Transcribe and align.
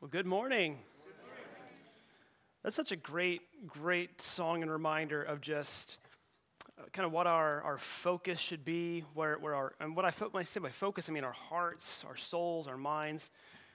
Well, 0.00 0.08
good 0.08 0.24
morning. 0.24 0.78
That's 2.62 2.74
such 2.74 2.90
a 2.90 2.96
great, 2.96 3.42
great 3.66 4.22
song 4.22 4.62
and 4.62 4.70
reminder 4.70 5.22
of 5.22 5.42
just 5.42 5.98
uh, 6.78 6.84
kind 6.94 7.04
of 7.04 7.12
what 7.12 7.26
our, 7.26 7.60
our 7.60 7.76
focus 7.76 8.38
should 8.40 8.64
be, 8.64 9.04
where, 9.12 9.34
where 9.34 9.54
our, 9.54 9.74
and 9.78 9.94
what 9.94 10.06
I, 10.06 10.10
fo- 10.10 10.30
when 10.30 10.40
I 10.40 10.44
say 10.44 10.58
by 10.58 10.70
focus, 10.70 11.10
I 11.10 11.12
mean 11.12 11.22
our 11.22 11.32
hearts, 11.32 12.02
our 12.08 12.16
souls, 12.16 12.66
our 12.66 12.78
minds, 12.78 13.30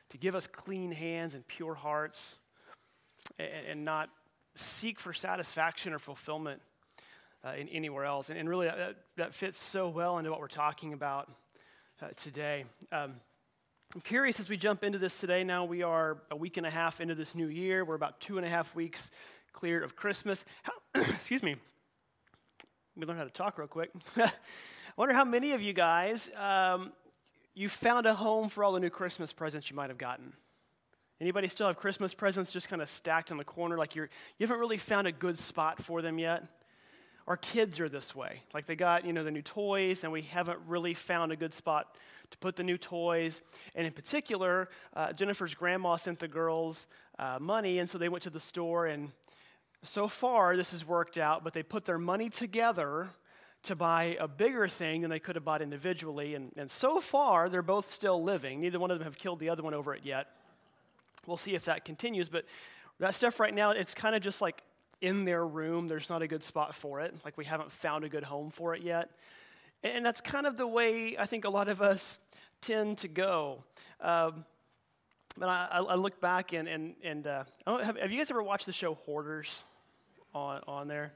to 0.09 0.17
give 0.17 0.33
us 0.33 0.47
clean 0.47 0.91
hands 0.91 1.35
and 1.35 1.47
pure 1.47 1.75
hearts, 1.75 2.37
and, 3.37 3.67
and 3.69 3.85
not 3.85 4.09
seek 4.55 4.99
for 4.99 5.13
satisfaction 5.13 5.93
or 5.93 5.99
fulfillment 5.99 6.59
uh, 7.45 7.51
in 7.51 7.69
anywhere 7.69 8.05
else. 8.05 8.31
And, 8.31 8.39
and 8.39 8.49
really, 8.49 8.65
that, 8.65 8.95
that, 9.17 9.35
fits 9.35 9.63
so 9.63 9.89
well 9.89 10.17
into 10.17 10.31
what 10.31 10.39
we're 10.39 10.47
talking 10.47 10.91
about 10.93 11.29
uh, 12.01 12.07
today. 12.15 12.65
Um, 12.91 13.13
I'm 13.95 14.01
curious 14.01 14.41
as 14.41 14.49
we 14.49 14.57
jump 14.57 14.83
into 14.83 14.99
this 14.99 15.17
today. 15.21 15.45
Now 15.45 15.63
we 15.63 15.81
are 15.81 16.17
a 16.29 16.35
week 16.35 16.57
and 16.57 16.65
a 16.65 16.69
half 16.69 16.99
into 16.99 17.15
this 17.15 17.33
new 17.33 17.47
year. 17.47 17.85
We're 17.85 17.95
about 17.95 18.19
two 18.19 18.35
and 18.35 18.45
a 18.45 18.49
half 18.49 18.75
weeks 18.75 19.09
clear 19.53 19.81
of 19.81 19.95
Christmas. 19.95 20.43
How, 20.63 20.73
excuse 20.95 21.41
me. 21.41 21.55
Let 22.97 22.97
me 22.97 23.07
learn 23.07 23.15
how 23.15 23.23
to 23.23 23.29
talk 23.29 23.57
real 23.57 23.69
quick. 23.69 23.91
I 24.17 24.29
wonder 24.97 25.13
how 25.13 25.23
many 25.23 25.53
of 25.53 25.61
you 25.61 25.71
guys 25.71 26.29
um, 26.35 26.91
you 27.53 27.69
found 27.69 28.05
a 28.05 28.13
home 28.13 28.49
for 28.49 28.65
all 28.65 28.73
the 28.73 28.81
new 28.81 28.89
Christmas 28.89 29.31
presents 29.31 29.69
you 29.69 29.77
might 29.77 29.89
have 29.89 29.97
gotten. 29.97 30.33
Anybody 31.21 31.47
still 31.47 31.67
have 31.67 31.77
Christmas 31.77 32.13
presents 32.13 32.51
just 32.51 32.67
kind 32.67 32.81
of 32.81 32.89
stacked 32.89 33.31
in 33.31 33.37
the 33.37 33.45
corner, 33.45 33.77
like 33.77 33.95
you're 33.95 34.09
you 34.37 34.45
haven't 34.45 34.59
really 34.59 34.77
found 34.77 35.07
a 35.07 35.13
good 35.13 35.37
spot 35.37 35.81
for 35.81 36.01
them 36.01 36.19
yet? 36.19 36.43
Our 37.27 37.37
kids 37.37 37.79
are 37.79 37.89
this 37.89 38.13
way. 38.13 38.41
Like 38.53 38.67
they 38.67 38.75
got, 38.75 39.05
you 39.05 39.13
know, 39.13 39.23
the 39.23 39.31
new 39.31 39.41
toys, 39.41 40.03
and 40.03 40.13
we 40.13 40.21
haven't 40.21 40.59
really 40.67 40.93
found 40.93 41.31
a 41.31 41.35
good 41.35 41.53
spot 41.53 41.95
to 42.31 42.37
put 42.37 42.55
the 42.55 42.63
new 42.63 42.77
toys. 42.77 43.41
And 43.73 43.87
in 43.87 43.93
particular, 43.93 44.69
uh, 44.95 45.11
Jennifer's 45.13 45.55
grandma 45.55 45.95
sent 45.95 46.19
the 46.19 46.27
girls 46.27 46.87
uh, 47.17 47.37
money, 47.39 47.79
and 47.79 47.89
so 47.89 47.97
they 47.97 48.09
went 48.09 48.23
to 48.23 48.29
the 48.29 48.39
store. 48.39 48.85
And 48.85 49.11
so 49.83 50.07
far, 50.07 50.55
this 50.55 50.71
has 50.71 50.85
worked 50.85 51.17
out, 51.17 51.43
but 51.43 51.53
they 51.53 51.63
put 51.63 51.85
their 51.85 51.97
money 51.97 52.29
together 52.29 53.09
to 53.63 53.75
buy 53.75 54.15
a 54.19 54.27
bigger 54.27 54.67
thing 54.67 55.01
than 55.01 55.09
they 55.09 55.19
could 55.19 55.35
have 55.35 55.43
bought 55.43 55.63
individually. 55.63 56.35
And, 56.35 56.51
and 56.55 56.69
so 56.69 57.01
far, 57.01 57.49
they're 57.49 57.63
both 57.63 57.91
still 57.91 58.23
living. 58.23 58.61
Neither 58.61 58.77
one 58.77 58.91
of 58.91 58.99
them 58.99 59.05
have 59.05 59.17
killed 59.17 59.39
the 59.39 59.49
other 59.49 59.63
one 59.63 59.73
over 59.73 59.95
it 59.95 60.01
yet. 60.03 60.27
We'll 61.25 61.37
see 61.37 61.55
if 61.55 61.65
that 61.65 61.85
continues. 61.85 62.29
But 62.29 62.45
that 62.99 63.15
stuff 63.15 63.39
right 63.39 63.53
now, 63.53 63.71
it's 63.71 63.95
kind 63.95 64.15
of 64.15 64.21
just 64.21 64.41
like 64.41 64.61
in 65.05 65.23
their 65.23 65.45
room. 65.45 65.87
There's 65.87 66.09
not 66.09 66.23
a 66.23 66.27
good 66.27 66.43
spot 66.43 66.73
for 66.73 66.99
it. 66.99 67.13
Like 67.23 67.37
we 67.37 67.45
haven't 67.45 67.71
found 67.71 68.03
a 68.03 68.09
good 68.09 68.23
home 68.23 68.49
for 68.49 68.73
it 68.73 68.81
yet. 68.81 69.11
And 69.83 70.03
that's 70.03 70.19
kind 70.19 70.47
of 70.47 70.57
the 70.57 70.65
way 70.65 71.15
I 71.17 71.27
think 71.27 71.45
a 71.45 71.49
lot 71.49 71.67
of 71.67 71.79
us 71.79 72.19
tend 72.59 72.97
to 72.99 73.07
go. 73.07 73.63
Um, 74.01 74.45
but 75.37 75.47
I, 75.47 75.67
I, 75.77 75.95
look 75.95 76.19
back 76.19 76.53
and, 76.53 76.67
and, 76.67 76.95
and 77.03 77.27
uh, 77.27 77.43
have, 77.67 77.97
have, 77.97 78.11
you 78.11 78.17
guys 78.17 78.31
ever 78.31 78.41
watched 78.41 78.65
the 78.65 78.73
show 78.73 78.95
Hoarders 79.05 79.63
on, 80.33 80.61
on 80.67 80.87
there? 80.87 81.13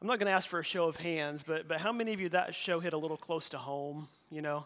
I'm 0.00 0.08
not 0.08 0.18
going 0.18 0.26
to 0.26 0.32
ask 0.32 0.48
for 0.48 0.58
a 0.58 0.64
show 0.64 0.88
of 0.88 0.96
hands, 0.96 1.44
but, 1.46 1.68
but 1.68 1.80
how 1.80 1.92
many 1.92 2.12
of 2.14 2.20
you 2.20 2.30
that 2.30 2.54
show 2.54 2.80
hit 2.80 2.94
a 2.94 2.98
little 2.98 3.16
close 3.16 3.50
to 3.50 3.58
home? 3.58 4.08
You 4.30 4.42
know, 4.42 4.64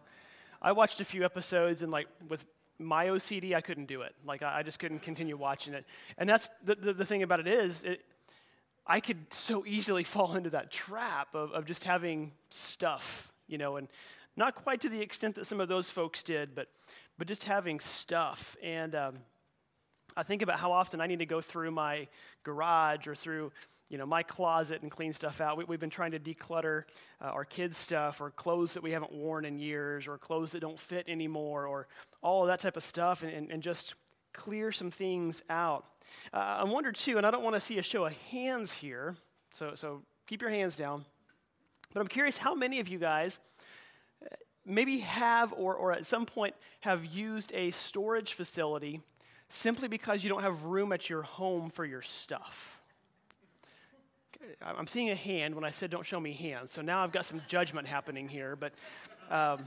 I 0.63 0.73
watched 0.73 1.01
a 1.01 1.05
few 1.05 1.25
episodes 1.25 1.83
and 1.83 1.93
like 1.93 2.07
with 2.29 2.47
my 2.79 3.07
OCD, 3.07 3.55
I 3.55 3.61
couldn't 3.61 3.87
do 3.87 4.03
it. 4.03 4.15
Like 4.25 4.43
I, 4.43 4.61
I 4.61 4.63
just 4.63 4.79
couldn't 4.79 5.01
continue 5.01 5.37
watching 5.37 5.75
it. 5.75 5.85
And 6.17 6.29
that's 6.29 6.49
the, 6.65 6.77
the, 6.77 6.93
the 6.95 7.05
thing 7.05 7.23
about 7.23 7.41
it 7.41 7.49
is, 7.49 7.85
it, 7.85 8.01
I 8.89 9.01
could 9.01 9.33
so 9.33 9.65
easily 9.67 10.05
fall 10.15 10.35
into 10.35 10.51
that 10.51 10.71
trap 10.71 11.35
of, 11.35 11.53
of 11.53 11.67
just 11.67 11.85
having 11.85 12.33
stuff, 12.51 13.33
you 13.47 13.59
know, 13.59 13.77
and 13.77 13.89
not 14.37 14.55
quite 14.55 14.81
to 14.83 14.89
the 14.89 15.01
extent 15.01 15.35
that 15.35 15.47
some 15.47 15.61
of 15.61 15.69
those 15.69 15.91
folks 15.91 16.23
did, 16.23 16.55
but, 16.55 16.69
but 17.19 17.27
just 17.27 17.45
having 17.45 17.81
stuff. 17.81 18.57
And 18.63 18.95
um, 18.95 19.15
I 20.17 20.23
think 20.23 20.43
about 20.43 20.59
how 20.59 20.73
often 20.73 21.01
I 21.01 21.07
need 21.07 21.19
to 21.19 21.27
go 21.27 21.41
through 21.41 21.73
my 21.73 22.07
garage 22.45 23.07
or 23.07 23.15
through 23.15 23.53
you 23.89 23.97
know, 23.97 24.07
my 24.07 24.23
closet 24.23 24.83
and 24.83 24.91
clean 24.91 25.13
stuff 25.13 25.41
out. 25.41 25.57
We, 25.57 25.73
have 25.73 25.81
been 25.81 25.91
trying 25.91 26.11
to 26.13 26.19
declutter 26.19 26.85
uh, 27.21 27.27
our 27.27 27.45
kids' 27.45 27.79
stuff 27.79 28.21
or 28.21 28.31
clothes 28.31 28.75
that 28.75 28.83
we 28.83 28.91
haven't 28.91 29.13
worn 29.13 29.45
in 29.45 29.59
years 29.59 30.07
or 30.07 30.19
clothes 30.19 30.53
that 30.53 30.61
don't 30.61 30.79
fit 30.79 31.07
anymore 31.09 31.67
or 31.67 31.89
all 32.23 32.43
of 32.43 32.49
that 32.49 32.61
type 32.61 32.77
of 32.77 32.85
stuff 32.85 33.23
and, 33.23 33.33
and, 33.33 33.51
and 33.51 33.63
just 33.63 33.95
clear 34.35 34.71
some 34.73 34.91
things 34.91 35.43
out. 35.49 35.87
Uh, 36.33 36.37
I 36.37 36.65
wonder 36.65 36.93
too, 36.93 37.17
and 37.17 37.27
I 37.27 37.31
don't 37.31 37.43
want 37.43 37.57
to 37.57 37.61
see 37.61 37.79
a 37.79 37.83
show 37.83 38.05
of 38.05 38.13
hands 38.31 38.73
here, 38.73 39.17
so, 39.53 39.75
so 39.75 40.03
keep 40.27 40.41
your 40.43 40.51
hands 40.51 40.77
down. 40.77 41.05
But 41.93 42.01
I'm 42.01 42.09
curious 42.09 42.37
how 42.37 42.55
many 42.55 42.81
of 42.81 42.89
you 42.89 42.99
guys 42.99 43.41
uh, 44.23 44.35
maybe 44.67 44.99
have 44.99 45.53
or, 45.55 45.75
or 45.75 45.93
at 45.93 46.07
some 46.07 46.27
point 46.27 46.55
have 46.81 47.05
used 47.05 47.53
a 47.55 47.71
storage 47.71 48.35
facility 48.35 49.01
simply 49.49 49.89
because 49.89 50.23
you 50.23 50.29
don't 50.29 50.43
have 50.43 50.65
room 50.65 50.93
at 50.93 51.09
your 51.09 51.23
home 51.23 51.71
for 51.71 51.85
your 51.85 52.03
stuff. 52.03 52.79
I'm 54.63 54.87
seeing 54.87 55.11
a 55.11 55.15
hand 55.15 55.55
when 55.55 55.65
I 55.65 55.71
said 55.71 55.91
don't 55.91 56.07
show 56.07 56.21
me 56.21 56.33
hands, 56.33 56.73
so 56.73 56.83
now 56.83 57.03
I've 57.03 57.13
got 57.13 57.25
some 57.25 57.43
judgment 57.49 57.87
happening 57.87 58.29
here. 58.29 58.57
But 58.57 58.73
um, 59.31 59.65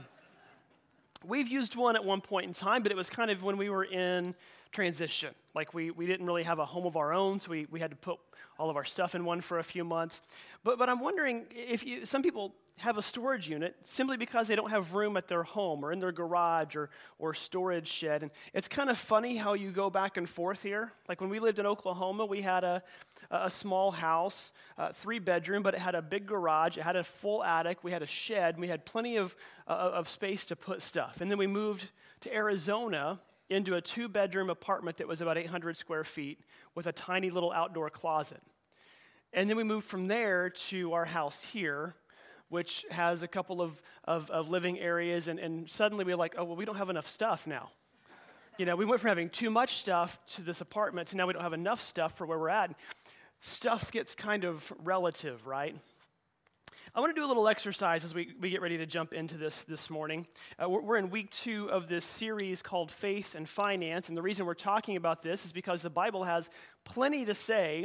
we've 1.24 1.48
used 1.48 1.76
one 1.76 1.96
at 1.96 2.04
one 2.04 2.20
point 2.20 2.46
in 2.46 2.52
time, 2.52 2.82
but 2.82 2.92
it 2.92 2.96
was 2.96 3.10
kind 3.10 3.30
of 3.30 3.42
when 3.42 3.56
we 3.56 3.70
were 3.70 3.84
in 3.84 4.34
transition. 4.70 5.34
Like 5.54 5.74
we, 5.74 5.90
we 5.90 6.06
didn't 6.06 6.26
really 6.26 6.42
have 6.42 6.58
a 6.58 6.64
home 6.64 6.86
of 6.86 6.96
our 6.96 7.12
own, 7.12 7.40
so 7.40 7.50
we, 7.50 7.66
we 7.70 7.80
had 7.80 7.90
to 7.90 7.96
put 7.96 8.18
all 8.58 8.70
of 8.70 8.76
our 8.76 8.84
stuff 8.84 9.14
in 9.14 9.24
one 9.24 9.40
for 9.40 9.58
a 9.58 9.62
few 9.62 9.84
months. 9.84 10.20
But, 10.64 10.78
but 10.78 10.88
I'm 10.88 11.00
wondering 11.00 11.44
if 11.50 11.84
you, 11.84 12.04
some 12.06 12.22
people 12.22 12.54
have 12.78 12.96
a 12.96 13.02
storage 13.02 13.48
unit 13.48 13.76
simply 13.82 14.16
because 14.16 14.48
they 14.48 14.56
don't 14.56 14.70
have 14.70 14.94
room 14.94 15.16
at 15.16 15.28
their 15.28 15.42
home 15.42 15.84
or 15.84 15.92
in 15.92 16.00
their 16.00 16.12
garage 16.12 16.74
or, 16.74 16.90
or 17.18 17.34
storage 17.34 17.86
shed. 17.86 18.22
And 18.22 18.30
it's 18.54 18.66
kind 18.68 18.90
of 18.90 18.98
funny 18.98 19.36
how 19.36 19.52
you 19.54 19.70
go 19.70 19.90
back 19.90 20.16
and 20.16 20.28
forth 20.28 20.62
here. 20.62 20.92
Like 21.08 21.20
when 21.20 21.30
we 21.30 21.38
lived 21.38 21.58
in 21.58 21.66
Oklahoma, 21.66 22.24
we 22.24 22.40
had 22.40 22.64
a, 22.64 22.82
a 23.32 23.50
small 23.50 23.90
house, 23.90 24.52
uh, 24.78 24.92
three 24.92 25.18
bedroom, 25.18 25.62
but 25.62 25.74
it 25.74 25.80
had 25.80 25.94
a 25.94 26.02
big 26.02 26.26
garage, 26.26 26.76
it 26.76 26.82
had 26.82 26.96
a 26.96 27.04
full 27.04 27.42
attic, 27.42 27.82
we 27.82 27.90
had 27.90 28.02
a 28.02 28.06
shed, 28.06 28.58
we 28.58 28.68
had 28.68 28.84
plenty 28.84 29.16
of, 29.16 29.34
uh, 29.66 29.70
of 29.70 30.08
space 30.08 30.46
to 30.46 30.56
put 30.56 30.82
stuff. 30.82 31.20
And 31.20 31.30
then 31.30 31.38
we 31.38 31.46
moved 31.46 31.90
to 32.20 32.34
Arizona 32.34 33.20
into 33.48 33.74
a 33.74 33.80
two 33.80 34.08
bedroom 34.08 34.50
apartment 34.50 34.98
that 34.98 35.08
was 35.08 35.20
about 35.20 35.38
800 35.38 35.76
square 35.76 36.04
feet 36.04 36.40
with 36.74 36.86
a 36.86 36.92
tiny 36.92 37.30
little 37.30 37.52
outdoor 37.52 37.90
closet. 37.90 38.42
And 39.32 39.48
then 39.48 39.56
we 39.56 39.64
moved 39.64 39.86
from 39.86 40.08
there 40.08 40.50
to 40.50 40.92
our 40.92 41.04
house 41.04 41.42
here, 41.42 41.94
which 42.50 42.84
has 42.90 43.22
a 43.22 43.28
couple 43.28 43.62
of, 43.62 43.80
of, 44.04 44.30
of 44.30 44.50
living 44.50 44.78
areas. 44.78 45.28
And, 45.28 45.38
and 45.38 45.68
suddenly 45.68 46.04
we 46.04 46.12
are 46.12 46.16
like, 46.16 46.34
oh, 46.36 46.44
well, 46.44 46.56
we 46.56 46.64
don't 46.64 46.76
have 46.76 46.90
enough 46.90 47.08
stuff 47.08 47.46
now. 47.46 47.70
You 48.58 48.66
know, 48.66 48.76
we 48.76 48.84
went 48.84 49.00
from 49.00 49.08
having 49.08 49.30
too 49.30 49.48
much 49.48 49.76
stuff 49.76 50.20
to 50.34 50.42
this 50.42 50.60
apartment 50.60 51.08
to 51.08 51.16
now 51.16 51.26
we 51.26 51.32
don't 51.32 51.42
have 51.42 51.54
enough 51.54 51.80
stuff 51.80 52.18
for 52.18 52.26
where 52.26 52.38
we're 52.38 52.50
at. 52.50 52.74
Stuff 53.44 53.90
gets 53.90 54.14
kind 54.14 54.44
of 54.44 54.72
relative, 54.84 55.48
right? 55.48 55.74
I 56.94 57.00
want 57.00 57.12
to 57.12 57.20
do 57.20 57.26
a 57.26 57.26
little 57.26 57.48
exercise 57.48 58.04
as 58.04 58.14
we, 58.14 58.34
we 58.40 58.50
get 58.50 58.62
ready 58.62 58.78
to 58.78 58.86
jump 58.86 59.12
into 59.12 59.36
this 59.36 59.64
this 59.64 59.90
morning. 59.90 60.28
Uh, 60.62 60.68
we're, 60.68 60.80
we're 60.80 60.96
in 60.96 61.10
week 61.10 61.28
two 61.30 61.68
of 61.68 61.88
this 61.88 62.04
series 62.04 62.62
called 62.62 62.92
Faith 62.92 63.34
and 63.34 63.48
Finance, 63.48 64.08
and 64.08 64.16
the 64.16 64.22
reason 64.22 64.46
we're 64.46 64.54
talking 64.54 64.94
about 64.94 65.22
this 65.22 65.44
is 65.44 65.52
because 65.52 65.82
the 65.82 65.90
Bible 65.90 66.22
has 66.22 66.50
plenty 66.84 67.24
to 67.24 67.34
say 67.34 67.84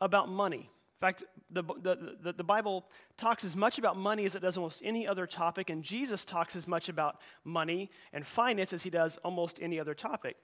about 0.00 0.28
money. 0.28 0.56
In 0.58 1.00
fact, 1.00 1.22
the, 1.52 1.62
the, 1.62 2.16
the, 2.20 2.32
the, 2.32 2.44
Bible 2.44 2.84
talks 3.16 3.44
as 3.44 3.54
much 3.54 3.78
about 3.78 3.96
money 3.96 4.24
as 4.24 4.34
it 4.34 4.40
does 4.40 4.56
almost 4.56 4.82
any 4.84 5.06
other 5.06 5.28
topic, 5.28 5.70
and 5.70 5.84
Jesus 5.84 6.24
talks 6.24 6.56
as 6.56 6.66
much 6.66 6.88
about 6.88 7.20
money 7.44 7.92
and 8.12 8.26
finance 8.26 8.72
as 8.72 8.82
he 8.82 8.90
does 8.90 9.18
almost 9.18 9.60
any 9.62 9.78
other 9.78 9.94
topic. 9.94 10.36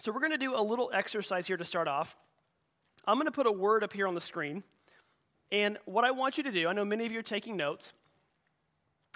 So, 0.00 0.10
we're 0.10 0.18
going 0.18 0.32
to 0.32 0.38
do 0.38 0.58
a 0.58 0.62
little 0.62 0.90
exercise 0.92 1.46
here 1.46 1.56
to 1.56 1.64
start 1.64 1.86
off. 1.86 2.16
I'm 3.06 3.16
going 3.16 3.26
to 3.26 3.32
put 3.32 3.46
a 3.46 3.52
word 3.52 3.82
up 3.82 3.92
here 3.92 4.06
on 4.06 4.14
the 4.14 4.20
screen. 4.20 4.62
And 5.52 5.78
what 5.84 6.04
I 6.04 6.10
want 6.10 6.36
you 6.38 6.44
to 6.44 6.52
do, 6.52 6.68
I 6.68 6.72
know 6.72 6.84
many 6.84 7.06
of 7.06 7.12
you 7.12 7.18
are 7.18 7.22
taking 7.22 7.56
notes. 7.56 7.92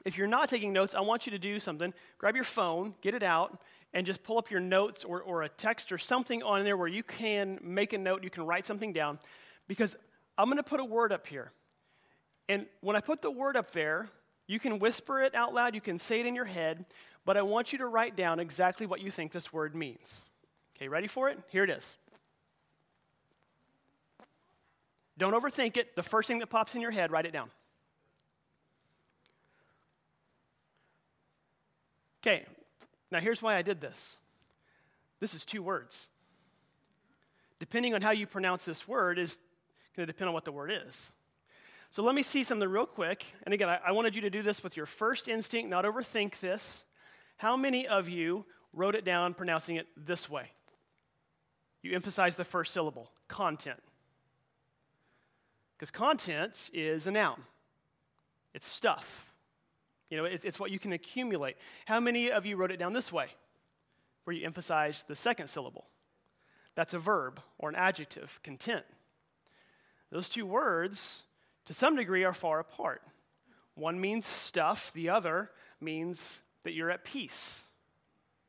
If 0.04 0.18
you're 0.18 0.26
not 0.26 0.48
taking 0.48 0.72
notes, 0.72 0.94
I 0.94 1.00
want 1.00 1.26
you 1.26 1.32
to 1.32 1.38
do 1.38 1.60
something. 1.60 1.94
Grab 2.18 2.34
your 2.34 2.44
phone, 2.44 2.94
get 3.00 3.14
it 3.14 3.22
out, 3.22 3.60
and 3.92 4.04
just 4.04 4.22
pull 4.22 4.38
up 4.38 4.50
your 4.50 4.60
notes 4.60 5.04
or, 5.04 5.22
or 5.22 5.42
a 5.42 5.48
text 5.48 5.92
or 5.92 5.98
something 5.98 6.42
on 6.42 6.64
there 6.64 6.76
where 6.76 6.88
you 6.88 7.02
can 7.02 7.58
make 7.62 7.92
a 7.92 7.98
note, 7.98 8.24
you 8.24 8.30
can 8.30 8.44
write 8.44 8.66
something 8.66 8.92
down. 8.92 9.18
Because 9.68 9.96
I'm 10.36 10.46
going 10.46 10.56
to 10.56 10.62
put 10.62 10.80
a 10.80 10.84
word 10.84 11.12
up 11.12 11.26
here. 11.26 11.52
And 12.48 12.66
when 12.80 12.96
I 12.96 13.00
put 13.00 13.22
the 13.22 13.30
word 13.30 13.56
up 13.56 13.70
there, 13.70 14.10
you 14.46 14.58
can 14.58 14.78
whisper 14.78 15.22
it 15.22 15.34
out 15.34 15.54
loud, 15.54 15.74
you 15.74 15.80
can 15.80 15.98
say 15.98 16.20
it 16.20 16.26
in 16.26 16.34
your 16.34 16.44
head, 16.44 16.84
but 17.24 17.36
I 17.36 17.42
want 17.42 17.72
you 17.72 17.78
to 17.78 17.86
write 17.86 18.16
down 18.16 18.40
exactly 18.40 18.86
what 18.86 19.00
you 19.00 19.10
think 19.10 19.32
this 19.32 19.52
word 19.52 19.74
means. 19.74 20.22
Okay, 20.76 20.88
ready 20.88 21.06
for 21.06 21.30
it? 21.30 21.38
Here 21.48 21.64
it 21.64 21.70
is. 21.70 21.96
Don't 25.16 25.32
overthink 25.32 25.76
it. 25.76 25.94
The 25.96 26.02
first 26.02 26.28
thing 26.28 26.38
that 26.40 26.48
pops 26.48 26.74
in 26.74 26.80
your 26.80 26.90
head, 26.90 27.10
write 27.10 27.26
it 27.26 27.32
down. 27.32 27.50
Okay, 32.22 32.44
now 33.10 33.20
here's 33.20 33.42
why 33.42 33.56
I 33.56 33.62
did 33.62 33.80
this. 33.80 34.16
This 35.20 35.34
is 35.34 35.44
two 35.44 35.62
words. 35.62 36.08
Depending 37.60 37.94
on 37.94 38.02
how 38.02 38.10
you 38.10 38.26
pronounce 38.26 38.64
this 38.64 38.88
word 38.88 39.18
is 39.18 39.40
going 39.94 40.06
to 40.06 40.12
depend 40.12 40.28
on 40.28 40.34
what 40.34 40.44
the 40.44 40.52
word 40.52 40.72
is. 40.72 41.12
So 41.90 42.02
let 42.02 42.14
me 42.14 42.22
see 42.22 42.42
something 42.42 42.68
real 42.68 42.86
quick. 42.86 43.24
And 43.44 43.54
again, 43.54 43.68
I, 43.68 43.78
I 43.86 43.92
wanted 43.92 44.16
you 44.16 44.22
to 44.22 44.30
do 44.30 44.42
this 44.42 44.62
with 44.62 44.76
your 44.76 44.86
first 44.86 45.28
instinct, 45.28 45.70
not 45.70 45.84
overthink 45.84 46.40
this. 46.40 46.82
How 47.36 47.56
many 47.56 47.86
of 47.86 48.08
you 48.08 48.46
wrote 48.74 48.94
it 48.94 49.04
down 49.04 49.34
pronouncing 49.34 49.76
it 49.76 49.86
this 49.96 50.28
way. 50.28 50.50
You 51.82 51.94
emphasize 51.94 52.36
the 52.36 52.44
first 52.44 52.72
syllable, 52.72 53.10
content. 53.28 53.80
Because 55.76 55.90
content 55.90 56.70
is 56.72 57.06
a 57.06 57.10
noun, 57.10 57.42
it's 58.54 58.66
stuff. 58.66 59.30
You 60.10 60.18
know, 60.18 60.24
it's, 60.26 60.44
it's 60.44 60.60
what 60.60 60.70
you 60.70 60.78
can 60.78 60.92
accumulate. 60.92 61.56
How 61.86 61.98
many 61.98 62.30
of 62.30 62.46
you 62.46 62.56
wrote 62.56 62.70
it 62.70 62.76
down 62.76 62.92
this 62.92 63.12
way, 63.12 63.26
where 64.24 64.36
you 64.36 64.46
emphasize 64.46 65.04
the 65.08 65.16
second 65.16 65.48
syllable? 65.48 65.86
That's 66.76 66.94
a 66.94 66.98
verb 66.98 67.40
or 67.58 67.68
an 67.68 67.74
adjective, 67.74 68.38
content. 68.42 68.84
Those 70.10 70.28
two 70.28 70.46
words, 70.46 71.24
to 71.66 71.74
some 71.74 71.96
degree, 71.96 72.24
are 72.24 72.32
far 72.32 72.60
apart. 72.60 73.02
One 73.74 74.00
means 74.00 74.26
stuff, 74.26 74.92
the 74.92 75.08
other 75.08 75.50
means 75.80 76.40
that 76.62 76.72
you're 76.72 76.90
at 76.90 77.04
peace. 77.04 77.64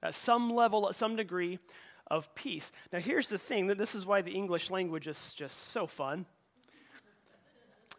At 0.03 0.13
some 0.13 0.53
level, 0.53 0.87
at 0.87 0.95
some 0.95 1.15
degree 1.15 1.57
of 2.07 2.33
peace. 2.35 2.71
Now, 2.93 2.99
here's 2.99 3.29
the 3.29 3.39
thing 3.39 3.67
that 3.67 3.77
this 3.79 3.95
is 3.95 4.05
why 4.05 4.21
the 4.21 4.33
English 4.33 4.69
language 4.69 5.07
is 5.07 5.33
just 5.33 5.71
so 5.71 5.87
fun. 5.87 6.27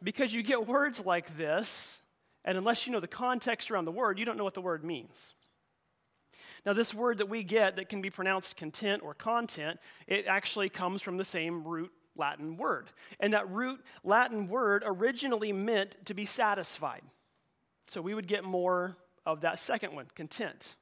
Because 0.02 0.32
you 0.32 0.42
get 0.42 0.66
words 0.66 1.04
like 1.04 1.36
this, 1.36 2.00
and 2.44 2.56
unless 2.56 2.86
you 2.86 2.92
know 2.92 3.00
the 3.00 3.08
context 3.08 3.70
around 3.70 3.86
the 3.86 3.92
word, 3.92 4.18
you 4.18 4.24
don't 4.24 4.36
know 4.36 4.44
what 4.44 4.54
the 4.54 4.60
word 4.60 4.84
means. 4.84 5.34
Now, 6.64 6.72
this 6.72 6.92
word 6.92 7.18
that 7.18 7.28
we 7.28 7.44
get 7.44 7.76
that 7.76 7.88
can 7.88 8.02
be 8.02 8.10
pronounced 8.10 8.56
content 8.56 9.02
or 9.04 9.14
content, 9.14 9.78
it 10.08 10.26
actually 10.26 10.68
comes 10.68 11.00
from 11.00 11.16
the 11.16 11.24
same 11.24 11.62
root 11.64 11.92
Latin 12.16 12.56
word. 12.56 12.88
And 13.20 13.34
that 13.34 13.48
root 13.50 13.80
Latin 14.02 14.48
word 14.48 14.82
originally 14.84 15.52
meant 15.52 15.96
to 16.06 16.14
be 16.14 16.24
satisfied. 16.24 17.02
So 17.86 18.00
we 18.00 18.14
would 18.14 18.26
get 18.26 18.42
more 18.42 18.96
of 19.24 19.42
that 19.42 19.58
second 19.58 19.94
one, 19.94 20.06
content. 20.14 20.76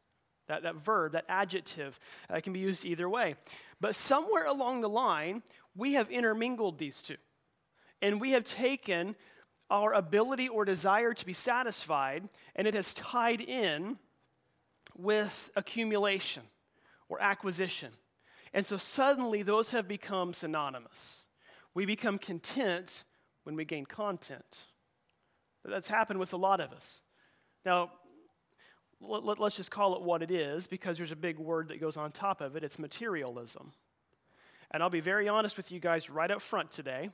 That, 0.46 0.62
that 0.62 0.76
verb, 0.76 1.12
that 1.12 1.24
adjective, 1.28 1.98
uh, 2.28 2.40
can 2.40 2.52
be 2.52 2.60
used 2.60 2.84
either 2.84 3.08
way. 3.08 3.36
But 3.80 3.96
somewhere 3.96 4.44
along 4.44 4.82
the 4.82 4.88
line, 4.90 5.42
we 5.74 5.94
have 5.94 6.10
intermingled 6.10 6.78
these 6.78 7.00
two. 7.00 7.16
And 8.04 8.20
we 8.20 8.32
have 8.32 8.44
taken 8.44 9.16
our 9.70 9.94
ability 9.94 10.46
or 10.46 10.66
desire 10.66 11.14
to 11.14 11.24
be 11.24 11.32
satisfied, 11.32 12.28
and 12.54 12.68
it 12.68 12.74
has 12.74 12.92
tied 12.92 13.40
in 13.40 13.96
with 14.94 15.50
accumulation 15.56 16.42
or 17.08 17.22
acquisition. 17.22 17.90
And 18.52 18.66
so 18.66 18.76
suddenly 18.76 19.42
those 19.42 19.70
have 19.70 19.88
become 19.88 20.34
synonymous. 20.34 21.24
We 21.72 21.86
become 21.86 22.18
content 22.18 23.04
when 23.44 23.56
we 23.56 23.64
gain 23.64 23.86
content. 23.86 24.64
That's 25.64 25.88
happened 25.88 26.20
with 26.20 26.34
a 26.34 26.36
lot 26.36 26.60
of 26.60 26.72
us. 26.72 27.00
Now, 27.64 27.90
let, 29.00 29.40
us 29.40 29.56
just 29.56 29.70
call 29.70 29.96
it 29.96 30.02
what 30.02 30.22
it 30.22 30.30
is 30.30 30.66
because 30.66 30.98
there's 30.98 31.10
a 31.10 31.16
big 31.16 31.38
word 31.38 31.68
that 31.68 31.80
goes 31.80 31.96
on 31.96 32.12
top 32.12 32.42
of 32.42 32.54
it. 32.54 32.64
It's 32.64 32.78
materialism. 32.78 33.72
And 34.70 34.82
I'll 34.82 34.90
be 34.90 35.00
very 35.00 35.26
honest 35.26 35.56
with 35.56 35.72
you 35.72 35.80
guys 35.80 36.10
right 36.10 36.30
up 36.30 36.42
front 36.42 36.70
today. 36.70 37.08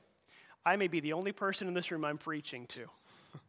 I 0.65 0.75
may 0.75 0.87
be 0.87 0.99
the 0.99 1.13
only 1.13 1.31
person 1.31 1.67
in 1.67 1.73
this 1.73 1.91
room 1.91 2.05
I'm 2.05 2.17
preaching 2.17 2.67
to 2.67 2.87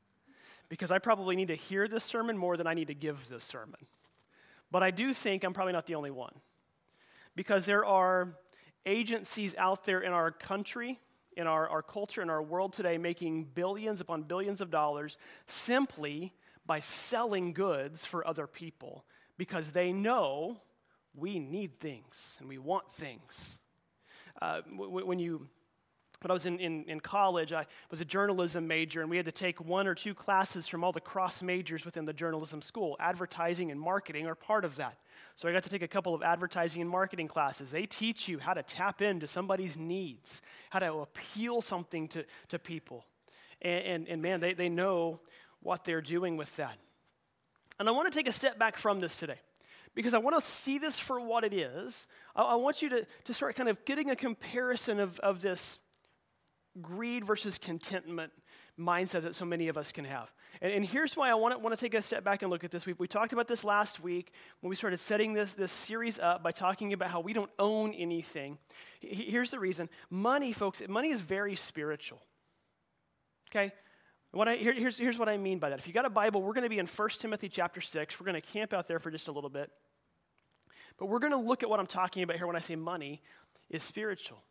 because 0.69 0.91
I 0.91 0.99
probably 0.99 1.37
need 1.37 1.49
to 1.49 1.55
hear 1.55 1.87
this 1.88 2.05
sermon 2.05 2.38
more 2.38 2.56
than 2.56 2.67
I 2.67 2.75
need 2.75 2.88
to 2.88 2.94
give 2.94 3.29
this 3.29 3.44
sermon. 3.44 3.87
But 4.70 4.82
I 4.82 4.91
do 4.91 5.12
think 5.12 5.44
I'm 5.44 5.53
probably 5.53 5.75
not 5.75 5.87
the 5.87 5.94
only 5.94 6.11
one 6.11 6.35
because 7.37 7.67
there 7.67 7.85
are 7.85 8.35
agencies 8.87 9.55
out 9.56 9.85
there 9.85 10.00
in 10.00 10.12
our 10.12 10.31
country, 10.31 10.99
in 11.37 11.47
our, 11.47 11.69
our 11.69 11.82
culture, 11.82 12.23
in 12.23 12.31
our 12.31 12.43
world 12.43 12.73
today 12.73 12.97
making 12.99 13.44
billions 13.55 14.00
upon 14.00 14.23
billions 14.23 14.61
of 14.61 14.70
dollars 14.70 15.19
simply 15.47 16.32
by 16.64 16.81
selling 16.81 17.53
goods 17.53 18.06
for 18.06 18.26
other 18.26 18.47
people 18.47 19.05
because 19.37 19.73
they 19.73 19.93
know 19.93 20.59
we 21.14 21.38
need 21.38 21.79
things 21.81 22.37
and 22.41 22.49
we 22.49 22.59
want 22.59 22.91
things. 22.93 23.59
Uh, 24.41 24.62
when 24.67 25.19
you 25.19 25.49
when 26.22 26.30
I 26.30 26.34
was 26.34 26.46
in, 26.46 26.58
in, 26.58 26.84
in, 26.84 27.00
college, 27.00 27.52
I 27.52 27.66
was 27.90 28.00
a 28.00 28.04
journalism 28.04 28.66
major, 28.66 29.00
and 29.00 29.10
we 29.10 29.16
had 29.16 29.26
to 29.26 29.32
take 29.32 29.60
one 29.60 29.86
or 29.86 29.94
two 29.94 30.14
classes 30.14 30.69
from 30.69 30.84
all 30.84 30.92
the 30.92 31.00
cross 31.00 31.42
majors 31.42 31.84
within 31.84 32.04
the 32.04 32.12
journalism 32.12 32.62
school. 32.62 32.96
Advertising 33.00 33.70
and 33.70 33.80
marketing 33.80 34.26
are 34.26 34.34
part 34.34 34.64
of 34.64 34.76
that. 34.76 34.98
So 35.36 35.48
I 35.48 35.52
got 35.52 35.62
to 35.64 35.70
take 35.70 35.82
a 35.82 35.88
couple 35.88 36.14
of 36.14 36.22
advertising 36.22 36.82
and 36.82 36.90
marketing 36.90 37.28
classes. 37.28 37.70
They 37.70 37.86
teach 37.86 38.28
you 38.28 38.38
how 38.38 38.54
to 38.54 38.62
tap 38.62 39.02
into 39.02 39.26
somebody's 39.26 39.76
needs, 39.76 40.42
how 40.70 40.78
to 40.80 40.94
appeal 40.98 41.62
something 41.62 42.08
to, 42.08 42.25
to 42.48 42.58
people. 42.58 43.04
And, 43.60 43.84
and, 43.84 44.08
and 44.08 44.22
man, 44.22 44.40
they, 44.40 44.54
they 44.54 44.68
know 44.68 45.20
what 45.60 45.84
they're 45.84 46.02
doing 46.02 46.36
with 46.36 46.54
that. 46.56 46.76
And 47.78 47.88
I 47.88 47.92
want 47.92 48.12
to 48.12 48.16
take 48.16 48.28
a 48.28 48.32
step 48.32 48.58
back 48.58 48.76
from 48.76 49.00
this 49.00 49.16
today 49.16 49.38
because 49.94 50.14
I 50.14 50.18
want 50.18 50.40
to 50.40 50.48
see 50.48 50.78
this 50.78 50.98
for 50.98 51.20
what 51.20 51.44
it 51.44 51.52
is. 51.52 52.06
I, 52.34 52.42
I, 52.42 52.54
want 52.56 52.82
you 52.82 52.88
to, 52.90 53.06
to 53.25 53.34
start 53.34 53.56
kind 53.56 53.68
of 53.68 53.84
getting 53.84 54.10
a 54.10 54.16
comparison 54.16 55.00
of, 55.00 55.18
of 55.20 55.40
this 55.40 55.78
greed 56.80 57.24
versus 57.26 57.58
contentment 57.58 58.32
mindset 58.78 59.22
that 59.22 59.34
so 59.34 59.44
many 59.44 59.69
of 59.69 59.76
us 59.76 59.92
can 59.92 60.04
have. 60.04 60.32
And, 60.60 60.72
and 60.72 60.84
here's 60.84 61.16
why 61.16 61.30
I 61.30 61.34
want 61.34 61.54
to, 61.54 61.58
want 61.58 61.76
to 61.76 61.80
take 61.82 61.94
a 61.94 62.02
step 62.02 62.24
back 62.24 62.42
and 62.42 62.50
look 62.50 62.64
at 62.64 62.70
this. 62.70 62.86
We, 62.86 62.94
we 62.94 63.06
talked 63.06 63.32
about 63.32 63.48
this 63.48 63.64
last 63.64 64.00
week 64.00 64.32
when 64.60 64.70
we 64.70 64.76
started 64.76 64.98
setting 64.98 65.34
this, 65.34 65.52
this 65.52 65.70
series 65.70 66.19
up 66.19 66.42
by 66.42 66.52
talking 66.52 66.92
about 66.92 67.10
how 67.10 67.20
we 67.20 67.32
don't 67.32 67.50
own 67.58 67.92
anything. 67.92 68.58
Here's 69.00 69.50
the 69.50 69.58
reason 69.58 69.88
money, 70.10 70.52
folks, 70.52 70.82
money 70.88 71.10
is 71.10 71.20
very 71.20 71.54
spiritual. 71.54 72.20
Okay? 73.50 73.72
What 74.30 74.48
I, 74.48 74.56
here, 74.56 74.72
here's, 74.72 74.96
here's 74.96 75.18
what 75.18 75.28
I 75.28 75.36
mean 75.36 75.58
by 75.58 75.68
that. 75.68 75.78
If 75.78 75.86
you 75.86 75.92
got 75.92 76.06
a 76.06 76.10
Bible, 76.10 76.42
we're 76.42 76.54
going 76.54 76.64
to 76.64 76.70
be 76.70 76.78
in 76.78 76.86
1 76.86 77.08
Timothy 77.18 77.50
chapter 77.50 77.82
6. 77.82 78.18
We're 78.18 78.25
going 78.25 78.40
to 78.40 78.46
camp 78.46 78.72
out 78.72 78.88
there 78.88 78.98
for 78.98 79.10
just 79.10 79.28
a 79.28 79.32
little 79.32 79.50
bit. 79.50 79.70
But 80.98 81.06
we're 81.06 81.18
going 81.18 81.32
to 81.32 81.38
look 81.38 81.62
at 81.62 81.68
what 81.68 81.78
I'm 81.80 81.86
talking 81.86 82.22
about 82.22 82.36
here 82.36 82.46
when 82.46 82.56
I 82.56 82.60
say 82.60 82.76
money 82.76 83.20
is 83.68 83.82
spiritual. 83.82 84.42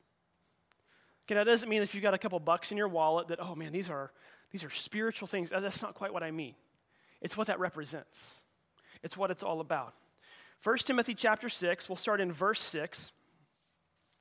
Okay, 1.32 1.38
that 1.38 1.46
doesn't 1.46 1.70
mean 1.70 1.82
if 1.82 1.96
you've 1.96 2.02
got 2.02 2.14
a 2.14 2.18
couple 2.18 2.38
bucks 2.42 2.72
in 2.72 2.78
your 2.78 2.90
wallet 2.90 3.30
that, 3.30 3.40
oh 3.42 3.56
man, 3.56 3.72
these 3.72 3.90
are, 3.90 4.12
these 4.52 4.66
are 4.66 4.70
spiritual 4.70 5.30
things. 5.30 5.50
That's 5.50 5.82
not 5.82 5.94
quite 5.94 6.14
what 6.14 6.24
I 6.24 6.32
mean. 6.32 6.56
It's 7.22 7.38
what 7.38 7.48
that 7.48 7.58
represents, 7.58 8.42
it's 9.02 9.16
what 9.16 9.32
it's 9.32 9.42
all 9.42 9.62
about. 9.62 9.94
1 10.62 10.78
Timothy 10.80 11.14
chapter 11.14 11.48
6, 11.48 11.88
we'll 11.88 11.96
start 11.96 12.20
in 12.20 12.34
verse 12.34 12.60
6. 12.60 13.14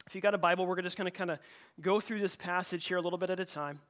If 0.07 0.15
you've 0.15 0.23
got 0.23 0.35
a 0.35 0.39
Bible, 0.39 0.67
we're 0.67 0.81
just 0.83 0.97
going 0.97 1.11
to 1.11 1.17
kind 1.19 1.33
of 1.33 1.41
go 1.81 1.99
through 1.99 2.21
this 2.21 2.37
passage 2.37 2.87
here 2.87 2.99
a 2.99 3.01
little 3.01 3.19
bit 3.19 3.29
at 3.29 3.41
a 3.41 3.45
time. 3.45 3.81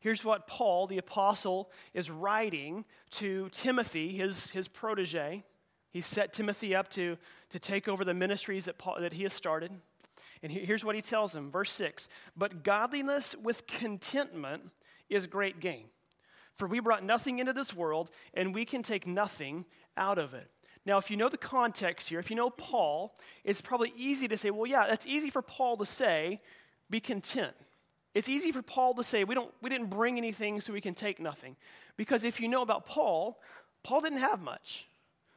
Here's 0.00 0.22
what 0.22 0.46
Paul, 0.46 0.86
the 0.86 0.98
apostle, 0.98 1.70
is 1.94 2.10
writing 2.10 2.84
to 3.12 3.48
Timothy, 3.52 4.14
his, 4.14 4.50
his 4.50 4.68
protege. 4.68 5.44
He 5.88 6.02
set 6.02 6.34
Timothy 6.34 6.74
up 6.74 6.90
to, 6.90 7.16
to 7.48 7.58
take 7.58 7.88
over 7.88 8.04
the 8.04 8.12
ministries 8.12 8.66
that, 8.66 8.76
Paul, 8.76 9.00
that 9.00 9.14
he 9.14 9.22
has 9.22 9.32
started. 9.32 9.72
And 10.42 10.52
here's 10.52 10.84
what 10.84 10.94
he 10.94 11.02
tells 11.02 11.34
him, 11.34 11.50
verse 11.50 11.70
6 11.72 12.08
But 12.36 12.62
godliness 12.62 13.34
with 13.34 13.66
contentment 13.66 14.70
is 15.08 15.26
great 15.26 15.60
gain. 15.60 15.84
For 16.54 16.66
we 16.66 16.80
brought 16.80 17.04
nothing 17.04 17.38
into 17.38 17.52
this 17.52 17.74
world, 17.74 18.10
and 18.34 18.54
we 18.54 18.64
can 18.64 18.82
take 18.82 19.06
nothing 19.06 19.66
out 19.96 20.18
of 20.18 20.34
it. 20.34 20.50
Now, 20.86 20.98
if 20.98 21.10
you 21.10 21.16
know 21.16 21.28
the 21.28 21.36
context 21.36 22.08
here, 22.08 22.18
if 22.18 22.30
you 22.30 22.36
know 22.36 22.48
Paul, 22.48 23.18
it's 23.44 23.60
probably 23.60 23.92
easy 23.96 24.28
to 24.28 24.38
say, 24.38 24.50
well, 24.50 24.66
yeah, 24.66 24.86
that's 24.88 25.06
easy 25.06 25.30
for 25.30 25.42
Paul 25.42 25.76
to 25.78 25.86
say, 25.86 26.40
be 26.88 27.00
content. 27.00 27.54
It's 28.14 28.28
easy 28.28 28.52
for 28.52 28.62
Paul 28.62 28.94
to 28.94 29.04
say, 29.04 29.24
we, 29.24 29.34
don't, 29.34 29.52
we 29.60 29.68
didn't 29.68 29.90
bring 29.90 30.16
anything, 30.16 30.60
so 30.60 30.72
we 30.72 30.80
can 30.80 30.94
take 30.94 31.20
nothing. 31.20 31.56
Because 31.96 32.24
if 32.24 32.40
you 32.40 32.48
know 32.48 32.62
about 32.62 32.86
Paul, 32.86 33.38
Paul 33.82 34.00
didn't 34.00 34.20
have 34.20 34.40
much. 34.40 34.88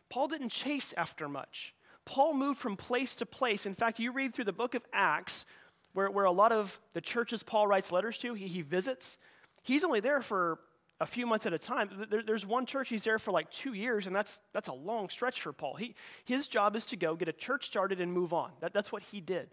Paul 0.09 0.27
didn't 0.27 0.49
chase 0.49 0.93
after 0.95 1.27
much. 1.27 1.73
Paul 2.05 2.33
moved 2.33 2.59
from 2.59 2.75
place 2.75 3.15
to 3.17 3.25
place. 3.25 3.65
In 3.65 3.75
fact, 3.75 3.99
you 3.99 4.11
read 4.11 4.33
through 4.33 4.45
the 4.45 4.53
book 4.53 4.75
of 4.75 4.83
Acts, 4.93 5.45
where, 5.93 6.09
where 6.09 6.25
a 6.25 6.31
lot 6.31 6.51
of 6.51 6.79
the 6.93 7.01
churches 7.01 7.43
Paul 7.43 7.67
writes 7.67 7.91
letters 7.91 8.17
to, 8.19 8.33
he, 8.33 8.47
he 8.47 8.61
visits. 8.61 9.17
He's 9.63 9.83
only 9.83 9.99
there 9.99 10.21
for 10.21 10.59
a 11.01 11.05
few 11.05 11.25
months 11.25 11.45
at 11.45 11.53
a 11.53 11.57
time. 11.57 11.89
There, 12.09 12.23
there's 12.23 12.45
one 12.45 12.65
church 12.65 12.89
he's 12.89 13.03
there 13.03 13.19
for 13.19 13.31
like 13.31 13.49
two 13.51 13.73
years, 13.73 14.07
and 14.07 14.15
that's, 14.15 14.39
that's 14.53 14.67
a 14.67 14.73
long 14.73 15.09
stretch 15.09 15.41
for 15.41 15.53
Paul. 15.53 15.75
He, 15.75 15.95
his 16.25 16.47
job 16.47 16.75
is 16.75 16.85
to 16.87 16.97
go 16.97 17.15
get 17.15 17.27
a 17.27 17.33
church 17.33 17.65
started 17.65 18.01
and 18.01 18.11
move 18.11 18.33
on. 18.33 18.51
That, 18.59 18.73
that's 18.73 18.91
what 18.91 19.03
he 19.03 19.21
did. 19.21 19.49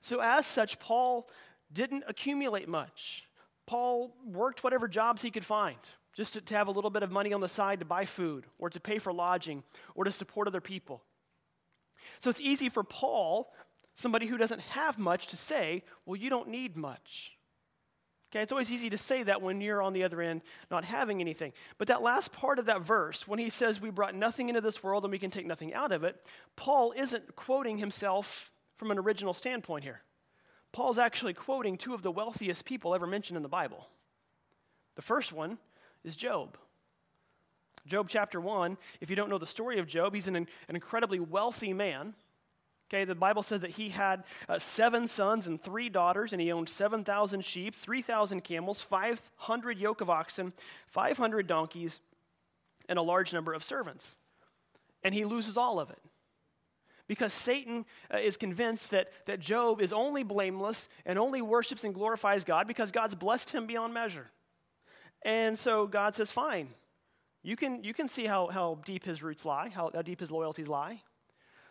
So, 0.00 0.20
as 0.20 0.46
such, 0.46 0.78
Paul 0.78 1.28
didn't 1.72 2.04
accumulate 2.08 2.68
much. 2.68 3.26
Paul 3.66 4.14
worked 4.24 4.64
whatever 4.64 4.88
jobs 4.88 5.22
he 5.22 5.30
could 5.30 5.44
find 5.44 5.76
just 6.14 6.32
to, 6.34 6.40
to, 6.40 6.56
have 6.56 6.66
a 6.66 6.72
little 6.72 6.90
bit 6.90 7.02
of 7.02 7.10
money 7.10 7.32
on 7.32 7.40
the 7.40 7.48
side 7.48 7.78
to 7.78 7.84
buy 7.84 8.04
food 8.04 8.44
or 8.58 8.68
to 8.68 8.80
pay 8.80 8.98
for 8.98 9.12
lodging 9.12 9.62
or 9.94 10.04
to 10.04 10.10
support 10.10 10.48
other 10.48 10.60
people. 10.60 11.02
So 12.20 12.30
it's 12.30 12.40
easy 12.40 12.68
for 12.68 12.84
Paul, 12.84 13.52
somebody 13.94 14.26
who 14.26 14.38
doesn't 14.38 14.60
have 14.60 14.98
much, 14.98 15.28
to 15.28 15.36
say, 15.36 15.82
well, 16.06 16.16
you 16.16 16.30
don't 16.30 16.48
need 16.48 16.76
much. 16.76 17.36
Okay, 18.30 18.42
it's 18.42 18.52
always 18.52 18.70
easy 18.70 18.90
to 18.90 18.98
say 18.98 19.24
that 19.24 19.42
when 19.42 19.60
you're 19.60 19.82
on 19.82 19.92
the 19.92 20.04
other 20.04 20.20
end 20.20 20.42
not 20.70 20.84
having 20.84 21.20
anything. 21.20 21.52
But 21.78 21.88
that 21.88 22.02
last 22.02 22.32
part 22.32 22.60
of 22.60 22.66
that 22.66 22.82
verse, 22.82 23.26
when 23.26 23.40
he 23.40 23.50
says 23.50 23.80
we 23.80 23.90
brought 23.90 24.14
nothing 24.14 24.48
into 24.48 24.60
this 24.60 24.84
world 24.84 25.04
and 25.04 25.10
we 25.10 25.18
can 25.18 25.32
take 25.32 25.46
nothing 25.46 25.74
out 25.74 25.90
of 25.90 26.04
it, 26.04 26.24
Paul 26.54 26.92
isn't 26.96 27.34
quoting 27.34 27.78
himself 27.78 28.52
from 28.76 28.92
an 28.92 28.98
original 28.98 29.34
standpoint 29.34 29.82
here. 29.82 30.02
Paul's 30.72 30.98
actually 30.98 31.34
quoting 31.34 31.76
two 31.76 31.92
of 31.92 32.02
the 32.02 32.12
wealthiest 32.12 32.64
people 32.64 32.94
ever 32.94 33.06
mentioned 33.06 33.36
in 33.36 33.42
the 33.42 33.48
Bible. 33.48 33.88
The 34.94 35.02
first 35.02 35.32
one 35.32 35.58
is 36.04 36.14
Job. 36.14 36.56
Job 37.90 38.08
chapter 38.08 38.40
1, 38.40 38.78
if 39.00 39.10
you 39.10 39.16
don't 39.16 39.28
know 39.28 39.38
the 39.38 39.46
story 39.46 39.80
of 39.80 39.86
Job, 39.88 40.14
he's 40.14 40.28
an, 40.28 40.36
an 40.36 40.46
incredibly 40.68 41.18
wealthy 41.18 41.72
man. 41.72 42.14
Okay, 42.88 43.04
the 43.04 43.16
Bible 43.16 43.42
says 43.42 43.62
that 43.62 43.70
he 43.70 43.88
had 43.88 44.22
uh, 44.48 44.60
seven 44.60 45.08
sons 45.08 45.48
and 45.48 45.60
three 45.60 45.88
daughters, 45.88 46.32
and 46.32 46.40
he 46.40 46.52
owned 46.52 46.68
7,000 46.68 47.44
sheep, 47.44 47.74
3,000 47.74 48.44
camels, 48.44 48.80
500 48.80 49.78
yoke 49.78 50.00
of 50.00 50.08
oxen, 50.08 50.52
500 50.86 51.48
donkeys, 51.48 52.00
and 52.88 52.96
a 52.96 53.02
large 53.02 53.32
number 53.32 53.54
of 53.54 53.64
servants. 53.64 54.16
And 55.02 55.12
he 55.12 55.24
loses 55.24 55.56
all 55.56 55.80
of 55.80 55.90
it. 55.90 55.98
Because 57.08 57.32
Satan 57.32 57.86
uh, 58.14 58.18
is 58.18 58.36
convinced 58.36 58.92
that, 58.92 59.08
that 59.26 59.40
Job 59.40 59.80
is 59.80 59.92
only 59.92 60.22
blameless 60.22 60.88
and 61.04 61.18
only 61.18 61.42
worships 61.42 61.82
and 61.82 61.92
glorifies 61.92 62.44
God 62.44 62.68
because 62.68 62.92
God's 62.92 63.16
blessed 63.16 63.50
him 63.50 63.66
beyond 63.66 63.92
measure. 63.92 64.30
And 65.22 65.58
so 65.58 65.88
God 65.88 66.14
says, 66.14 66.30
fine, 66.30 66.68
you 67.42 67.56
can, 67.56 67.82
you 67.82 67.94
can 67.94 68.08
see 68.08 68.26
how, 68.26 68.48
how 68.48 68.78
deep 68.84 69.04
his 69.04 69.22
roots 69.22 69.44
lie, 69.44 69.70
how, 69.70 69.90
how 69.94 70.02
deep 70.02 70.20
his 70.20 70.30
loyalties 70.30 70.68
lie. 70.68 71.02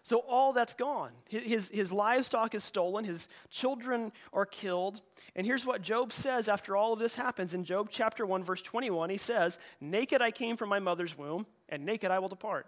So 0.03 0.19
all 0.19 0.53
that's 0.53 0.73
gone. 0.73 1.11
His, 1.27 1.69
his 1.69 1.91
livestock 1.91 2.55
is 2.55 2.63
stolen, 2.63 3.05
his 3.05 3.27
children 3.49 4.11
are 4.33 4.45
killed. 4.45 5.01
And 5.35 5.45
here's 5.45 5.65
what 5.65 5.81
Job 5.81 6.13
says 6.13 6.47
after 6.47 6.75
all 6.75 6.93
of 6.93 6.99
this 6.99 7.15
happens 7.15 7.53
in 7.53 7.63
Job 7.63 7.89
chapter 7.91 8.25
1, 8.25 8.43
verse 8.43 8.61
21. 8.61 9.09
He 9.09 9.17
says, 9.17 9.59
Naked 9.81 10.21
I 10.21 10.31
came 10.31 10.57
from 10.57 10.69
my 10.69 10.79
mother's 10.79 11.17
womb, 11.17 11.45
and 11.67 11.85
naked 11.85 12.11
I 12.11 12.19
will 12.19 12.29
depart. 12.29 12.65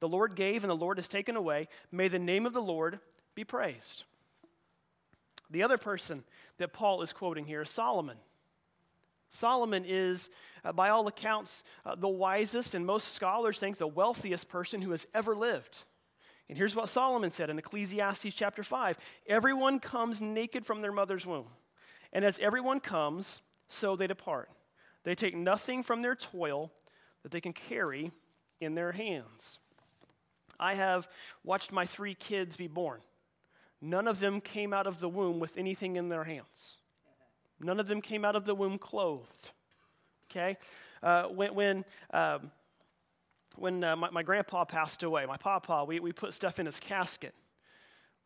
The 0.00 0.08
Lord 0.08 0.36
gave, 0.36 0.62
and 0.62 0.70
the 0.70 0.76
Lord 0.76 0.98
has 0.98 1.08
taken 1.08 1.36
away. 1.36 1.68
May 1.90 2.08
the 2.08 2.18
name 2.18 2.46
of 2.46 2.52
the 2.52 2.62
Lord 2.62 3.00
be 3.34 3.44
praised. 3.44 4.04
The 5.50 5.62
other 5.62 5.78
person 5.78 6.24
that 6.58 6.72
Paul 6.72 7.02
is 7.02 7.12
quoting 7.12 7.44
here 7.44 7.62
is 7.62 7.70
Solomon. 7.70 8.16
Solomon 9.36 9.84
is, 9.86 10.30
uh, 10.64 10.72
by 10.72 10.88
all 10.88 11.06
accounts, 11.06 11.62
uh, 11.84 11.94
the 11.94 12.08
wisest, 12.08 12.74
and 12.74 12.84
most 12.84 13.14
scholars 13.14 13.58
think 13.58 13.76
the 13.76 13.86
wealthiest 13.86 14.48
person 14.48 14.82
who 14.82 14.90
has 14.90 15.06
ever 15.14 15.36
lived. 15.36 15.84
And 16.48 16.56
here's 16.56 16.74
what 16.74 16.88
Solomon 16.88 17.30
said 17.30 17.50
in 17.50 17.58
Ecclesiastes 17.58 18.34
chapter 18.34 18.62
5 18.62 18.96
Everyone 19.26 19.80
comes 19.80 20.20
naked 20.20 20.64
from 20.64 20.80
their 20.80 20.92
mother's 20.92 21.26
womb. 21.26 21.46
And 22.12 22.24
as 22.24 22.38
everyone 22.38 22.80
comes, 22.80 23.42
so 23.68 23.96
they 23.96 24.06
depart. 24.06 24.50
They 25.04 25.14
take 25.14 25.36
nothing 25.36 25.82
from 25.82 26.02
their 26.02 26.14
toil 26.14 26.72
that 27.22 27.32
they 27.32 27.40
can 27.40 27.52
carry 27.52 28.12
in 28.60 28.74
their 28.74 28.92
hands. 28.92 29.58
I 30.58 30.74
have 30.74 31.08
watched 31.44 31.72
my 31.72 31.84
three 31.84 32.14
kids 32.14 32.56
be 32.56 32.68
born. 32.68 33.00
None 33.80 34.08
of 34.08 34.20
them 34.20 34.40
came 34.40 34.72
out 34.72 34.86
of 34.86 35.00
the 35.00 35.08
womb 35.08 35.38
with 35.38 35.58
anything 35.58 35.96
in 35.96 36.08
their 36.08 36.24
hands. 36.24 36.78
None 37.60 37.80
of 37.80 37.86
them 37.86 38.00
came 38.00 38.24
out 38.24 38.36
of 38.36 38.44
the 38.44 38.54
womb 38.54 38.78
clothed. 38.78 39.50
Okay? 40.30 40.56
Uh, 41.02 41.24
when, 41.24 41.54
when 41.54 41.84
um, 42.12 42.50
when 43.56 43.82
uh, 43.82 43.96
my, 43.96 44.10
my, 44.10 44.22
grandpa 44.22 44.64
passed 44.64 45.02
away, 45.02 45.24
my 45.26 45.36
papa, 45.36 45.84
we, 45.86 45.98
we 46.00 46.12
put 46.12 46.34
stuff 46.34 46.58
in 46.58 46.66
his 46.66 46.78
casket. 46.78 47.34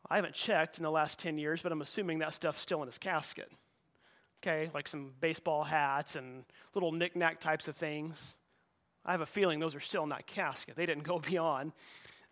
I 0.08 0.16
haven't 0.16 0.34
checked 0.34 0.78
in 0.78 0.84
the 0.84 0.90
last 0.90 1.18
10 1.18 1.38
years, 1.38 1.62
but 1.62 1.72
I'm 1.72 1.82
assuming 1.82 2.18
that 2.18 2.34
stuff's 2.34 2.60
still 2.60 2.82
in 2.82 2.88
his 2.88 2.99
casket. 2.99 3.50
Okay, 4.42 4.70
like 4.75 4.88
some 4.88 5.12
baseball 5.20 5.64
hats 5.64 6.16
and 6.16 6.44
little 6.75 6.92
knickknack 6.92 7.40
types 7.40 7.68
of 7.68 7.76
things. 7.76 8.37
I 9.04 9.12
have 9.12 9.20
a 9.20 9.26
feeling 9.26 9.60
those 9.60 9.75
are 9.75 9.80
still 9.80 10.02
in 10.02 10.08
that 10.10 10.26
casket. 10.26 10.76
They 10.76 10.87
didn't 10.87 11.04
go 11.04 11.18
beyond 11.30 11.72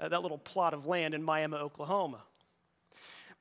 uh, 0.01 0.09
that 0.09 0.23
little 0.23 0.39
plot 0.39 0.75
of 0.75 0.87
land 0.87 1.15
in 1.15 1.23
Miami, 1.23 1.57
Oklahoma. 1.57 2.23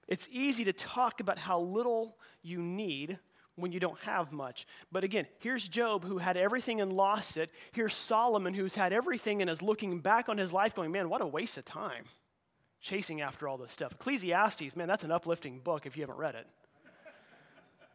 It's 0.07 0.27
easy 0.31 0.63
to 0.65 0.73
talk 0.73 1.19
about 1.19 1.37
how 1.37 1.59
little 1.59 2.17
you 2.41 2.61
need 2.61 3.19
when 3.57 3.71
you 3.71 3.79
don't 3.79 3.99
have 4.01 4.31
much. 4.31 4.65
But 4.91 5.03
again, 5.03 5.27
here's 5.39 5.67
Job 5.67 6.05
who 6.05 6.19
had 6.19 6.37
everything 6.37 6.79
and 6.79 6.93
lost 6.93 7.35
it. 7.37 7.51
Here's 7.71 7.93
Solomon 7.93 8.53
who's 8.53 8.75
had 8.75 8.93
everything 8.93 9.41
and 9.41 9.49
is 9.49 9.61
looking 9.61 9.99
back 9.99 10.29
on 10.29 10.37
his 10.37 10.53
life 10.53 10.75
going, 10.75 10.91
man, 10.91 11.09
what 11.09 11.21
a 11.21 11.27
waste 11.27 11.57
of 11.57 11.65
time 11.65 12.05
chasing 12.79 13.21
after 13.21 13.47
all 13.47 13.57
this 13.57 13.71
stuff. 13.71 13.91
Ecclesiastes, 13.93 14.75
man, 14.75 14.87
that's 14.87 15.03
an 15.03 15.11
uplifting 15.11 15.59
book 15.59 15.85
if 15.85 15.97
you 15.97 16.03
haven't 16.03 16.17
read 16.17 16.35
it. 16.35 16.47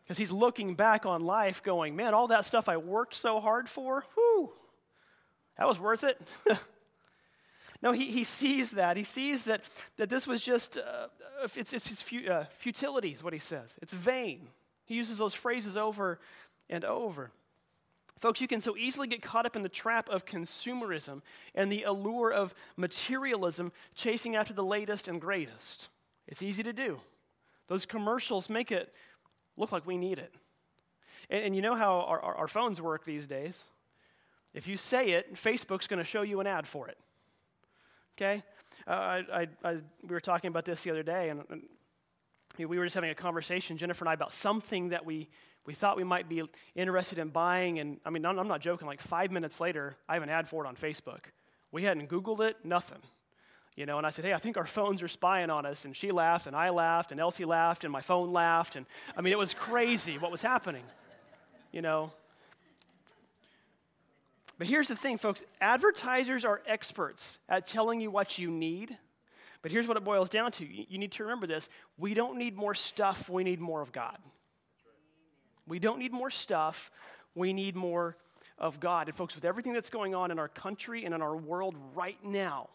Because 0.02 0.18
he's 0.18 0.32
looking 0.32 0.74
back 0.74 1.06
on 1.06 1.22
life 1.22 1.62
going, 1.62 1.94
man, 1.94 2.12
all 2.12 2.26
that 2.28 2.44
stuff 2.44 2.68
I 2.68 2.76
worked 2.76 3.14
so 3.14 3.40
hard 3.40 3.68
for, 3.68 4.04
whew, 4.14 4.52
that 5.56 5.68
was 5.68 5.78
worth 5.78 6.02
it. 6.02 6.20
no, 7.82 7.92
he, 7.92 8.10
he 8.10 8.24
sees 8.24 8.72
that. 8.72 8.96
He 8.96 9.04
sees 9.04 9.44
that, 9.44 9.62
that 9.98 10.10
this 10.10 10.26
was 10.26 10.42
just, 10.42 10.76
uh, 10.76 11.06
it's, 11.44 11.72
it's, 11.72 11.90
it's 11.90 12.28
uh, 12.28 12.46
futility, 12.58 13.10
is 13.10 13.22
what 13.22 13.32
he 13.32 13.38
says. 13.38 13.78
It's 13.80 13.92
vain. 13.92 14.48
He 14.84 14.94
uses 14.94 15.18
those 15.18 15.34
phrases 15.34 15.76
over 15.76 16.18
and 16.68 16.84
over. 16.84 17.30
Folks, 18.20 18.40
you 18.40 18.46
can 18.46 18.60
so 18.60 18.76
easily 18.76 19.08
get 19.08 19.20
caught 19.20 19.46
up 19.46 19.56
in 19.56 19.62
the 19.62 19.68
trap 19.68 20.08
of 20.08 20.24
consumerism 20.24 21.22
and 21.54 21.72
the 21.72 21.82
allure 21.82 22.32
of 22.32 22.54
materialism, 22.76 23.72
chasing 23.94 24.36
after 24.36 24.54
the 24.54 24.64
latest 24.64 25.08
and 25.08 25.20
greatest. 25.20 25.88
It's 26.28 26.40
easy 26.40 26.62
to 26.62 26.72
do. 26.72 27.00
Those 27.66 27.84
commercials 27.84 28.48
make 28.48 28.70
it 28.70 28.94
look 29.56 29.72
like 29.72 29.86
we 29.86 29.96
need 29.96 30.18
it. 30.18 30.32
And, 31.30 31.46
and 31.46 31.56
you 31.56 31.62
know 31.62 31.74
how 31.74 32.00
our, 32.02 32.20
our, 32.20 32.34
our 32.36 32.48
phones 32.48 32.80
work 32.80 33.04
these 33.04 33.26
days? 33.26 33.64
If 34.54 34.68
you 34.68 34.76
say 34.76 35.10
it, 35.10 35.34
Facebook's 35.34 35.86
going 35.86 35.98
to 35.98 36.04
show 36.04 36.22
you 36.22 36.38
an 36.40 36.46
ad 36.46 36.68
for 36.68 36.88
it. 36.88 36.98
Okay? 38.16 38.42
Uh, 38.86 38.90
I, 38.90 39.24
I, 39.32 39.48
I, 39.64 39.72
we 40.02 40.10
were 40.10 40.20
talking 40.20 40.48
about 40.48 40.64
this 40.64 40.82
the 40.82 40.90
other 40.90 41.02
day, 41.02 41.30
and, 41.30 41.42
and 41.50 41.62
we 42.58 42.66
were 42.66 42.84
just 42.84 42.94
having 42.94 43.10
a 43.10 43.14
conversation, 43.14 43.76
Jennifer 43.76 44.04
and 44.04 44.10
I, 44.10 44.14
about 44.14 44.34
something 44.34 44.90
that 44.90 45.04
we, 45.04 45.28
we 45.66 45.74
thought 45.74 45.96
we 45.96 46.04
might 46.04 46.28
be 46.28 46.42
interested 46.74 47.18
in 47.18 47.28
buying. 47.28 47.78
And 47.78 47.98
I 48.04 48.10
mean, 48.10 48.24
I'm, 48.24 48.38
I'm 48.38 48.48
not 48.48 48.60
joking, 48.60 48.86
like 48.86 49.00
five 49.00 49.30
minutes 49.30 49.60
later, 49.60 49.96
I 50.08 50.14
have 50.14 50.22
an 50.22 50.28
ad 50.28 50.48
for 50.48 50.64
it 50.64 50.68
on 50.68 50.76
Facebook. 50.76 51.20
We 51.70 51.84
hadn't 51.84 52.08
Googled 52.08 52.40
it, 52.40 52.56
nothing. 52.64 52.98
You 53.74 53.86
know, 53.86 53.96
and 53.96 54.06
I 54.06 54.10
said, 54.10 54.26
hey, 54.26 54.34
I 54.34 54.38
think 54.38 54.58
our 54.58 54.66
phones 54.66 55.02
are 55.02 55.08
spying 55.08 55.48
on 55.48 55.64
us. 55.64 55.86
And 55.86 55.96
she 55.96 56.10
laughed, 56.10 56.46
and 56.46 56.54
I 56.54 56.68
laughed, 56.68 57.10
and 57.10 57.18
Elsie 57.18 57.46
laughed, 57.46 57.84
and 57.84 57.92
my 57.92 58.02
phone 58.02 58.32
laughed. 58.32 58.76
And 58.76 58.84
I 59.16 59.22
mean, 59.22 59.32
it 59.32 59.38
was 59.38 59.54
crazy 59.54 60.18
what 60.18 60.30
was 60.30 60.42
happening, 60.42 60.84
you 61.72 61.80
know. 61.80 62.12
But 64.58 64.66
here's 64.66 64.88
the 64.88 64.96
thing, 64.96 65.16
folks 65.16 65.42
advertisers 65.60 66.44
are 66.44 66.60
experts 66.66 67.38
at 67.48 67.66
telling 67.66 68.00
you 68.00 68.10
what 68.10 68.38
you 68.38 68.50
need 68.50 68.98
but 69.62 69.70
here's 69.70 69.86
what 69.86 69.96
it 69.96 70.04
boils 70.04 70.28
down 70.28 70.50
to 70.52 70.66
you 70.66 70.98
need 70.98 71.12
to 71.12 71.22
remember 71.22 71.46
this. 71.46 71.68
We 71.96 72.14
don't 72.14 72.36
need 72.36 72.56
more 72.56 72.74
stuff, 72.74 73.30
we 73.30 73.44
need 73.44 73.60
more 73.60 73.80
of 73.80 73.92
God. 73.92 74.18
We 75.66 75.78
don't 75.78 76.00
need 76.00 76.12
more 76.12 76.30
stuff, 76.30 76.90
we 77.34 77.52
need 77.52 77.76
more 77.76 78.16
of 78.58 78.80
God. 78.80 79.08
And, 79.08 79.16
folks, 79.16 79.36
with 79.36 79.44
everything 79.44 79.72
that's 79.72 79.90
going 79.90 80.14
on 80.14 80.30
in 80.32 80.38
our 80.38 80.48
country 80.48 81.04
and 81.04 81.14
in 81.14 81.22
our 81.22 81.36
world 81.36 81.76
right 81.94 82.22
now, 82.24 82.70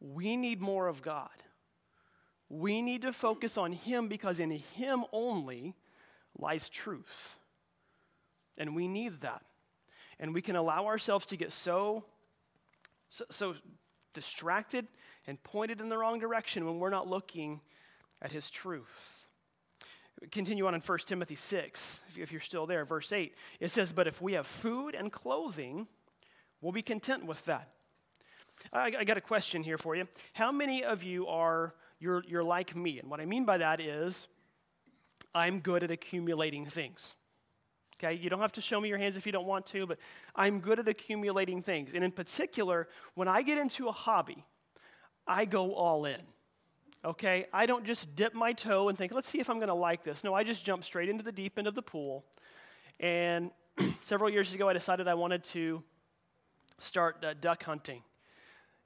we 0.00 0.36
need 0.36 0.60
more 0.60 0.88
of 0.88 1.02
God. 1.02 1.28
We 2.48 2.80
need 2.80 3.02
to 3.02 3.12
focus 3.12 3.58
on 3.58 3.72
Him 3.72 4.08
because 4.08 4.40
in 4.40 4.50
Him 4.50 5.04
only 5.12 5.74
lies 6.38 6.68
truth. 6.68 7.36
And 8.56 8.74
we 8.74 8.88
need 8.88 9.20
that. 9.20 9.42
And 10.18 10.32
we 10.32 10.40
can 10.40 10.56
allow 10.56 10.86
ourselves 10.86 11.26
to 11.26 11.36
get 11.36 11.52
so, 11.52 12.04
so, 13.10 13.24
so 13.30 13.54
distracted 14.14 14.86
and 15.26 15.42
pointed 15.42 15.80
in 15.80 15.88
the 15.88 15.98
wrong 15.98 16.18
direction 16.18 16.64
when 16.64 16.78
we're 16.78 16.90
not 16.90 17.08
looking 17.08 17.60
at 18.22 18.32
his 18.32 18.50
truth. 18.50 19.26
Continue 20.30 20.66
on 20.66 20.74
in 20.74 20.80
1 20.80 20.98
Timothy 21.04 21.36
6, 21.36 22.02
if 22.16 22.32
you're 22.32 22.40
still 22.40 22.66
there, 22.66 22.84
verse 22.84 23.12
8. 23.12 23.34
It 23.60 23.70
says, 23.70 23.92
But 23.92 24.06
if 24.06 24.22
we 24.22 24.32
have 24.32 24.46
food 24.46 24.94
and 24.94 25.12
clothing, 25.12 25.86
we'll 26.60 26.72
be 26.72 26.82
content 26.82 27.26
with 27.26 27.44
that. 27.44 27.68
I, 28.72 28.92
I 28.98 29.04
got 29.04 29.18
a 29.18 29.22
question 29.22 29.62
here 29.62 29.76
for 29.76 29.94
you. 29.94 30.08
How 30.32 30.50
many 30.50 30.84
of 30.84 31.02
you 31.02 31.26
are, 31.26 31.74
you're, 31.98 32.22
you're 32.26 32.44
like 32.44 32.74
me? 32.74 32.98
And 32.98 33.10
what 33.10 33.20
I 33.20 33.26
mean 33.26 33.44
by 33.44 33.58
that 33.58 33.80
is, 33.80 34.26
I'm 35.34 35.60
good 35.60 35.82
at 35.84 35.90
accumulating 35.90 36.64
things. 36.64 37.14
Okay, 37.98 38.14
you 38.14 38.30
don't 38.30 38.40
have 38.40 38.52
to 38.52 38.60
show 38.60 38.80
me 38.80 38.88
your 38.88 38.98
hands 38.98 39.16
if 39.16 39.26
you 39.26 39.32
don't 39.32 39.46
want 39.46 39.66
to, 39.66 39.86
but 39.86 39.98
I'm 40.34 40.60
good 40.60 40.78
at 40.78 40.88
accumulating 40.88 41.62
things. 41.62 41.90
And 41.94 42.02
in 42.02 42.10
particular, 42.10 42.88
when 43.14 43.28
I 43.28 43.42
get 43.42 43.58
into 43.58 43.88
a 43.88 43.92
hobby, 43.92 44.44
I 45.26 45.44
go 45.44 45.74
all 45.74 46.04
in. 46.04 46.20
Okay? 47.04 47.46
I 47.52 47.66
don't 47.66 47.84
just 47.84 48.14
dip 48.16 48.34
my 48.34 48.52
toe 48.52 48.88
and 48.88 48.98
think, 48.98 49.12
let's 49.12 49.28
see 49.28 49.40
if 49.40 49.48
I'm 49.48 49.56
going 49.56 49.68
to 49.68 49.74
like 49.74 50.02
this. 50.02 50.24
No, 50.24 50.34
I 50.34 50.44
just 50.44 50.64
jump 50.64 50.84
straight 50.84 51.08
into 51.08 51.24
the 51.24 51.32
deep 51.32 51.58
end 51.58 51.66
of 51.66 51.74
the 51.74 51.82
pool. 51.82 52.24
And 53.00 53.50
several 54.00 54.30
years 54.30 54.54
ago, 54.54 54.68
I 54.68 54.72
decided 54.72 55.08
I 55.08 55.14
wanted 55.14 55.44
to 55.44 55.82
start 56.78 57.24
uh, 57.24 57.34
duck 57.40 57.62
hunting. 57.62 58.02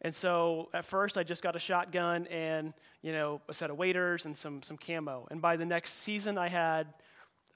And 0.03 0.15
so 0.15 0.71
at 0.73 0.85
first, 0.85 1.19
I 1.19 1.23
just 1.23 1.43
got 1.43 1.57
a 1.57 1.59
shotgun 1.59 2.27
and, 2.29 2.73
you 3.03 3.13
know, 3.13 3.41
a 3.49 3.55
set 3.55 3.71
of 3.71 3.77
waders 3.77 4.25
and 4.25 4.37
some, 4.37 4.63
some 4.63 4.79
camo. 4.79 5.29
And 5.31 5.43
by 5.43 5.57
the 5.57 5.67
next 5.67 6.03
season, 6.03 6.39
I 6.39 6.49
had 6.49 6.87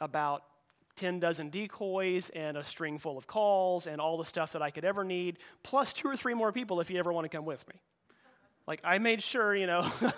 about 0.00 0.44
10 0.96 1.20
dozen 1.20 1.50
decoys 1.50 2.30
and 2.30 2.56
a 2.56 2.64
string 2.64 2.98
full 2.98 3.16
of 3.16 3.26
calls 3.26 3.86
and 3.86 4.00
all 4.00 4.18
the 4.18 4.24
stuff 4.24 4.52
that 4.52 4.62
I 4.62 4.70
could 4.70 4.84
ever 4.84 5.04
need, 5.04 5.38
plus 5.62 5.92
two 5.92 6.08
or 6.08 6.16
three 6.16 6.34
more 6.34 6.52
people 6.52 6.80
if 6.80 6.90
you 6.90 6.98
ever 6.98 7.12
want 7.12 7.24
to 7.24 7.34
come 7.34 7.44
with 7.44 7.66
me. 7.68 7.74
Like, 8.66 8.80
I 8.84 8.98
made 8.98 9.22
sure, 9.22 9.54
you 9.54 9.66
know, 9.66 9.80
I 10.00 10.12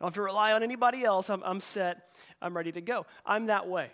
don't 0.00 0.08
have 0.08 0.14
to 0.14 0.22
rely 0.22 0.52
on 0.52 0.62
anybody 0.62 1.04
else. 1.04 1.30
I'm, 1.30 1.42
I'm 1.44 1.60
set, 1.60 2.14
I'm 2.40 2.56
ready 2.56 2.72
to 2.72 2.80
go. 2.80 3.06
I'm 3.24 3.46
that 3.46 3.68
way. 3.68 3.90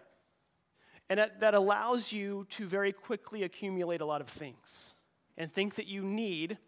And 1.08 1.18
that, 1.18 1.40
that 1.40 1.54
allows 1.54 2.12
you 2.12 2.46
to 2.50 2.66
very 2.66 2.92
quickly 2.92 3.42
accumulate 3.42 4.00
a 4.00 4.06
lot 4.06 4.20
of 4.20 4.28
things 4.28 4.94
and 5.36 5.52
think 5.52 5.76
that 5.76 5.86
you 5.86 6.02
need 6.02 6.58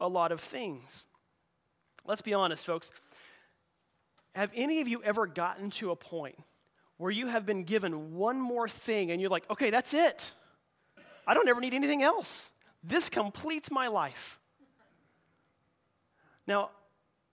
a 0.00 0.08
lot 0.08 0.32
of 0.32 0.40
things. 0.40 1.06
Let's 2.04 2.22
be 2.22 2.34
honest, 2.34 2.64
folks. 2.64 2.90
have 4.34 4.50
any 4.54 4.80
of 4.80 4.88
you 4.88 5.02
ever 5.02 5.26
gotten 5.26 5.70
to 5.70 5.90
a 5.90 5.96
point 5.96 6.36
where 6.98 7.10
you 7.10 7.26
have 7.26 7.44
been 7.44 7.64
given 7.64 8.14
one 8.14 8.40
more 8.40 8.68
thing 8.68 9.10
and 9.10 9.20
you're 9.20 9.30
like, 9.30 9.48
okay, 9.50 9.70
that's 9.70 9.92
it? 9.92 10.32
I 11.26 11.34
don't 11.34 11.48
ever 11.48 11.60
need 11.60 11.74
anything 11.74 12.02
else. 12.02 12.50
This 12.82 13.10
completes 13.10 13.70
my 13.70 13.88
life. 13.88 14.38
Now, 16.46 16.70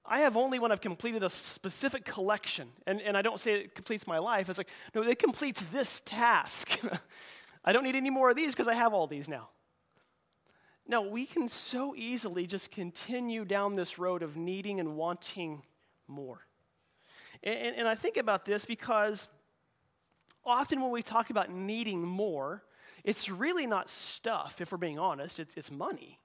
I 0.06 0.20
have 0.20 0.36
only 0.36 0.60
when 0.60 0.72
I've 0.72 0.82
completed 0.82 1.24
a 1.24 1.30
specific 1.30 2.04
collection, 2.04 2.70
and, 2.86 3.02
and 3.02 3.16
I 3.16 3.22
don't 3.22 3.40
say 3.40 3.54
it 3.62 3.76
completes 3.76 4.06
my 4.06 4.18
life. 4.18 4.50
It's 4.50 4.58
like, 4.58 4.70
no, 4.94 5.02
it 5.02 5.20
completes 5.20 5.66
this 5.68 6.02
task. 6.06 6.80
I 7.66 7.72
don't 7.72 7.84
need 7.84 7.96
any 7.96 8.10
more 8.10 8.30
of 8.30 8.36
these 8.36 8.52
because 8.52 8.68
I 8.68 8.74
have 8.74 8.94
all 8.94 9.08
these 9.08 9.30
now. 9.30 9.50
Now, 10.86 11.02
we 11.02 11.26
can 11.26 11.48
so 11.48 11.96
easily 11.96 12.46
just 12.46 12.72
continue 12.72 13.46
down 13.46 13.76
this 13.76 13.98
road 13.98 14.22
of 14.22 14.36
needing 14.36 14.82
and 14.82 14.98
wanting 14.98 15.64
more. 16.10 16.46
And, 17.42 17.58
and, 17.58 17.76
and 17.78 17.88
I 17.88 17.96
think 17.96 18.18
about 18.18 18.44
this 18.44 18.66
because 18.66 19.30
often 20.44 20.82
when 20.82 20.92
we 20.92 21.02
talk 21.02 21.30
about 21.30 21.50
needing 21.50 22.02
more, 22.02 22.64
it's 23.06 23.30
really 23.30 23.66
not 23.66 23.90
stuff, 23.90 24.60
if 24.60 24.74
we're 24.74 24.78
being 24.78 25.00
honest, 25.00 25.40
it's, 25.40 25.56
it's 25.56 25.72
money. 25.72 26.20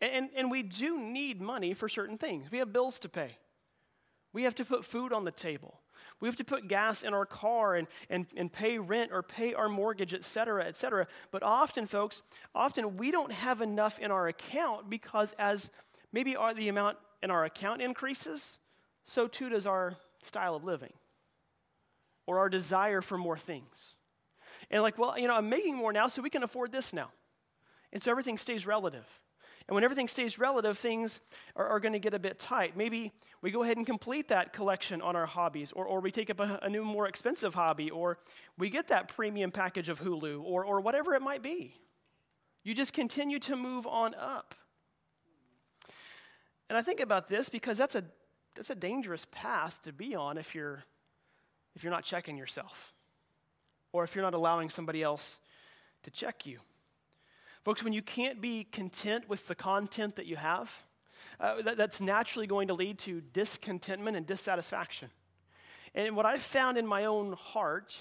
And, 0.00 0.28
and 0.36 0.50
we 0.50 0.62
do 0.62 0.98
need 0.98 1.40
money 1.40 1.74
for 1.74 1.88
certain 1.88 2.18
things. 2.18 2.50
We 2.50 2.58
have 2.58 2.72
bills 2.72 2.98
to 3.00 3.08
pay. 3.08 3.36
We 4.32 4.44
have 4.44 4.54
to 4.56 4.64
put 4.64 4.84
food 4.84 5.12
on 5.12 5.24
the 5.24 5.32
table. 5.32 5.80
We 6.20 6.28
have 6.28 6.36
to 6.36 6.44
put 6.44 6.68
gas 6.68 7.02
in 7.02 7.14
our 7.14 7.26
car 7.26 7.74
and, 7.74 7.88
and, 8.10 8.26
and 8.36 8.52
pay 8.52 8.78
rent 8.78 9.10
or 9.12 9.22
pay 9.22 9.54
our 9.54 9.68
mortgage, 9.68 10.14
et 10.14 10.24
cetera, 10.24 10.64
et 10.64 10.76
cetera. 10.76 11.06
But 11.30 11.42
often, 11.42 11.86
folks, 11.86 12.22
often 12.54 12.96
we 12.96 13.10
don't 13.10 13.32
have 13.32 13.60
enough 13.60 13.98
in 13.98 14.10
our 14.10 14.28
account 14.28 14.90
because 14.90 15.34
as 15.38 15.70
maybe 16.12 16.36
our, 16.36 16.54
the 16.54 16.68
amount 16.68 16.98
in 17.22 17.30
our 17.30 17.44
account 17.44 17.82
increases, 17.82 18.60
so 19.04 19.26
too 19.26 19.48
does 19.48 19.66
our 19.66 19.96
style 20.22 20.54
of 20.54 20.64
living 20.64 20.92
or 22.26 22.38
our 22.38 22.48
desire 22.48 23.00
for 23.00 23.16
more 23.16 23.38
things. 23.38 23.96
And 24.70 24.82
like, 24.82 24.98
well, 24.98 25.18
you 25.18 25.26
know, 25.26 25.34
I'm 25.34 25.48
making 25.48 25.76
more 25.76 25.92
now, 25.92 26.08
so 26.08 26.20
we 26.20 26.30
can 26.30 26.42
afford 26.42 26.72
this 26.72 26.92
now. 26.92 27.10
And 27.92 28.02
so 28.02 28.10
everything 28.10 28.38
stays 28.38 28.66
relative. 28.66 29.06
And 29.68 29.74
when 29.74 29.84
everything 29.84 30.08
stays 30.08 30.38
relative, 30.38 30.78
things 30.78 31.20
are, 31.54 31.66
are 31.66 31.78
going 31.78 31.92
to 31.92 31.98
get 31.98 32.14
a 32.14 32.18
bit 32.18 32.38
tight. 32.38 32.74
Maybe 32.74 33.12
we 33.42 33.50
go 33.50 33.62
ahead 33.62 33.76
and 33.76 33.84
complete 33.84 34.28
that 34.28 34.54
collection 34.54 35.02
on 35.02 35.14
our 35.14 35.26
hobbies, 35.26 35.72
or, 35.72 35.84
or 35.84 36.00
we 36.00 36.10
take 36.10 36.30
up 36.30 36.40
a, 36.40 36.58
a 36.62 36.70
new, 36.70 36.84
more 36.84 37.06
expensive 37.06 37.54
hobby, 37.54 37.90
or 37.90 38.18
we 38.56 38.70
get 38.70 38.88
that 38.88 39.08
premium 39.08 39.50
package 39.50 39.90
of 39.90 40.00
Hulu, 40.00 40.42
or, 40.42 40.64
or 40.64 40.80
whatever 40.80 41.14
it 41.14 41.20
might 41.20 41.42
be. 41.42 41.74
You 42.64 42.74
just 42.74 42.94
continue 42.94 43.38
to 43.40 43.56
move 43.56 43.86
on 43.86 44.14
up. 44.14 44.54
And 46.70 46.76
I 46.76 46.82
think 46.82 47.00
about 47.00 47.28
this 47.28 47.48
because 47.48 47.76
that's 47.76 47.94
a, 47.94 48.04
that's 48.56 48.70
a 48.70 48.74
dangerous 48.74 49.26
path 49.30 49.80
to 49.82 49.92
be 49.92 50.14
on 50.14 50.38
if 50.38 50.54
you're, 50.54 50.82
if 51.76 51.82
you're 51.84 51.92
not 51.92 52.04
checking 52.04 52.38
yourself, 52.38 52.94
or 53.92 54.02
if 54.02 54.14
you're 54.14 54.24
not 54.24 54.34
allowing 54.34 54.70
somebody 54.70 55.02
else 55.02 55.40
to 56.04 56.10
check 56.10 56.46
you. 56.46 56.58
Folks, 57.68 57.84
when 57.84 57.92
you 57.92 58.00
can't 58.00 58.40
be 58.40 58.64
content 58.64 59.28
with 59.28 59.46
the 59.46 59.54
content 59.54 60.16
that 60.16 60.24
you 60.24 60.36
have, 60.36 60.72
uh, 61.38 61.60
that, 61.60 61.76
that's 61.76 62.00
naturally 62.00 62.46
going 62.46 62.68
to 62.68 62.72
lead 62.72 62.98
to 63.00 63.20
discontentment 63.34 64.16
and 64.16 64.26
dissatisfaction. 64.26 65.10
And 65.94 66.16
what 66.16 66.24
I've 66.24 66.40
found 66.40 66.78
in 66.78 66.86
my 66.86 67.04
own 67.04 67.34
heart, 67.34 67.94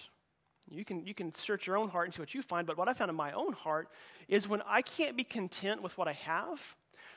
you 0.69 0.85
can, 0.85 1.05
you 1.05 1.13
can 1.13 1.35
search 1.35 1.67
your 1.67 1.75
own 1.75 1.89
heart 1.89 2.07
and 2.07 2.13
see 2.13 2.21
what 2.21 2.33
you 2.33 2.41
find, 2.41 2.65
but 2.65 2.77
what 2.77 2.87
I 2.87 2.93
found 2.93 3.09
in 3.09 3.17
my 3.17 3.33
own 3.33 3.51
heart 3.51 3.89
is 4.29 4.47
when 4.47 4.61
I 4.65 4.81
can't 4.81 5.17
be 5.17 5.25
content 5.25 5.81
with 5.81 5.97
what 5.97 6.07
I 6.07 6.13
have, 6.13 6.61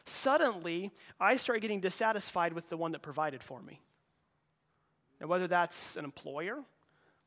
suddenly 0.04 0.90
I 1.20 1.36
start 1.36 1.60
getting 1.60 1.78
dissatisfied 1.78 2.52
with 2.52 2.68
the 2.68 2.76
one 2.76 2.90
that 2.90 3.00
provided 3.00 3.44
for 3.44 3.62
me. 3.62 3.80
And 5.20 5.28
whether 5.28 5.46
that's 5.46 5.94
an 5.94 6.04
employer, 6.04 6.58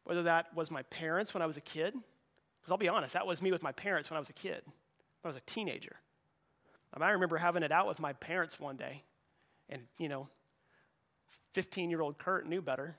whether 0.03 0.23
that 0.23 0.53
was 0.53 0.69
my 0.69 0.81
parents 0.81 1.33
when 1.33 1.41
I 1.41 1.45
was 1.45 1.55
a 1.55 1.61
kid, 1.61 1.93
because 1.93 2.71
I'll 2.71 2.77
be 2.77 2.89
honest, 2.89 3.13
that 3.13 3.25
was 3.25 3.41
me 3.41 3.53
with 3.53 3.63
my 3.63 3.71
parents 3.71 4.09
when 4.09 4.17
I 4.17 4.19
was 4.19 4.29
a 4.29 4.33
kid. 4.33 4.63
I 5.23 5.27
was 5.27 5.35
a 5.35 5.41
teenager. 5.41 5.95
I, 6.93 7.03
I 7.03 7.11
remember 7.11 7.37
having 7.37 7.63
it 7.63 7.71
out 7.71 7.87
with 7.87 7.99
my 7.99 8.13
parents 8.13 8.59
one 8.59 8.77
day, 8.77 9.03
and, 9.69 9.81
you 9.97 10.09
know, 10.09 10.27
15 11.53 11.89
year 11.89 12.01
old 12.01 12.17
Kurt 12.17 12.47
knew 12.47 12.61
better. 12.61 12.95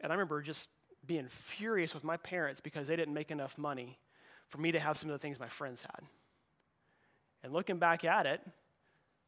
And 0.00 0.12
I 0.12 0.14
remember 0.14 0.42
just 0.42 0.68
being 1.06 1.28
furious 1.28 1.94
with 1.94 2.04
my 2.04 2.16
parents 2.16 2.60
because 2.60 2.86
they 2.86 2.96
didn't 2.96 3.14
make 3.14 3.30
enough 3.30 3.58
money 3.58 3.98
for 4.48 4.58
me 4.58 4.72
to 4.72 4.78
have 4.78 4.96
some 4.96 5.10
of 5.10 5.14
the 5.14 5.18
things 5.18 5.38
my 5.38 5.48
friends 5.48 5.82
had. 5.82 6.02
And 7.42 7.52
looking 7.52 7.78
back 7.78 8.04
at 8.04 8.26
it, 8.26 8.40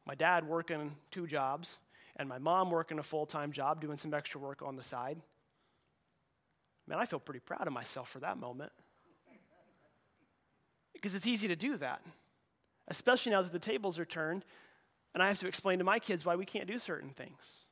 my 0.05 0.15
dad 0.15 0.47
working 0.47 0.95
two 1.11 1.27
jobs, 1.27 1.79
and 2.15 2.27
my 2.27 2.39
mom 2.39 2.71
working 2.71 2.97
a 2.99 3.03
full 3.03 3.25
time 3.25 3.51
job, 3.51 3.81
doing 3.81 3.97
some 3.97 4.13
extra 4.13 4.39
work 4.39 4.61
on 4.65 4.75
the 4.75 4.83
side. 4.83 5.19
Man, 6.87 6.97
I 6.97 7.05
feel 7.05 7.19
pretty 7.19 7.41
proud 7.41 7.67
of 7.67 7.73
myself 7.73 8.09
for 8.09 8.19
that 8.19 8.37
moment. 8.37 8.71
Because 11.01 11.15
it's 11.15 11.27
easy 11.27 11.47
to 11.47 11.55
do 11.55 11.77
that, 11.77 12.01
especially 12.87 13.31
now 13.31 13.41
that 13.41 13.51
the 13.51 13.59
tables 13.59 13.99
are 13.99 14.05
turned 14.05 14.43
and 15.13 15.23
I 15.23 15.29
have 15.29 15.39
to 15.39 15.47
explain 15.47 15.79
to 15.79 15.83
my 15.83 15.97
kids 15.97 16.25
why 16.25 16.35
we 16.35 16.45
can't 16.45 16.67
do 16.67 16.77
certain 16.77 17.09
things. 17.09 17.65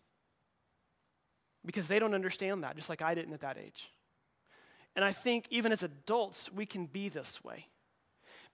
Because 1.64 1.88
they 1.88 2.00
don't 2.00 2.16
understand 2.16 2.64
that, 2.64 2.76
just 2.76 2.90
like 2.90 3.04
I 3.04 3.14
didn't 3.14 3.34
at 3.34 3.42
that 3.42 3.58
age. 3.58 3.92
And 4.96 5.06
I 5.06 5.12
think 5.12 5.46
even 5.52 5.72
as 5.72 5.84
adults, 5.84 6.52
we 6.52 6.66
can 6.66 6.88
be 6.88 7.08
this 7.08 7.44
way. 7.44 7.68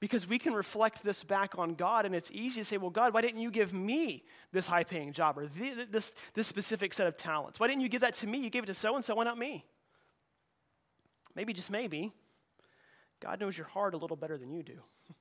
Because 0.01 0.27
we 0.27 0.39
can 0.39 0.53
reflect 0.53 1.03
this 1.03 1.23
back 1.23 1.57
on 1.57 1.75
God, 1.75 2.05
and 2.05 2.13
it's 2.13 2.31
easy 2.31 2.59
to 2.59 2.65
say, 2.65 2.77
Well, 2.77 2.89
God, 2.89 3.13
why 3.13 3.21
didn't 3.21 3.39
you 3.39 3.49
give 3.49 3.71
me 3.71 4.25
this 4.51 4.67
high 4.67 4.83
paying 4.83 5.13
job 5.13 5.37
or 5.37 5.47
this, 5.47 6.13
this 6.33 6.47
specific 6.47 6.93
set 6.93 7.07
of 7.07 7.15
talents? 7.15 7.61
Why 7.61 7.67
didn't 7.67 7.83
you 7.83 7.89
give 7.89 8.01
that 8.01 8.15
to 8.15 8.27
me? 8.27 8.39
You 8.39 8.49
gave 8.49 8.63
it 8.63 8.67
to 8.67 8.73
so 8.73 8.95
and 8.95 9.05
so, 9.05 9.15
why 9.15 9.23
not 9.23 9.37
me? 9.37 9.63
Maybe, 11.33 11.53
just 11.53 11.71
maybe, 11.71 12.11
God 13.21 13.39
knows 13.39 13.57
your 13.57 13.67
heart 13.67 13.93
a 13.93 13.97
little 13.97 14.17
better 14.17 14.37
than 14.37 14.51
you 14.51 14.63
do. 14.63 14.79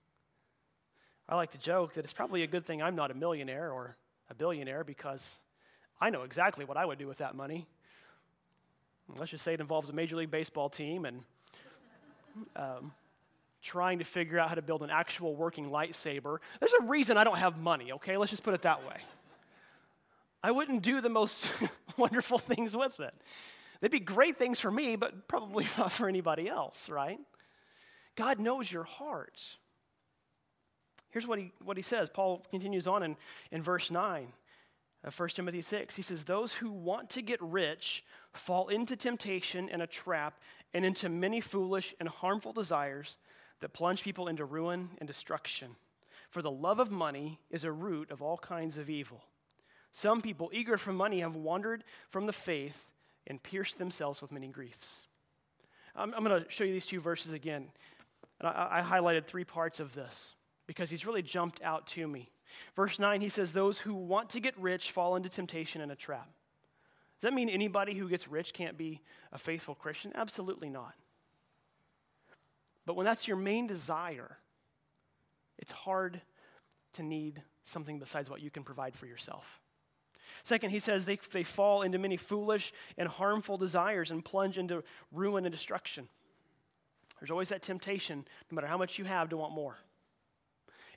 I 1.29 1.37
like 1.37 1.53
to 1.53 1.59
joke 1.59 1.95
that 1.95 2.05
it's 2.05 2.13
probably 2.13 2.43
a 2.43 2.47
good 2.47 2.67
thing 2.67 2.83
I'm 2.83 2.97
not 2.97 3.11
a 3.11 3.15
millionaire 3.15 3.71
or 3.71 3.97
a 4.29 4.35
billionaire 4.35 4.83
because 4.83 5.37
I 6.01 6.11
know 6.11 6.23
exactly 6.23 6.65
what 6.65 6.77
I 6.77 6.85
would 6.85 6.99
do 6.99 7.07
with 7.07 7.19
that 7.19 7.37
money. 7.37 7.67
Let's 9.17 9.31
just 9.31 9.45
say 9.45 9.55
it 9.55 9.61
involves 9.61 9.89
a 9.91 9.93
Major 9.93 10.17
League 10.17 10.31
Baseball 10.31 10.69
team 10.69 11.05
and 11.05 11.23
um, 12.57 12.93
trying 13.63 13.99
to 13.99 14.05
figure 14.05 14.39
out 14.39 14.49
how 14.49 14.55
to 14.55 14.63
build 14.63 14.83
an 14.83 14.91
actual 14.91 15.35
working 15.35 15.69
lightsaber. 15.69 16.39
There's 16.59 16.73
a 16.81 16.85
reason 16.85 17.17
I 17.17 17.25
don't 17.25 17.39
have 17.39 17.59
money, 17.59 17.93
okay? 17.93 18.17
Let's 18.17 18.31
just 18.31 18.43
put 18.43 18.55
it 18.55 18.63
that 18.63 18.87
way. 18.87 18.97
I 20.43 20.53
wouldn't 20.53 20.83
do 20.83 21.01
the 21.01 21.11
most 21.11 21.47
wonderful 21.99 22.39
things 22.39 22.75
with 22.75 22.99
it. 23.01 23.15
They'd 23.81 23.91
be 23.91 24.01
great 24.01 24.37
things 24.37 24.59
for 24.59 24.71
me, 24.71 24.97
but 24.97 25.29
probably 25.29 25.67
not 25.77 25.93
for 25.93 26.09
anybody 26.09 26.49
else, 26.49 26.89
right? 26.89 27.19
God 28.21 28.39
knows 28.39 28.71
your 28.71 28.85
heart. 28.85 29.57
Here's 31.09 31.27
what 31.27 31.39
he, 31.39 31.53
what 31.65 31.79
he 31.79 31.83
says. 31.83 32.11
Paul 32.11 32.45
continues 32.51 32.87
on 32.87 33.03
in, 33.03 33.17
in 33.51 33.63
verse 33.63 33.91
9 33.91 34.27
uh, 35.03 35.09
of 35.09 35.19
1 35.19 35.29
Timothy 35.31 35.63
6. 35.63 35.97
He 35.97 36.03
says, 36.03 36.25
Those 36.25 36.53
who 36.53 36.71
want 36.71 37.09
to 37.11 37.23
get 37.23 37.41
rich 37.41 38.05
fall 38.35 38.69
into 38.69 38.95
temptation 38.95 39.71
and 39.71 39.81
a 39.81 39.87
trap 39.87 40.39
and 40.75 40.85
into 40.85 41.09
many 41.09 41.41
foolish 41.41 41.95
and 41.99 42.11
harmful 42.11 42.53
desires 42.53 43.17
that 43.61 43.73
plunge 43.73 44.03
people 44.03 44.29
into 44.29 44.45
ruin 44.45 44.91
and 44.99 45.07
destruction. 45.07 45.75
For 46.29 46.43
the 46.43 46.51
love 46.51 46.79
of 46.79 46.91
money 46.91 47.41
is 47.51 47.65
a 47.65 47.73
root 47.73 48.11
of 48.11 48.21
all 48.21 48.37
kinds 48.37 48.77
of 48.77 48.91
evil. 48.91 49.23
Some 49.93 50.21
people, 50.21 50.51
eager 50.53 50.77
for 50.77 50.93
money, 50.93 51.21
have 51.21 51.37
wandered 51.37 51.85
from 52.11 52.27
the 52.27 52.35
faith 52.35 52.91
and 53.27 53.43
pierced 53.43 53.79
themselves 53.79 54.21
with 54.21 54.31
many 54.31 54.49
griefs. 54.49 55.07
I'm, 55.97 56.15
I'm 56.15 56.25
going 56.25 56.43
to 56.43 56.51
show 56.51 56.65
you 56.65 56.73
these 56.73 56.87
two 56.87 57.01
verses 57.01 57.33
again. 57.33 57.69
And 58.41 58.49
I, 58.49 58.79
I 58.79 58.83
highlighted 58.83 59.27
three 59.27 59.45
parts 59.45 59.81
of 59.81 59.95
this 59.95 60.35
because 60.67 60.91
he's 60.91 61.07
really 61.07 61.23
jumped 61.23 61.63
out 61.63 61.87
to 61.89 62.07
me. 62.07 62.31
Verse 62.75 62.99
9, 62.99 63.21
he 63.21 63.29
says, 63.29 63.53
Those 63.53 63.79
who 63.79 63.95
want 63.95 64.31
to 64.31 64.41
get 64.41 64.59
rich 64.59 64.91
fall 64.91 65.17
into 65.17 65.29
temptation 65.29 65.81
and 65.81 65.93
a 65.93 65.97
trap. 65.97 66.29
Does 67.21 67.29
that 67.29 67.35
mean 67.35 67.49
anybody 67.49 67.95
who 67.95 68.09
gets 68.09 68.29
rich 68.29 68.53
can't 68.53 68.79
be 68.79 69.03
a 69.33 69.39
faithful 69.39 69.75
Christian? 69.75 70.13
Absolutely 70.15 70.71
not. 70.71 70.95
But 72.87 72.97
when 72.97 73.05
that's 73.05 73.29
your 73.29 73.37
main 73.37 73.67
desire, 73.67 74.39
it's 75.59 75.73
hard 75.73 76.21
to 76.95 77.03
need 77.03 77.43
something 77.65 77.99
besides 77.99 78.31
what 78.31 78.41
you 78.41 78.51
can 78.51 78.65
provide 78.65 78.97
for 78.97 79.07
yourself. 79.07 79.61
Second, 80.45 80.71
he 80.71 80.79
says 80.79 81.05
they, 81.05 81.19
they 81.33 81.43
fall 81.43 81.83
into 81.83 81.99
many 81.99 82.17
foolish 82.17 82.73
and 82.97 83.09
harmful 83.09 83.59
desires 83.59 84.11
and 84.11 84.25
plunge 84.25 84.57
into 84.57 84.83
ruin 85.13 85.45
and 85.45 85.53
destruction. 85.53 86.09
There's 87.21 87.31
always 87.31 87.51
that 87.51 87.63
temptation, 87.63 88.25
no 88.51 88.55
matter 88.55 88.67
how 88.67 88.79
much 88.79 88.99
you 88.99 89.05
have, 89.05 89.29
to 89.29 89.37
want 89.37 89.53
more. 89.53 89.77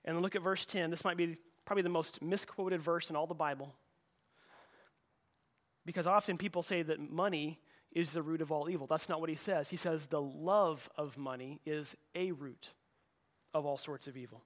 And 0.05 0.21
look 0.21 0.35
at 0.35 0.41
verse 0.41 0.65
10. 0.65 0.89
This 0.89 1.03
might 1.03 1.17
be 1.17 1.37
probably 1.65 1.83
the 1.83 1.89
most 1.89 2.21
misquoted 2.21 2.81
verse 2.81 3.09
in 3.09 3.15
all 3.15 3.27
the 3.27 3.33
Bible. 3.33 3.73
Because 5.85 6.07
often 6.07 6.37
people 6.37 6.63
say 6.63 6.81
that 6.81 7.11
money 7.11 7.59
is 7.91 8.11
the 8.11 8.21
root 8.21 8.41
of 8.41 8.51
all 8.51 8.69
evil. 8.69 8.87
That's 8.87 9.09
not 9.09 9.19
what 9.19 9.29
he 9.29 9.35
says. 9.35 9.69
He 9.69 9.77
says 9.77 10.07
the 10.07 10.21
love 10.21 10.89
of 10.97 11.17
money 11.17 11.59
is 11.65 11.95
a 12.15 12.31
root 12.31 12.73
of 13.53 13.65
all 13.65 13.77
sorts 13.77 14.07
of 14.07 14.17
evil. 14.17 14.41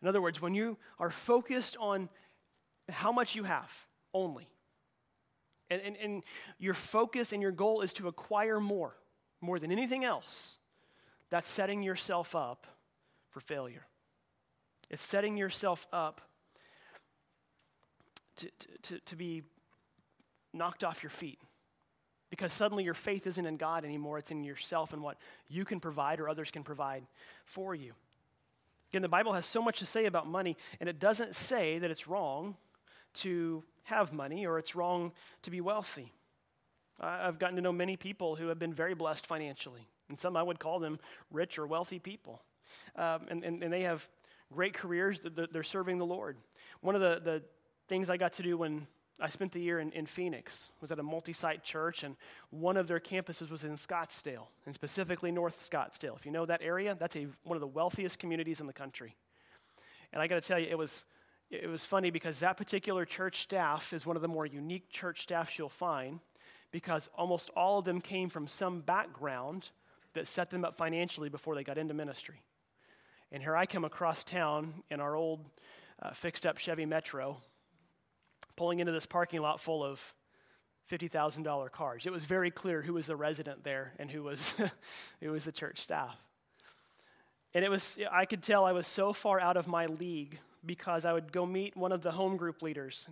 In 0.00 0.08
other 0.08 0.22
words, 0.22 0.40
when 0.40 0.54
you 0.54 0.78
are 0.98 1.10
focused 1.10 1.76
on 1.78 2.08
how 2.88 3.12
much 3.12 3.36
you 3.36 3.44
have 3.44 3.70
only, 4.14 4.48
and, 5.70 5.80
and, 5.82 5.96
and 5.96 6.22
your 6.58 6.74
focus 6.74 7.32
and 7.32 7.40
your 7.40 7.52
goal 7.52 7.82
is 7.82 7.92
to 7.94 8.08
acquire 8.08 8.60
more, 8.60 8.94
more 9.42 9.58
than 9.58 9.70
anything 9.70 10.04
else, 10.04 10.56
that's 11.28 11.48
setting 11.48 11.82
yourself 11.82 12.34
up 12.34 12.66
for 13.28 13.40
failure. 13.40 13.84
It's 14.88 15.02
setting 15.02 15.36
yourself 15.36 15.86
up 15.92 16.20
to, 18.36 18.48
to, 18.82 18.98
to 19.00 19.16
be 19.16 19.42
knocked 20.54 20.84
off 20.84 21.02
your 21.02 21.10
feet 21.10 21.38
because 22.30 22.52
suddenly 22.52 22.84
your 22.84 22.94
faith 22.94 23.26
isn't 23.26 23.44
in 23.44 23.58
God 23.58 23.84
anymore, 23.84 24.16
it's 24.18 24.30
in 24.30 24.42
yourself 24.42 24.94
and 24.94 25.02
what 25.02 25.18
you 25.48 25.66
can 25.66 25.80
provide 25.80 26.18
or 26.18 26.30
others 26.30 26.50
can 26.50 26.62
provide 26.62 27.04
for 27.44 27.74
you. 27.74 27.92
Again, 28.90 29.02
the 29.02 29.08
Bible 29.08 29.32
has 29.34 29.44
so 29.44 29.60
much 29.60 29.80
to 29.80 29.86
say 29.86 30.06
about 30.06 30.26
money, 30.26 30.56
and 30.80 30.88
it 30.88 30.98
doesn't 30.98 31.34
say 31.34 31.78
that 31.78 31.90
it's 31.90 32.08
wrong 32.08 32.56
to 33.14 33.62
have 33.84 34.12
money 34.12 34.46
or 34.46 34.58
it's 34.58 34.74
wrong 34.74 35.12
to 35.42 35.50
be 35.50 35.60
wealthy. 35.60 36.12
I've 37.02 37.38
gotten 37.38 37.56
to 37.56 37.62
know 37.62 37.72
many 37.72 37.96
people 37.96 38.36
who 38.36 38.48
have 38.48 38.58
been 38.58 38.72
very 38.72 38.94
blessed 38.94 39.26
financially, 39.26 39.88
and 40.08 40.18
some 40.18 40.36
I 40.36 40.42
would 40.42 40.60
call 40.60 40.78
them 40.78 40.98
rich 41.30 41.58
or 41.58 41.66
wealthy 41.66 41.98
people. 41.98 42.42
Um, 42.96 43.22
and, 43.28 43.44
and, 43.44 43.62
and, 43.62 43.72
they 43.72 43.82
have 43.82 44.08
great 44.52 44.72
careers, 44.74 45.20
they're 45.52 45.62
serving 45.62 45.98
the 45.98 46.06
Lord. 46.06 46.36
One 46.80 46.94
of 46.94 47.00
the, 47.00 47.20
the 47.22 47.42
things 47.88 48.08
I 48.08 48.16
got 48.16 48.34
to 48.34 48.42
do 48.42 48.56
when 48.56 48.86
I 49.20 49.28
spent 49.28 49.52
the 49.52 49.60
year 49.60 49.80
in, 49.80 49.92
in 49.92 50.06
Phoenix, 50.06 50.70
was 50.80 50.90
at 50.90 50.98
a 50.98 51.02
multi 51.02 51.32
site 51.32 51.62
church, 51.62 52.02
and 52.02 52.16
one 52.50 52.76
of 52.76 52.88
their 52.88 53.00
campuses 53.00 53.50
was 53.50 53.64
in 53.64 53.76
Scottsdale, 53.76 54.46
and 54.66 54.74
specifically 54.74 55.30
North 55.30 55.68
Scottsdale. 55.70 56.16
If 56.16 56.24
you 56.24 56.32
know 56.32 56.46
that 56.46 56.60
area, 56.62 56.96
that's 56.98 57.16
a, 57.16 57.26
one 57.44 57.56
of 57.56 57.60
the 57.60 57.66
wealthiest 57.66 58.18
communities 58.18 58.60
in 58.60 58.66
the 58.66 58.72
country. 58.72 59.16
And 60.12 60.20
I 60.22 60.26
got 60.26 60.36
to 60.36 60.40
tell 60.40 60.58
you, 60.58 60.68
it 60.68 60.78
was, 60.78 61.04
it 61.50 61.68
was 61.68 61.84
funny 61.84 62.10
because 62.10 62.38
that 62.40 62.56
particular 62.56 63.04
church 63.04 63.42
staff 63.42 63.92
is 63.92 64.06
one 64.06 64.16
of 64.16 64.22
the 64.22 64.28
more 64.28 64.46
unique 64.46 64.88
church 64.88 65.22
staffs 65.22 65.58
you'll 65.58 65.68
find 65.68 66.20
because 66.72 67.08
almost 67.16 67.50
all 67.50 67.78
of 67.78 67.84
them 67.84 68.00
came 68.00 68.28
from 68.28 68.48
some 68.48 68.80
background 68.80 69.70
that 70.14 70.26
set 70.26 70.50
them 70.50 70.64
up 70.64 70.76
financially 70.76 71.28
before 71.28 71.54
they 71.54 71.62
got 71.62 71.78
into 71.78 71.94
ministry. 71.94 72.42
And 73.30 73.42
here 73.42 73.56
I 73.56 73.66
come 73.66 73.84
across 73.84 74.24
town 74.24 74.74
in 74.90 75.00
our 75.00 75.14
old 75.14 75.44
uh, 76.02 76.10
fixed 76.12 76.44
up 76.44 76.58
Chevy 76.58 76.86
Metro 76.86 77.36
pulling 78.56 78.80
into 78.80 78.92
this 78.92 79.06
parking 79.06 79.40
lot 79.40 79.60
full 79.60 79.82
of 79.84 80.14
$50,000 80.90 81.70
cars. 81.70 82.06
It 82.06 82.12
was 82.12 82.24
very 82.24 82.50
clear 82.50 82.82
who 82.82 82.94
was 82.94 83.06
the 83.06 83.16
resident 83.16 83.64
there 83.64 83.92
and 83.98 84.10
who 84.10 84.22
was, 84.22 84.52
who 85.20 85.30
was 85.30 85.44
the 85.44 85.52
church 85.52 85.78
staff. 85.78 86.16
And 87.54 87.64
it 87.64 87.70
was, 87.70 87.98
I 88.10 88.24
could 88.24 88.42
tell 88.42 88.64
I 88.64 88.72
was 88.72 88.86
so 88.86 89.12
far 89.12 89.38
out 89.40 89.56
of 89.56 89.66
my 89.66 89.86
league 89.86 90.38
because 90.64 91.04
I 91.04 91.12
would 91.12 91.32
go 91.32 91.44
meet 91.44 91.76
one 91.76 91.92
of 91.92 92.02
the 92.02 92.12
home 92.12 92.36
group 92.36 92.62
leaders. 92.62 93.06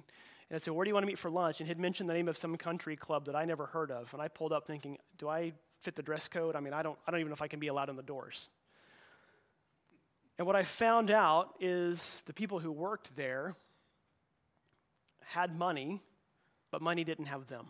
And 0.50 0.56
I'd 0.56 0.62
say, 0.62 0.72
Where 0.72 0.84
do 0.84 0.88
you 0.88 0.94
want 0.94 1.04
to 1.04 1.06
meet 1.06 1.18
for 1.18 1.30
lunch? 1.30 1.60
And 1.60 1.68
he'd 1.68 1.78
mentioned 1.78 2.10
the 2.10 2.14
name 2.14 2.28
of 2.28 2.36
some 2.36 2.56
country 2.56 2.96
club 2.96 3.26
that 3.26 3.36
I 3.36 3.44
never 3.44 3.66
heard 3.66 3.90
of. 3.90 4.12
And 4.12 4.20
I 4.20 4.28
pulled 4.28 4.52
up 4.52 4.66
thinking, 4.66 4.98
Do 5.16 5.28
I 5.28 5.52
fit 5.80 5.94
the 5.94 6.02
dress 6.02 6.28
code? 6.28 6.56
I 6.56 6.60
mean, 6.60 6.74
I 6.74 6.82
don't, 6.82 6.98
I 7.06 7.10
don't 7.10 7.20
even 7.20 7.30
know 7.30 7.34
if 7.34 7.42
I 7.42 7.48
can 7.48 7.60
be 7.60 7.68
allowed 7.68 7.88
in 7.88 7.96
the 7.96 8.02
doors. 8.02 8.48
And 10.38 10.46
what 10.46 10.56
I 10.56 10.62
found 10.62 11.10
out 11.10 11.54
is 11.60 12.22
the 12.26 12.32
people 12.32 12.58
who 12.58 12.72
worked 12.72 13.14
there 13.14 13.54
had 15.20 15.56
money, 15.56 16.02
but 16.70 16.82
money 16.82 17.04
didn't 17.04 17.26
have 17.26 17.46
them. 17.46 17.66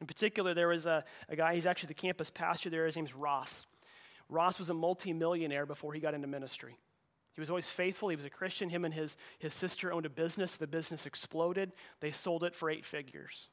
In 0.00 0.06
particular, 0.06 0.54
there 0.54 0.68
was 0.68 0.86
a, 0.86 1.04
a 1.28 1.36
guy, 1.36 1.54
he's 1.54 1.66
actually 1.66 1.88
the 1.88 1.94
campus 1.94 2.30
pastor 2.30 2.68
there, 2.68 2.84
his 2.86 2.96
name's 2.96 3.14
Ross. 3.14 3.66
Ross 4.28 4.58
was 4.58 4.70
a 4.70 4.74
multimillionaire 4.74 5.66
before 5.66 5.92
he 5.92 6.00
got 6.00 6.14
into 6.14 6.28
ministry. 6.28 6.76
He 7.38 7.40
was 7.40 7.50
always 7.50 7.70
faithful. 7.70 8.08
He 8.08 8.16
was 8.16 8.24
a 8.24 8.30
Christian. 8.30 8.68
Him 8.68 8.84
and 8.84 8.92
his, 8.92 9.16
his 9.38 9.54
sister 9.54 9.92
owned 9.92 10.04
a 10.04 10.10
business. 10.10 10.56
The 10.56 10.66
business 10.66 11.06
exploded. 11.06 11.70
They 12.00 12.10
sold 12.10 12.42
it 12.42 12.52
for 12.52 12.68
eight 12.68 12.84
figures. 12.84 13.46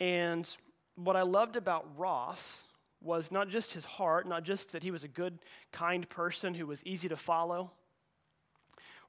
And 0.00 0.50
what 0.96 1.14
I 1.14 1.22
loved 1.22 1.54
about 1.54 1.86
Ross 1.96 2.64
was 3.00 3.30
not 3.30 3.48
just 3.48 3.72
his 3.72 3.84
heart, 3.84 4.26
not 4.26 4.42
just 4.42 4.72
that 4.72 4.82
he 4.82 4.90
was 4.90 5.04
a 5.04 5.08
good, 5.08 5.38
kind 5.70 6.08
person 6.08 6.54
who 6.54 6.66
was 6.66 6.84
easy 6.84 7.08
to 7.08 7.16
follow. 7.16 7.70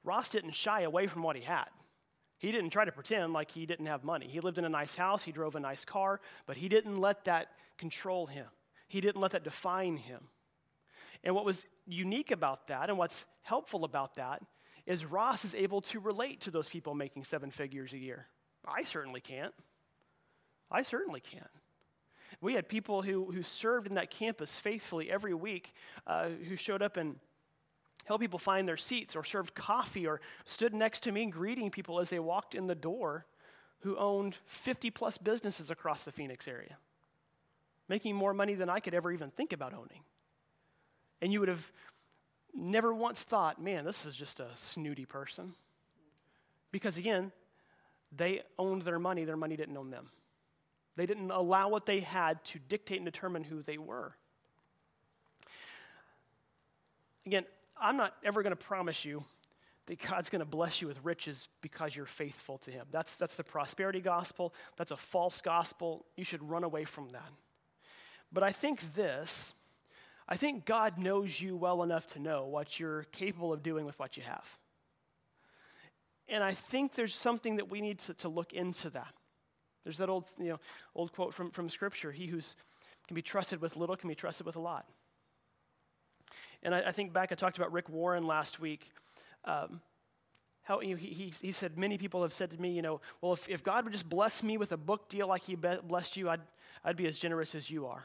Ross 0.04 0.28
didn't 0.28 0.54
shy 0.54 0.82
away 0.82 1.08
from 1.08 1.24
what 1.24 1.34
he 1.34 1.42
had. 1.42 1.66
He 2.38 2.52
didn't 2.52 2.70
try 2.70 2.84
to 2.84 2.92
pretend 2.92 3.32
like 3.32 3.50
he 3.50 3.66
didn't 3.66 3.86
have 3.86 4.04
money. 4.04 4.28
He 4.28 4.38
lived 4.38 4.58
in 4.58 4.66
a 4.66 4.68
nice 4.68 4.94
house, 4.94 5.24
he 5.24 5.32
drove 5.32 5.56
a 5.56 5.60
nice 5.60 5.84
car, 5.84 6.20
but 6.46 6.58
he 6.58 6.68
didn't 6.68 7.00
let 7.00 7.24
that 7.24 7.48
control 7.76 8.28
him. 8.28 8.46
He 8.86 9.00
didn't 9.00 9.20
let 9.20 9.32
that 9.32 9.42
define 9.42 9.96
him. 9.96 10.28
And 11.24 11.34
what 11.34 11.44
was 11.44 11.64
unique 11.86 12.30
about 12.30 12.68
that 12.68 12.88
and 12.88 12.98
what's 12.98 13.24
helpful 13.42 13.84
about 13.84 14.14
that 14.16 14.42
is 14.86 15.04
Ross 15.04 15.44
is 15.44 15.54
able 15.54 15.80
to 15.82 16.00
relate 16.00 16.40
to 16.42 16.50
those 16.50 16.68
people 16.68 16.94
making 16.94 17.24
seven 17.24 17.50
figures 17.50 17.92
a 17.92 17.98
year. 17.98 18.26
I 18.66 18.82
certainly 18.82 19.20
can't. 19.20 19.54
I 20.70 20.82
certainly 20.82 21.20
can't. 21.20 21.50
We 22.40 22.54
had 22.54 22.68
people 22.68 23.02
who, 23.02 23.30
who 23.32 23.42
served 23.42 23.86
in 23.86 23.94
that 23.94 24.10
campus 24.10 24.58
faithfully 24.58 25.10
every 25.10 25.34
week 25.34 25.74
uh, 26.06 26.28
who 26.48 26.56
showed 26.56 26.82
up 26.82 26.96
and 26.96 27.16
helped 28.04 28.22
people 28.22 28.38
find 28.38 28.66
their 28.66 28.76
seats 28.76 29.16
or 29.16 29.24
served 29.24 29.54
coffee 29.54 30.06
or 30.06 30.20
stood 30.44 30.72
next 30.72 31.00
to 31.00 31.12
me 31.12 31.26
greeting 31.26 31.70
people 31.70 32.00
as 32.00 32.10
they 32.10 32.18
walked 32.18 32.54
in 32.54 32.66
the 32.66 32.74
door 32.74 33.26
who 33.80 33.96
owned 33.96 34.38
50 34.46 34.90
plus 34.90 35.18
businesses 35.18 35.70
across 35.70 36.02
the 36.02 36.12
Phoenix 36.12 36.48
area, 36.48 36.78
making 37.88 38.16
more 38.16 38.34
money 38.34 38.54
than 38.54 38.68
I 38.68 38.80
could 38.80 38.94
ever 38.94 39.12
even 39.12 39.30
think 39.30 39.52
about 39.52 39.72
owning. 39.72 40.02
And 41.20 41.32
you 41.32 41.40
would 41.40 41.48
have 41.48 41.70
never 42.54 42.94
once 42.94 43.22
thought, 43.22 43.60
man, 43.62 43.84
this 43.84 44.06
is 44.06 44.14
just 44.16 44.40
a 44.40 44.48
snooty 44.60 45.04
person. 45.04 45.54
Because 46.70 46.98
again, 46.98 47.32
they 48.16 48.42
owned 48.58 48.82
their 48.82 48.98
money, 48.98 49.24
their 49.24 49.36
money 49.36 49.56
didn't 49.56 49.76
own 49.76 49.90
them. 49.90 50.08
They 50.96 51.06
didn't 51.06 51.30
allow 51.30 51.68
what 51.68 51.86
they 51.86 52.00
had 52.00 52.42
to 52.46 52.58
dictate 52.58 52.98
and 52.98 53.04
determine 53.04 53.44
who 53.44 53.62
they 53.62 53.78
were. 53.78 54.14
Again, 57.24 57.44
I'm 57.80 57.96
not 57.96 58.14
ever 58.24 58.42
going 58.42 58.50
to 58.50 58.56
promise 58.56 59.04
you 59.04 59.24
that 59.86 60.00
God's 60.06 60.28
going 60.28 60.40
to 60.40 60.46
bless 60.46 60.82
you 60.82 60.88
with 60.88 60.98
riches 61.04 61.48
because 61.62 61.94
you're 61.94 62.06
faithful 62.06 62.58
to 62.58 62.70
Him. 62.70 62.86
That's, 62.90 63.14
that's 63.14 63.36
the 63.36 63.44
prosperity 63.44 64.00
gospel. 64.00 64.52
That's 64.76 64.90
a 64.90 64.96
false 64.96 65.40
gospel. 65.40 66.04
You 66.16 66.24
should 66.24 66.42
run 66.42 66.64
away 66.64 66.84
from 66.84 67.10
that. 67.10 67.30
But 68.32 68.42
I 68.42 68.50
think 68.50 68.94
this 68.94 69.54
I 70.28 70.36
think 70.36 70.66
God 70.66 70.98
knows 70.98 71.40
you 71.40 71.56
well 71.56 71.82
enough 71.82 72.06
to 72.08 72.18
know 72.18 72.46
what 72.46 72.78
you're 72.78 73.04
capable 73.12 73.52
of 73.52 73.62
doing 73.62 73.86
with 73.86 73.98
what 73.98 74.16
you 74.16 74.22
have. 74.24 74.44
And 76.28 76.44
I 76.44 76.52
think 76.52 76.94
there's 76.94 77.14
something 77.14 77.56
that 77.56 77.70
we 77.70 77.80
need 77.80 78.00
to, 78.00 78.14
to 78.14 78.28
look 78.28 78.52
into 78.52 78.90
that. 78.90 79.14
There's 79.84 79.96
that 79.96 80.10
old, 80.10 80.26
you 80.38 80.50
know, 80.50 80.60
old 80.94 81.12
quote 81.12 81.32
from, 81.32 81.50
from 81.50 81.70
Scripture 81.70 82.12
He 82.12 82.26
who 82.26 82.40
can 83.06 83.14
be 83.14 83.22
trusted 83.22 83.62
with 83.62 83.76
little 83.76 83.96
can 83.96 84.08
be 84.08 84.14
trusted 84.14 84.44
with 84.44 84.56
a 84.56 84.60
lot. 84.60 84.86
And 86.62 86.74
I, 86.74 86.88
I 86.88 86.92
think 86.92 87.14
back, 87.14 87.32
I 87.32 87.34
talked 87.34 87.56
about 87.56 87.72
Rick 87.72 87.88
Warren 87.88 88.26
last 88.26 88.60
week. 88.60 88.90
Um, 89.46 89.80
how 90.64 90.80
he, 90.80 90.94
he, 90.94 91.32
he 91.40 91.52
said, 91.52 91.78
Many 91.78 91.96
people 91.96 92.20
have 92.20 92.34
said 92.34 92.50
to 92.50 92.60
me, 92.60 92.72
you 92.72 92.82
know, 92.82 93.00
well, 93.22 93.32
if, 93.32 93.48
if 93.48 93.64
God 93.64 93.84
would 93.84 93.92
just 93.94 94.06
bless 94.06 94.42
me 94.42 94.58
with 94.58 94.72
a 94.72 94.76
book 94.76 95.08
deal 95.08 95.26
like 95.26 95.42
he 95.42 95.54
blessed 95.54 96.18
you, 96.18 96.28
I'd, 96.28 96.42
I'd 96.84 96.96
be 96.96 97.06
as 97.06 97.18
generous 97.18 97.54
as 97.54 97.70
you 97.70 97.86
are. 97.86 98.04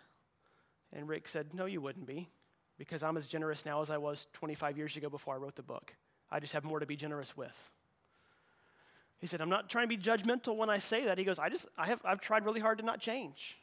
And 0.93 1.08
Rick 1.08 1.27
said, 1.27 1.53
No, 1.53 1.65
you 1.65 1.82
wouldn't 1.82 2.06
be, 2.06 2.29
because 2.77 3.03
I'm 3.03 3.17
as 3.17 3.27
generous 3.27 3.65
now 3.65 3.82
as 3.82 3.89
I 3.89 3.97
was 3.97 4.27
25 4.34 4.77
years 4.77 4.95
ago 4.95 5.10
before 5.10 5.36
I 5.36 5.38
wrote 5.38 5.56
the 5.56 5.63
book. 5.63 5.93
I 6.32 6.39
just 6.39 6.53
have 6.53 6.63
more 6.63 6.79
to 6.79 6.86
be 6.86 6.95
generous 6.95 7.36
with. 7.36 7.69
He 9.19 9.27
said, 9.27 9.39
I'm 9.39 9.49
not 9.49 9.69
trying 9.69 9.88
to 9.88 9.95
be 9.95 10.01
judgmental 10.01 10.58
when 10.58 10.69
I 10.69 10.79
say 10.79 11.06
that. 11.06 11.17
He 11.17 11.23
goes, 11.23 11.39
I 11.39 11.49
just, 11.49 11.65
I 11.77 11.88
have, 11.88 12.01
I've 12.03 12.19
tried 12.19 12.45
really 12.45 12.60
hard 12.60 12.79
to 12.79 12.84
not 12.84 12.99
change. 12.99 13.58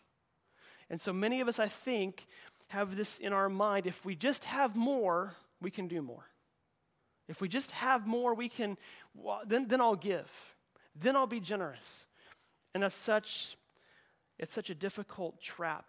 And 0.88 1.00
so 1.00 1.12
many 1.12 1.40
of 1.40 1.48
us, 1.48 1.58
I 1.58 1.68
think, 1.68 2.26
have 2.68 2.96
this 2.96 3.18
in 3.18 3.32
our 3.32 3.48
mind 3.48 3.86
if 3.86 4.04
we 4.04 4.14
just 4.14 4.44
have 4.44 4.76
more, 4.76 5.34
we 5.60 5.70
can 5.70 5.88
do 5.88 6.00
more. 6.02 6.24
If 7.28 7.40
we 7.40 7.48
just 7.48 7.70
have 7.72 8.06
more, 8.06 8.34
we 8.34 8.48
can, 8.48 8.76
then, 9.46 9.68
then 9.68 9.80
I'll 9.80 9.96
give. 9.96 10.30
Then 10.96 11.14
I'll 11.14 11.26
be 11.26 11.40
generous. 11.40 12.06
And 12.74 12.82
that's 12.82 12.94
such, 12.94 13.56
it's 14.38 14.52
such 14.52 14.70
a 14.70 14.74
difficult 14.74 15.40
trap. 15.40 15.84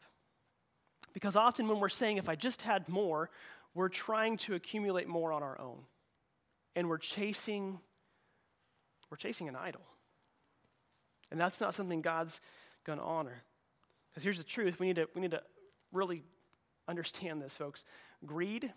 Because 1.13 1.35
often 1.35 1.67
when 1.67 1.79
we're 1.79 1.89
saying, 1.89 2.17
if 2.17 2.29
I 2.29 2.35
just 2.35 2.61
had 2.61 2.87
more, 2.87 3.29
we're 3.73 3.89
trying 3.89 4.37
to 4.37 4.55
accumulate 4.55 5.07
more 5.07 5.31
on 5.33 5.43
our 5.43 5.59
own. 5.59 5.79
And 6.75 6.89
we're 6.89 6.97
chasing, 6.97 7.79
we're 9.09 9.17
chasing 9.17 9.47
an 9.47 9.55
idol. 9.55 9.81
And 11.31 11.39
that's 11.39 11.61
not 11.61 11.73
something 11.73 12.01
God's 12.01 12.39
going 12.85 12.99
to 12.99 13.05
honor. 13.05 13.43
Because 14.09 14.23
here's 14.23 14.37
the 14.37 14.43
truth 14.43 14.79
we 14.79 14.87
need, 14.87 14.97
to, 14.97 15.07
we 15.15 15.21
need 15.21 15.31
to 15.31 15.41
really 15.91 16.23
Understand 16.87 17.41
this, 17.41 17.55
folks. 17.55 17.83
Greed 18.25 18.71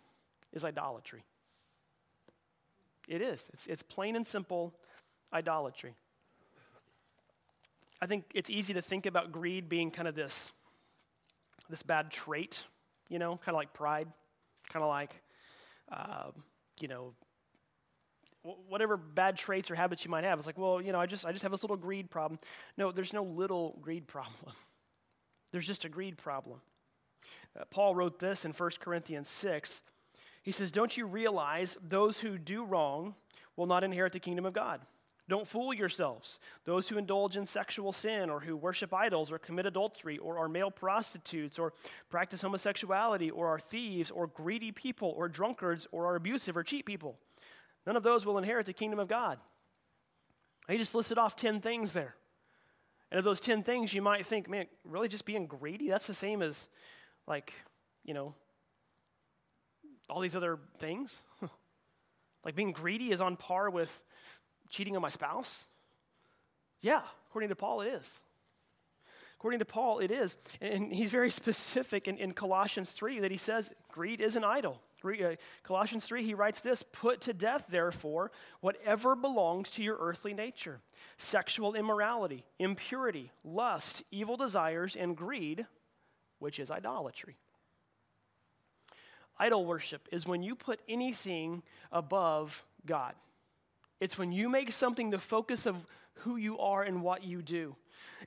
is 0.52 0.64
idolatry. 0.64 1.24
It 3.08 3.20
is. 3.20 3.48
It's, 3.52 3.66
it's 3.66 3.82
plain 3.82 4.16
and 4.16 4.26
simple 4.26 4.72
idolatry. 5.32 5.94
I 8.00 8.06
think 8.06 8.24
it's 8.34 8.50
easy 8.50 8.74
to 8.74 8.82
think 8.82 9.06
about 9.06 9.32
greed 9.32 9.68
being 9.68 9.90
kind 9.90 10.06
of 10.06 10.14
this, 10.14 10.52
this 11.68 11.82
bad 11.82 12.10
trait, 12.10 12.64
you 13.08 13.18
know, 13.18 13.36
kind 13.36 13.54
of 13.54 13.56
like 13.56 13.72
pride, 13.72 14.08
kind 14.68 14.82
of 14.82 14.88
like, 14.88 15.14
uh, 15.90 16.30
you 16.80 16.88
know, 16.88 17.14
whatever 18.68 18.96
bad 18.96 19.36
traits 19.36 19.70
or 19.70 19.74
habits 19.74 20.04
you 20.04 20.10
might 20.10 20.24
have. 20.24 20.38
It's 20.38 20.46
like, 20.46 20.58
well, 20.58 20.80
you 20.80 20.92
know, 20.92 21.00
I 21.00 21.06
just, 21.06 21.24
I 21.24 21.32
just 21.32 21.42
have 21.42 21.52
this 21.52 21.62
little 21.62 21.76
greed 21.76 22.10
problem. 22.10 22.38
No, 22.76 22.92
there's 22.92 23.12
no 23.12 23.22
little 23.22 23.78
greed 23.80 24.06
problem. 24.06 24.54
There's 25.52 25.68
just 25.68 25.84
a 25.84 25.88
greed 25.88 26.18
problem. 26.18 26.60
Uh, 27.56 27.62
Paul 27.70 27.94
wrote 27.94 28.18
this 28.18 28.44
in 28.44 28.50
1 28.50 28.70
Corinthians 28.80 29.30
6. 29.30 29.82
He 30.42 30.50
says, 30.50 30.72
Don't 30.72 30.96
you 30.96 31.06
realize 31.06 31.76
those 31.80 32.18
who 32.18 32.38
do 32.38 32.64
wrong 32.64 33.14
will 33.56 33.66
not 33.66 33.84
inherit 33.84 34.12
the 34.12 34.18
kingdom 34.18 34.46
of 34.46 34.52
God? 34.52 34.80
Don't 35.28 35.48
fool 35.48 35.72
yourselves. 35.72 36.38
Those 36.64 36.88
who 36.88 36.98
indulge 36.98 37.36
in 37.36 37.46
sexual 37.46 37.92
sin 37.92 38.28
or 38.28 38.40
who 38.40 38.56
worship 38.56 38.92
idols 38.92 39.32
or 39.32 39.38
commit 39.38 39.64
adultery 39.64 40.18
or 40.18 40.38
are 40.38 40.48
male 40.48 40.70
prostitutes 40.70 41.58
or 41.58 41.72
practice 42.10 42.42
homosexuality 42.42 43.30
or 43.30 43.48
are 43.48 43.58
thieves 43.58 44.10
or 44.10 44.26
greedy 44.26 44.70
people 44.70 45.14
or 45.16 45.28
drunkards 45.28 45.86
or 45.92 46.06
are 46.06 46.16
abusive 46.16 46.56
or 46.56 46.62
cheat 46.62 46.84
people. 46.84 47.16
None 47.86 47.96
of 47.96 48.02
those 48.02 48.26
will 48.26 48.36
inherit 48.36 48.66
the 48.66 48.74
kingdom 48.74 48.98
of 48.98 49.08
God. 49.08 49.38
He 50.68 50.76
just 50.76 50.94
listed 50.94 51.18
off 51.18 51.36
10 51.36 51.60
things 51.60 51.92
there. 51.92 52.14
And 53.10 53.18
of 53.18 53.24
those 53.24 53.40
10 53.40 53.62
things, 53.62 53.94
you 53.94 54.02
might 54.02 54.26
think, 54.26 54.48
man, 54.48 54.66
really 54.84 55.08
just 55.08 55.24
being 55.24 55.46
greedy? 55.46 55.88
That's 55.88 56.06
the 56.06 56.14
same 56.14 56.42
as, 56.42 56.68
like, 57.26 57.52
you 58.04 58.12
know, 58.12 58.34
all 60.08 60.20
these 60.20 60.36
other 60.36 60.58
things? 60.78 61.20
like 62.44 62.54
being 62.54 62.72
greedy 62.72 63.10
is 63.10 63.20
on 63.20 63.36
par 63.36 63.70
with 63.70 64.02
cheating 64.70 64.96
on 64.96 65.02
my 65.02 65.10
spouse? 65.10 65.66
Yeah, 66.80 67.02
according 67.28 67.48
to 67.48 67.56
Paul, 67.56 67.80
it 67.80 67.88
is. 67.88 68.20
According 69.38 69.58
to 69.58 69.64
Paul, 69.64 69.98
it 69.98 70.10
is. 70.10 70.36
And 70.60 70.92
he's 70.92 71.10
very 71.10 71.30
specific 71.42 72.08
in, 72.08 72.18
in 72.18 72.32
Colossians 72.32 72.90
3 72.92 73.20
that 73.20 73.30
he 73.30 73.36
says 73.36 73.70
greed 73.88 74.20
is 74.20 74.36
an 74.36 74.44
idol. 74.44 74.80
Uh, 75.04 75.36
Colossians 75.64 76.06
3, 76.06 76.24
he 76.24 76.34
writes 76.34 76.60
this 76.60 76.82
Put 76.82 77.22
to 77.22 77.34
death, 77.34 77.66
therefore, 77.68 78.32
whatever 78.60 79.14
belongs 79.14 79.70
to 79.72 79.82
your 79.82 79.98
earthly 80.00 80.32
nature 80.32 80.80
sexual 81.18 81.74
immorality, 81.74 82.44
impurity, 82.58 83.30
lust, 83.44 84.02
evil 84.10 84.36
desires, 84.36 84.96
and 84.96 85.16
greed, 85.16 85.66
which 86.38 86.58
is 86.58 86.70
idolatry. 86.70 87.36
Idol 89.38 89.66
worship 89.66 90.08
is 90.12 90.26
when 90.26 90.42
you 90.42 90.54
put 90.54 90.80
anything 90.88 91.62
above 91.92 92.64
God. 92.86 93.14
It's 94.04 94.18
when 94.18 94.32
you 94.32 94.50
make 94.50 94.70
something 94.70 95.08
the 95.08 95.18
focus 95.18 95.64
of 95.64 95.76
who 96.16 96.36
you 96.36 96.58
are 96.58 96.82
and 96.82 97.00
what 97.00 97.24
you 97.24 97.40
do. 97.40 97.74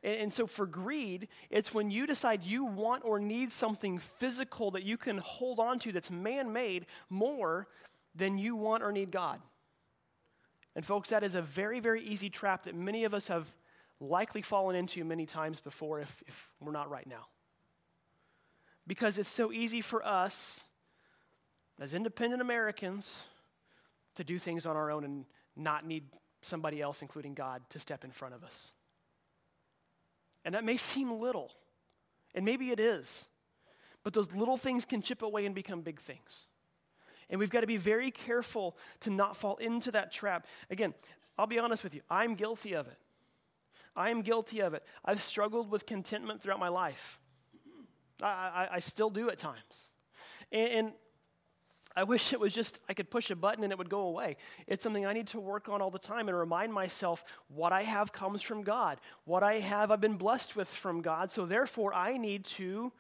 And, 0.02 0.16
and, 0.16 0.34
so 0.34 0.48
for 0.48 0.66
greed, 0.66 1.28
it's 1.52 1.72
when 1.72 1.92
you 1.92 2.08
decide 2.08 2.42
you 2.44 2.66
want 2.66 3.06
or 3.06 3.20
need 3.20 3.52
something 3.52 4.00
physical 4.00 4.72
that 4.72 4.82
you 4.82 4.98
can 4.98 5.20
hold 5.20 5.60
on 5.60 5.78
to 5.80 5.92
that's 5.92 6.10
man 6.10 6.52
made 6.52 6.88
more 7.12 7.68
than 8.16 8.40
you 8.40 8.56
want 8.56 8.82
or 8.82 8.92
need 8.92 9.12
God. 9.12 9.40
And 10.76 10.84
folks, 10.84 11.10
that 11.10 11.24
is 11.24 11.36
a 11.36 11.44
very, 11.44 11.80
very 11.80 12.04
easy 12.04 12.32
trap 12.32 12.64
that 12.64 12.74
many 12.74 13.04
of 13.04 13.14
us 13.14 13.28
have 13.28 13.46
likely 14.00 14.42
fallen 14.42 14.76
into 14.76 15.06
many 15.06 15.28
times 15.28 15.60
before 15.60 16.00
if, 16.00 16.24
if 16.26 16.50
we're 16.60 16.72
not 16.72 16.90
right 16.90 17.06
now. 17.06 17.28
Because 18.88 19.20
it's 19.20 19.30
so 19.30 19.52
easy 19.52 19.82
for 19.82 20.04
us 20.04 20.62
as 21.80 21.94
independent 21.94 22.42
Americans 22.42 23.26
to 24.16 24.24
do 24.24 24.40
things 24.40 24.66
on 24.66 24.76
our 24.76 24.90
own 24.90 25.04
and 25.04 25.26
not 25.58 25.86
need 25.86 26.04
somebody 26.42 26.82
else, 26.82 27.02
including 27.02 27.34
God, 27.34 27.62
to 27.70 27.80
step 27.80 28.04
in 28.04 28.12
front 28.12 28.36
of 28.36 28.44
us. 28.44 28.72
And 30.46 30.56
that 30.56 30.64
may 30.64 30.78
seem 30.78 31.20
little, 31.20 31.52
and 32.34 32.46
maybe 32.46 32.72
it 32.72 32.80
is, 32.80 33.28
but 34.04 34.14
those 34.14 34.34
little 34.34 34.58
things 34.58 34.86
can 34.86 35.02
chip 35.02 35.22
away 35.22 35.46
and 35.46 35.54
become 35.54 35.82
big 35.82 36.00
things. 36.00 36.48
And 37.30 37.40
we've 37.40 37.50
got 37.50 37.62
to 37.62 37.68
be 37.68 37.78
very 37.78 38.12
careful 38.12 38.78
to 39.02 39.10
not 39.10 39.36
fall 39.36 39.58
into 39.58 39.92
that 39.92 40.12
trap. 40.12 40.48
Again, 40.70 40.94
I'll 41.38 41.48
be 41.48 41.60
honest 41.60 41.84
with 41.84 41.94
you, 41.94 42.02
I'm 42.10 42.36
guilty 42.36 42.74
of 42.74 42.88
it. 42.88 42.98
I 43.96 44.12
am 44.12 44.22
guilty 44.22 44.60
of 44.62 44.74
it. 44.74 44.86
I've 45.04 45.22
struggled 45.22 45.72
with 45.72 45.86
contentment 45.86 46.42
throughout 46.42 46.60
my 46.60 46.70
life. 46.70 47.20
I, 48.22 48.28
I, 48.28 48.68
I 48.76 48.80
still 48.80 49.10
do 49.10 49.30
at 49.30 49.40
times. 49.40 49.92
And, 50.52 50.70
and 50.70 50.92
I 51.98 52.04
wish 52.04 52.32
it 52.32 52.40
was 52.40 52.54
just, 52.54 52.80
I 52.88 52.94
could 52.94 53.10
push 53.10 53.32
a 53.32 53.36
button 53.36 53.64
and 53.64 53.74
it 53.74 53.78
would 53.80 53.90
go 53.90 54.02
away. 54.02 54.38
It's 54.68 54.84
something 54.84 55.08
I 55.08 55.14
need 55.14 55.26
to 55.30 55.40
work 55.40 55.68
on 55.68 55.82
all 55.82 55.90
the 55.90 55.98
time 55.98 56.30
and 56.30 56.38
remind 56.38 56.72
myself 56.72 57.24
what 57.48 57.74
I 57.74 57.82
have 57.82 58.14
comes 58.14 58.44
from 58.44 58.62
God. 58.62 59.00
What 59.26 59.42
I 59.42 59.58
have, 59.58 59.90
I've 59.90 60.00
been 60.00 60.16
blessed 60.16 60.56
with 60.56 60.68
from 60.68 61.02
God. 61.02 61.32
So 61.32 61.48
therefore, 61.48 61.96
I 61.96 62.18
need 62.18 62.46
to 62.46 62.94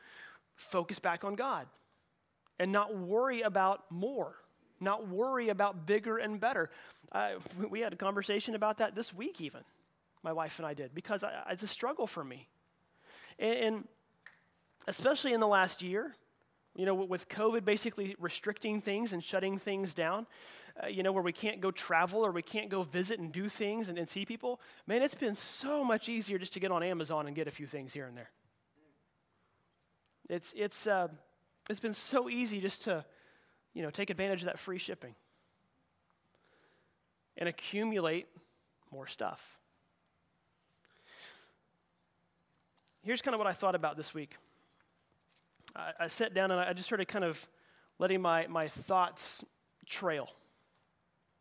focus 0.55 0.97
back 0.97 1.23
on 1.23 1.35
God 1.35 1.67
and 2.57 2.71
not 2.71 2.97
worry 2.97 3.43
about 3.43 3.83
more, 3.91 4.33
not 4.79 5.07
worry 5.07 5.49
about 5.49 5.85
bigger 5.85 6.17
and 6.17 6.39
better. 6.39 6.71
Uh, 7.11 7.33
we 7.69 7.81
had 7.81 7.93
a 7.93 7.97
conversation 7.97 8.55
about 8.55 8.79
that 8.79 8.95
this 8.95 9.13
week, 9.13 9.39
even, 9.41 9.61
my 10.23 10.33
wife 10.33 10.57
and 10.57 10.65
I 10.65 10.73
did, 10.73 10.95
because 10.95 11.23
I, 11.23 11.43
it's 11.51 11.61
a 11.61 11.67
struggle 11.67 12.07
for 12.07 12.23
me. 12.23 12.47
and, 13.37 13.59
and 13.59 13.87
especially 14.87 15.33
in 15.33 15.39
the 15.39 15.47
last 15.47 15.83
year, 15.83 16.15
you 16.77 16.85
know, 16.85 16.93
with 16.93 17.27
COVID 17.27 17.65
basically 17.65 18.15
restricting 18.19 18.81
things 18.81 19.11
and 19.11 19.23
shutting 19.23 19.57
things 19.57 19.95
down, 19.95 20.27
uh, 20.81 20.87
you 20.87 21.01
know, 21.01 21.11
where 21.11 21.23
we 21.23 21.33
can't 21.33 21.59
go 21.59 21.71
travel 21.71 22.23
or 22.23 22.31
we 22.31 22.43
can't 22.43 22.69
go 22.69 22.83
visit 22.83 23.19
and 23.19 23.31
do 23.31 23.49
things 23.49 23.89
and, 23.89 23.97
and 23.97 24.07
see 24.07 24.25
people, 24.25 24.61
man, 24.85 25.01
it's 25.01 25.15
been 25.15 25.35
so 25.35 25.83
much 25.83 26.07
easier 26.07 26.37
just 26.37 26.53
to 26.53 26.59
get 26.59 26.71
on 26.71 26.83
Amazon 26.83 27.25
and 27.25 27.35
get 27.35 27.47
a 27.47 27.51
few 27.51 27.65
things 27.65 27.93
here 27.93 28.05
and 28.05 28.15
there. 28.15 28.29
It's, 30.29 30.53
it's, 30.55 30.85
uh, 30.85 31.07
it's 31.67 31.79
been 31.79 31.95
so 31.95 32.29
easy 32.29 32.61
just 32.61 32.83
to, 32.83 33.03
you 33.73 33.81
know, 33.81 33.89
take 33.89 34.11
advantage 34.11 34.41
of 34.41 34.45
that 34.45 34.59
free 34.59 34.77
shipping 34.77 35.15
and 37.37 37.49
accumulate 37.49 38.27
more 38.91 39.07
stuff. 39.07 39.57
Here's 43.01 43.23
kind 43.23 43.33
of 43.33 43.39
what 43.39 43.47
I 43.47 43.53
thought 43.53 43.73
about 43.73 43.97
this 43.97 44.13
week. 44.13 44.35
I, 45.77 45.91
I 46.01 46.07
sat 46.07 46.33
down 46.33 46.51
and 46.51 46.59
I 46.59 46.73
just 46.73 46.87
started 46.87 47.07
kind 47.07 47.23
of 47.23 47.47
letting 47.99 48.21
my, 48.21 48.47
my 48.47 48.67
thoughts 48.67 49.43
trail 49.85 50.29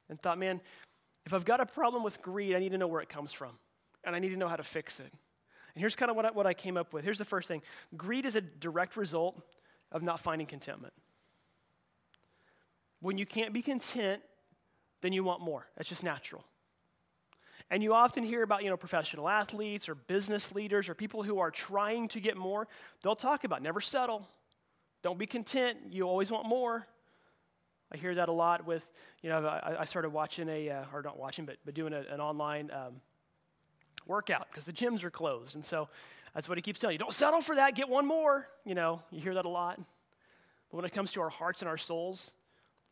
and 0.09 0.21
thought, 0.21 0.39
man, 0.39 0.61
if 1.25 1.35
I've 1.35 1.45
got 1.45 1.61
a 1.61 1.67
problem 1.67 2.05
with 2.05 2.23
greed, 2.23 2.55
I 2.55 2.59
need 2.59 2.73
to 2.73 2.79
know 2.79 2.87
where 2.87 3.01
it 3.01 3.09
comes 3.09 3.33
from 3.33 3.53
and 4.05 4.15
I 4.15 4.19
need 4.19 4.31
to 4.31 4.37
know 4.37 4.49
how 4.49 4.57
to 4.57 4.63
fix 4.63 5.01
it. 5.01 5.13
And 5.75 5.81
here's 5.81 5.97
kind 5.97 6.11
of 6.11 6.17
what 6.17 6.27
I, 6.27 6.31
what 6.31 6.47
I 6.47 6.55
came 6.55 6.77
up 6.77 6.93
with. 6.93 7.05
Here's 7.05 7.19
the 7.19 7.25
first 7.25 7.49
thing 7.49 7.63
greed 7.97 8.25
is 8.27 8.37
a 8.37 8.41
direct 8.41 8.97
result 8.97 9.41
of 9.91 10.03
not 10.03 10.21
finding 10.21 10.47
contentment. 10.47 10.93
When 13.01 13.19
you 13.19 13.27
can't 13.27 13.53
be 13.53 13.63
content, 13.63 14.23
then 15.03 15.13
you 15.13 15.23
want 15.23 15.41
more. 15.41 15.67
That's 15.77 15.89
just 15.89 16.03
natural. 16.03 16.45
And 17.71 17.83
you 17.83 17.95
often 17.95 18.23
hear 18.23 18.43
about, 18.43 18.63
you 18.63 18.71
know, 18.71 18.77
professional 18.77 19.29
athletes 19.29 19.89
or 19.89 19.97
business 19.97 20.55
leaders 20.55 20.89
or 20.89 20.95
people 20.95 21.23
who 21.23 21.41
are 21.41 21.51
trying 21.51 22.09
to 22.09 22.21
get 22.21 22.37
more. 22.37 22.69
They'll 23.03 23.17
talk 23.17 23.45
about 23.45 23.61
never 23.61 23.81
settle. 23.81 24.29
Don't 25.03 25.19
be 25.19 25.27
content. 25.27 25.79
You 25.91 26.05
always 26.05 26.31
want 26.31 26.47
more. 26.47 26.87
I 27.93 27.97
hear 27.97 28.15
that 28.15 28.29
a 28.29 28.33
lot 28.33 28.67
with, 28.67 28.91
you 29.23 29.31
know, 29.31 29.47
I, 29.47 29.81
I 29.81 29.85
started 29.85 30.11
watching 30.11 30.49
a, 30.49 30.71
uh, 30.71 30.85
or 30.93 31.03
not 31.03 31.19
watching, 31.19 31.45
but, 31.45 31.57
but 31.65 31.75
doing 31.75 31.93
a, 31.93 32.01
an 32.11 32.21
online 32.21 32.71
um, 32.73 33.01
workout 34.07 34.49
because 34.51 34.65
the 34.65 34.73
gyms 34.73 35.05
are 35.05 35.11
closed. 35.11 35.55
And 35.55 35.65
so 35.65 35.89
that's 36.35 36.49
what 36.49 36.59
he 36.59 36.63
keeps 36.63 36.79
telling 36.79 36.95
you. 36.95 36.99
Don't 36.99 37.13
settle 37.13 37.41
for 37.41 37.57
that. 37.57 37.75
Get 37.75 37.89
one 37.89 38.07
more. 38.07 38.49
You 38.65 38.75
know, 38.75 39.03
you 39.11 39.21
hear 39.21 39.35
that 39.35 39.45
a 39.45 39.49
lot. 39.49 39.77
But 40.71 40.77
when 40.77 40.85
it 40.85 40.93
comes 40.93 41.13
to 41.13 41.21
our 41.21 41.31
hearts 41.31 41.63
and 41.63 41.69
our 41.69 41.77
souls, 41.77 42.33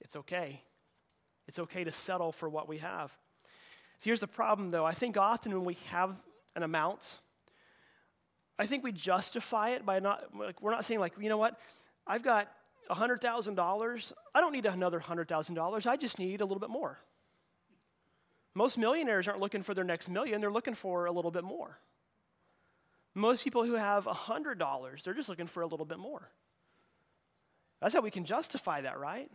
it's 0.01 0.17
okay. 0.17 0.63
It's 1.47 1.59
okay 1.59 1.85
to 1.85 1.93
settle 1.93 2.33
for 2.33 2.49
what 2.49 2.69
we 2.69 2.79
have. 2.79 3.17
Here's 4.05 4.21
the 4.21 4.27
problem, 4.27 4.71
though. 4.71 4.85
I 4.85 4.93
think 4.93 5.17
often 5.17 5.53
when 5.53 5.65
we 5.65 5.79
have 5.87 6.15
an 6.55 6.63
amount, 6.63 7.19
I 8.59 8.67
think 8.67 8.85
we 8.85 8.93
justify 8.93 9.71
it 9.71 9.87
by 9.87 9.99
not, 9.99 10.37
like, 10.39 10.61
we're 10.61 10.71
not 10.71 10.85
saying, 10.85 11.01
like, 11.01 11.15
you 11.19 11.29
know 11.29 11.39
what, 11.39 11.59
I've 12.07 12.23
got 12.23 12.49
$100,000. 12.91 14.13
I 14.35 14.41
don't 14.41 14.53
need 14.53 14.67
another 14.67 15.01
$100,000. 15.01 15.87
I 15.87 15.97
just 15.97 16.19
need 16.19 16.43
a 16.43 16.45
little 16.45 16.61
bit 16.61 16.69
more. 16.69 16.99
Most 18.55 18.77
millionaires 18.79 19.27
aren't 19.27 19.41
looking 19.41 19.63
for 19.63 19.75
their 19.75 19.85
next 19.85 20.09
million, 20.09 20.41
they're 20.41 20.53
looking 20.53 20.75
for 20.75 21.07
a 21.07 21.13
little 21.13 21.31
bit 21.31 21.43
more. 21.43 21.79
Most 23.15 23.43
people 23.43 23.65
who 23.65 23.75
have 23.75 24.05
$100, 24.05 25.03
they're 25.03 25.15
just 25.15 25.29
looking 25.29 25.47
for 25.47 25.63
a 25.63 25.67
little 25.67 25.87
bit 25.87 25.99
more. 25.99 26.31
That's 27.81 27.95
how 27.95 28.01
we 28.01 28.11
can 28.11 28.25
justify 28.25 28.83
that, 28.83 28.99
right? 28.99 29.31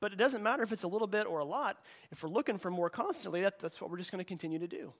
But 0.00 0.12
it 0.12 0.16
doesn't 0.16 0.42
matter 0.42 0.62
if 0.62 0.72
it's 0.72 0.84
a 0.84 0.88
little 0.88 1.06
bit 1.06 1.26
or 1.26 1.40
a 1.40 1.44
lot. 1.44 1.78
If 2.10 2.22
we're 2.22 2.28
looking 2.28 2.58
for 2.58 2.70
more 2.70 2.88
constantly, 2.88 3.40
that, 3.42 3.58
that's 3.58 3.80
what 3.80 3.90
we're 3.90 3.96
just 3.96 4.12
going 4.12 4.24
to 4.24 4.28
continue 4.28 4.58
to 4.58 4.68
do. 4.68 4.92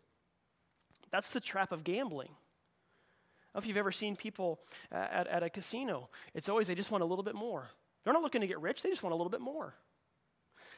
That's 1.11 1.33
the 1.33 1.41
trap 1.41 1.73
of 1.73 1.85
gambling. 1.85 2.29
I 2.29 2.31
don't 2.31 3.55
know 3.55 3.59
if 3.61 3.67
you've 3.67 3.77
ever 3.77 3.93
seen 3.93 4.17
people 4.17 4.61
at, 4.91 5.27
at 5.27 5.43
a 5.43 5.51
casino. 5.51 6.09
It's 6.35 6.49
always 6.49 6.67
they 6.67 6.75
just 6.75 6.91
want 6.91 7.03
a 7.03 7.07
little 7.07 7.23
bit 7.23 7.35
more. 7.35 7.71
They're 8.05 8.13
not 8.13 8.23
looking 8.23 8.41
to 8.41 8.47
get 8.47 8.61
rich, 8.61 8.83
they 8.83 8.91
just 8.91 9.03
want 9.03 9.13
a 9.13 9.17
little 9.17 9.31
bit 9.31 9.41
more. 9.41 9.75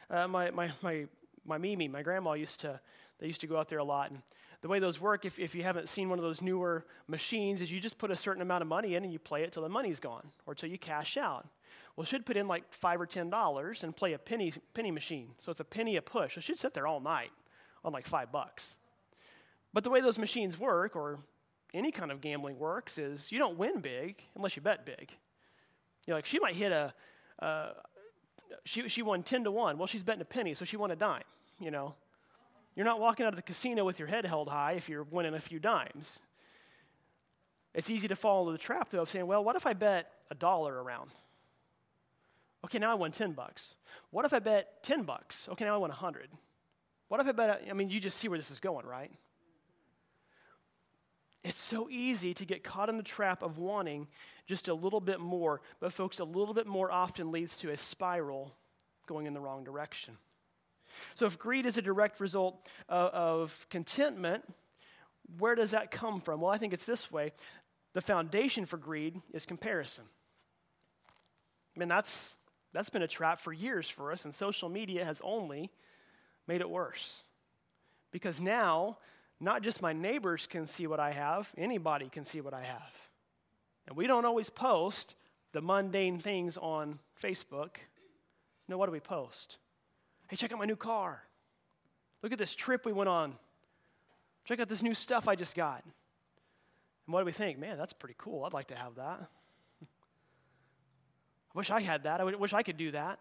Uh, 0.09 0.27
my, 0.27 0.51
my, 0.51 0.71
my, 0.81 1.05
my 1.45 1.57
Mimi, 1.57 1.87
my 1.87 2.01
grandma 2.01 2.33
used 2.33 2.59
to, 2.61 2.79
they 3.19 3.27
used 3.27 3.41
to 3.41 3.47
go 3.47 3.57
out 3.57 3.69
there 3.69 3.79
a 3.79 3.83
lot. 3.83 4.11
And 4.11 4.21
the 4.61 4.67
way 4.67 4.79
those 4.79 5.01
work, 5.01 5.25
if, 5.25 5.39
if 5.39 5.55
you 5.55 5.63
haven't 5.63 5.89
seen 5.89 6.09
one 6.09 6.19
of 6.19 6.23
those 6.23 6.41
newer 6.41 6.85
machines, 7.07 7.61
is 7.61 7.71
you 7.71 7.79
just 7.79 7.97
put 7.97 8.11
a 8.11 8.15
certain 8.15 8.41
amount 8.41 8.61
of 8.61 8.67
money 8.67 8.95
in 8.95 9.03
and 9.03 9.11
you 9.11 9.19
play 9.19 9.43
it 9.43 9.51
till 9.51 9.63
the 9.63 9.69
money's 9.69 9.99
gone 9.99 10.27
or 10.45 10.53
till 10.53 10.69
you 10.69 10.77
cash 10.77 11.17
out. 11.17 11.47
Well, 11.95 12.05
should 12.05 12.25
put 12.25 12.37
in 12.37 12.47
like 12.47 12.71
five 12.71 13.01
or 13.01 13.05
ten 13.05 13.29
dollars 13.29 13.83
and 13.83 13.95
play 13.95 14.13
a 14.13 14.19
penny 14.19 14.53
penny 14.73 14.91
machine. 14.91 15.29
So 15.39 15.51
it's 15.51 15.59
a 15.59 15.65
penny 15.65 15.97
a 15.97 16.01
push. 16.01 16.37
It 16.37 16.43
should 16.43 16.59
sit 16.59 16.73
there 16.73 16.87
all 16.87 16.99
night 16.99 17.31
on 17.83 17.91
like 17.91 18.07
five 18.07 18.31
bucks. 18.31 18.75
But 19.73 19.83
the 19.83 19.89
way 19.89 20.01
those 20.01 20.17
machines 20.19 20.59
work, 20.59 20.95
or 20.95 21.19
any 21.73 21.91
kind 21.91 22.11
of 22.11 22.21
gambling 22.21 22.59
works, 22.59 22.97
is 22.97 23.31
you 23.31 23.39
don't 23.39 23.57
win 23.57 23.79
big 23.79 24.21
unless 24.35 24.55
you 24.55 24.61
bet 24.61 24.85
big. 24.85 25.11
You 26.05 26.11
know, 26.11 26.15
like, 26.15 26.25
she 26.25 26.39
might 26.39 26.55
hit 26.55 26.71
a, 26.71 26.93
uh, 27.41 27.73
she, 28.63 28.87
she 28.87 29.01
won 29.01 29.23
10 29.23 29.45
to 29.45 29.51
1. 29.51 29.77
Well, 29.77 29.87
she's 29.87 30.03
betting 30.03 30.21
a 30.21 30.25
penny, 30.25 30.53
so 30.53 30.65
she 30.65 30.77
won 30.77 30.91
a 30.91 30.95
dime, 30.95 31.23
you 31.59 31.71
know. 31.71 31.95
You're 32.75 32.85
not 32.85 32.99
walking 32.99 33.25
out 33.25 33.33
of 33.33 33.35
the 33.35 33.41
casino 33.41 33.83
with 33.83 33.99
your 33.99 34.07
head 34.07 34.25
held 34.25 34.47
high 34.47 34.73
if 34.73 34.87
you're 34.87 35.03
winning 35.03 35.33
a 35.33 35.41
few 35.41 35.59
dimes. 35.59 36.19
It's 37.73 37.89
easy 37.89 38.07
to 38.07 38.15
fall 38.15 38.41
into 38.41 38.51
the 38.53 38.57
trap, 38.57 38.89
though, 38.89 39.01
of 39.01 39.09
saying, 39.09 39.27
well, 39.27 39.43
what 39.43 39.55
if 39.55 39.65
I 39.65 39.73
bet 39.73 40.11
a 40.29 40.35
dollar 40.35 40.81
around? 40.81 41.11
Okay, 42.65 42.79
now 42.79 42.91
I 42.91 42.95
won 42.95 43.11
10 43.11 43.31
bucks. 43.31 43.75
What 44.11 44.25
if 44.25 44.33
I 44.33 44.39
bet 44.39 44.83
10 44.83 45.03
bucks? 45.03 45.49
Okay, 45.51 45.65
now 45.65 45.75
I 45.75 45.77
won 45.77 45.89
100. 45.89 46.29
What 47.07 47.19
if 47.19 47.27
I 47.27 47.31
bet, 47.31 47.63
I 47.69 47.73
mean, 47.73 47.89
you 47.89 47.99
just 47.99 48.17
see 48.17 48.27
where 48.27 48.37
this 48.37 48.51
is 48.51 48.59
going, 48.59 48.85
right? 48.85 49.11
It's 51.43 51.59
so 51.59 51.89
easy 51.89 52.33
to 52.35 52.45
get 52.45 52.63
caught 52.63 52.89
in 52.89 52.97
the 52.97 53.03
trap 53.03 53.41
of 53.41 53.57
wanting 53.57 54.07
just 54.45 54.67
a 54.67 54.73
little 54.73 55.01
bit 55.01 55.19
more, 55.19 55.61
but 55.79 55.91
folks, 55.91 56.19
a 56.19 56.23
little 56.23 56.53
bit 56.53 56.67
more 56.67 56.91
often 56.91 57.31
leads 57.31 57.57
to 57.57 57.71
a 57.71 57.77
spiral 57.77 58.53
going 59.07 59.25
in 59.25 59.33
the 59.33 59.39
wrong 59.39 59.63
direction. 59.63 60.17
So, 61.15 61.25
if 61.25 61.39
greed 61.39 61.65
is 61.65 61.77
a 61.77 61.81
direct 61.81 62.19
result 62.19 62.67
of, 62.89 63.13
of 63.13 63.67
contentment, 63.69 64.43
where 65.39 65.55
does 65.55 65.71
that 65.71 65.89
come 65.89 66.19
from? 66.21 66.41
Well, 66.41 66.51
I 66.51 66.57
think 66.57 66.73
it's 66.73 66.85
this 66.85 67.11
way 67.11 67.31
the 67.93 68.01
foundation 68.01 68.65
for 68.65 68.77
greed 68.77 69.19
is 69.33 69.45
comparison. 69.45 70.03
I 71.75 71.79
mean, 71.79 71.89
that's, 71.89 72.35
that's 72.73 72.89
been 72.89 73.01
a 73.01 73.07
trap 73.07 73.39
for 73.39 73.51
years 73.51 73.89
for 73.89 74.11
us, 74.11 74.25
and 74.25 74.33
social 74.33 74.69
media 74.69 75.05
has 75.05 75.21
only 75.23 75.71
made 76.47 76.61
it 76.61 76.69
worse. 76.69 77.23
Because 78.11 78.41
now 78.41 78.97
not 79.41 79.63
just 79.63 79.81
my 79.81 79.91
neighbors 79.91 80.45
can 80.45 80.67
see 80.67 80.85
what 80.85 80.99
I 80.99 81.11
have, 81.11 81.51
anybody 81.57 82.09
can 82.09 82.25
see 82.25 82.41
what 82.41 82.53
I 82.53 82.61
have. 82.61 82.93
And 83.87 83.97
we 83.97 84.05
don't 84.05 84.23
always 84.23 84.51
post 84.51 85.15
the 85.51 85.61
mundane 85.61 86.19
things 86.19 86.57
on 86.57 86.99
Facebook. 87.21 87.77
No, 88.67 88.77
what 88.77 88.85
do 88.85 88.91
we 88.91 88.99
post? 88.99 89.57
Hey, 90.29 90.35
check 90.35 90.53
out 90.53 90.59
my 90.59 90.65
new 90.65 90.75
car. 90.75 91.23
Look 92.21 92.31
at 92.31 92.37
this 92.37 92.53
trip 92.53 92.85
we 92.85 92.93
went 92.93 93.09
on. 93.09 93.33
Check 94.45 94.59
out 94.59 94.69
this 94.69 94.83
new 94.83 94.93
stuff 94.93 95.27
I 95.27 95.35
just 95.35 95.55
got. 95.55 95.83
And 95.83 97.13
what 97.13 97.21
do 97.21 97.25
we 97.25 97.31
think? 97.31 97.57
Man, 97.57 97.79
that's 97.79 97.93
pretty 97.93 98.15
cool. 98.19 98.45
I'd 98.45 98.53
like 98.53 98.67
to 98.67 98.75
have 98.75 98.95
that. 98.95 99.27
I 99.81 101.57
wish 101.57 101.71
I 101.71 101.81
had 101.81 102.03
that. 102.03 102.21
I 102.21 102.23
wish 102.23 102.53
I 102.53 102.61
could 102.61 102.77
do 102.77 102.91
that. 102.91 103.19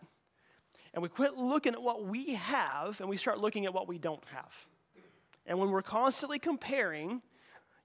And 0.92 1.02
we 1.02 1.08
quit 1.08 1.36
looking 1.36 1.72
at 1.72 1.82
what 1.82 2.04
we 2.04 2.34
have 2.34 3.00
and 3.00 3.08
we 3.08 3.16
start 3.16 3.38
looking 3.38 3.64
at 3.64 3.72
what 3.72 3.88
we 3.88 3.96
don't 3.96 4.22
have. 4.34 4.52
And 5.50 5.58
when 5.58 5.70
we're 5.72 5.82
constantly 5.82 6.38
comparing, 6.38 7.22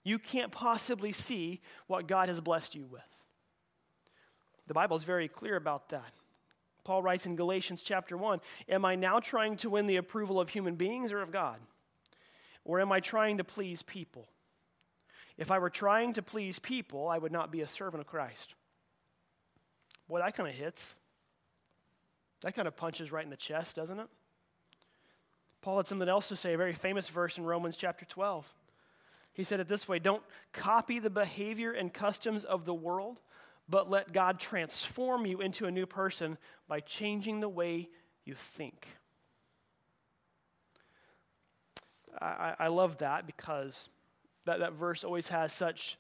you 0.04 0.20
can't 0.20 0.52
possibly 0.52 1.12
see 1.12 1.62
what 1.88 2.08
God 2.08 2.30
has 2.30 2.40
blessed 2.40 2.76
you 2.76 2.86
with. 2.86 3.02
The 4.68 4.76
Bible 4.76 4.96
is 4.96 5.04
very 5.04 5.28
clear 5.28 5.56
about 5.56 5.90
that. 5.90 6.14
Paul 6.84 7.02
writes 7.02 7.26
in 7.26 7.36
Galatians 7.36 7.82
chapter 7.82 8.18
1 8.18 8.40
Am 8.70 8.86
I 8.86 8.94
now 8.94 9.20
trying 9.20 9.58
to 9.58 9.72
win 9.72 9.88
the 9.88 9.96
approval 9.96 10.40
of 10.40 10.50
human 10.50 10.76
beings 10.76 11.12
or 11.12 11.24
of 11.24 11.32
God? 11.32 11.58
Or 12.66 12.80
am 12.80 12.92
I 12.92 13.00
trying 13.00 13.40
to 13.40 13.44
please 13.44 13.82
people? 13.82 14.28
If 15.36 15.50
I 15.50 15.58
were 15.58 15.72
trying 15.72 16.14
to 16.14 16.22
please 16.22 16.60
people, 16.60 17.08
I 17.10 17.18
would 17.18 17.32
not 17.32 17.52
be 17.52 17.62
a 17.62 17.68
servant 17.68 18.02
of 18.02 18.06
Christ. 18.06 18.54
Boy, 20.08 20.20
that 20.20 20.38
kind 20.38 20.48
of 20.48 20.54
hits. 20.54 20.94
That 22.42 22.56
kind 22.56 22.68
of 22.68 22.78
punches 22.78 23.12
right 23.12 23.24
in 23.24 23.32
the 23.32 23.36
chest, 23.36 23.76
doesn't 23.76 24.00
it? 24.00 24.08
Paul 25.66 25.78
had 25.78 25.88
something 25.88 26.08
else 26.08 26.28
to 26.28 26.36
say, 26.36 26.54
a 26.54 26.58
very 26.58 26.74
famous 26.74 27.10
verse 27.10 27.40
in 27.40 27.44
Romans 27.44 27.76
chapter 27.76 28.06
12. 28.06 28.46
He 29.34 29.44
said 29.44 29.60
it 29.60 29.68
this 29.68 29.88
way 29.88 29.98
Don't 29.98 30.22
copy 30.54 31.00
the 31.00 31.10
behavior 31.10 31.72
and 31.72 31.92
customs 31.92 32.46
of 32.46 32.66
the 32.66 32.74
world, 32.76 33.20
but 33.68 33.90
let 33.90 34.14
God 34.14 34.40
transform 34.40 35.26
you 35.26 35.42
into 35.42 35.66
a 35.66 35.72
new 35.72 35.88
person 35.88 36.38
by 36.68 36.82
changing 36.82 37.40
the 37.40 37.50
way 37.50 37.90
you 38.26 38.36
think. 38.36 38.88
I, 42.22 42.54
I 42.60 42.68
love 42.68 43.00
that 43.00 43.26
because 43.26 43.90
that, 44.46 44.60
that 44.60 44.74
verse 44.74 45.04
always 45.04 45.30
has 45.30 45.52
such 45.52 45.98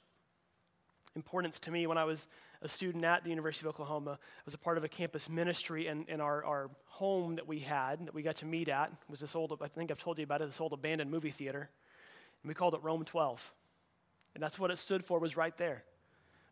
importance 1.15 1.59
to 1.61 1.71
me. 1.71 1.87
When 1.87 1.97
I 1.97 2.03
was 2.03 2.27
a 2.65 2.69
student 2.69 3.05
at 3.05 3.23
the 3.23 3.29
University 3.29 3.65
of 3.65 3.69
Oklahoma, 3.69 4.19
I 4.21 4.41
was 4.43 4.53
a 4.53 4.57
part 4.57 4.77
of 4.77 4.83
a 4.83 4.89
campus 4.89 5.29
ministry, 5.29 5.87
and, 5.87 6.05
and 6.09 6.21
our, 6.21 6.43
our 6.43 6.69
home 6.85 7.35
that 7.35 7.47
we 7.47 7.59
had, 7.59 8.07
that 8.07 8.13
we 8.13 8.23
got 8.23 8.35
to 8.37 8.45
meet 8.45 8.67
at, 8.67 8.91
was 9.07 9.19
this 9.21 9.35
old, 9.35 9.57
I 9.61 9.67
think 9.67 9.91
I've 9.91 9.97
told 9.97 10.17
you 10.17 10.23
about 10.23 10.41
it, 10.41 10.47
this 10.47 10.59
old 10.59 10.73
abandoned 10.73 11.09
movie 11.09 11.31
theater. 11.31 11.69
And 12.43 12.49
we 12.49 12.53
called 12.53 12.73
it 12.73 12.83
Rome 12.83 13.05
12. 13.05 13.53
And 14.33 14.43
that's 14.43 14.59
what 14.59 14.71
it 14.71 14.77
stood 14.77 15.05
for, 15.05 15.19
was 15.19 15.37
right 15.37 15.57
there. 15.57 15.83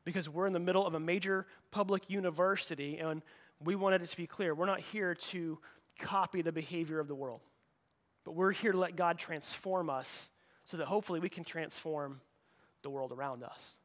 Because 0.05 0.29
we're 0.29 0.47
in 0.47 0.53
the 0.53 0.59
middle 0.59 0.85
of 0.85 0.93
a 0.93 0.99
major 0.99 1.47
public 1.71 2.09
university, 2.09 2.99
and 2.99 3.21
we 3.63 3.75
wanted 3.75 4.01
it 4.01 4.09
to 4.09 4.17
be 4.17 4.27
clear 4.27 4.53
we're 4.53 4.65
not 4.65 4.79
here 4.79 5.15
to 5.15 5.59
copy 5.99 6.41
the 6.41 6.51
behavior 6.51 6.99
of 6.99 7.07
the 7.07 7.15
world, 7.15 7.41
but 8.23 8.33
we're 8.33 8.51
here 8.51 8.71
to 8.71 8.77
let 8.77 8.95
God 8.95 9.17
transform 9.17 9.89
us 9.89 10.29
so 10.65 10.77
that 10.77 10.87
hopefully 10.87 11.19
we 11.19 11.29
can 11.29 11.43
transform 11.43 12.21
the 12.83 12.89
world 12.89 13.11
around 13.11 13.43
us. 13.43 13.79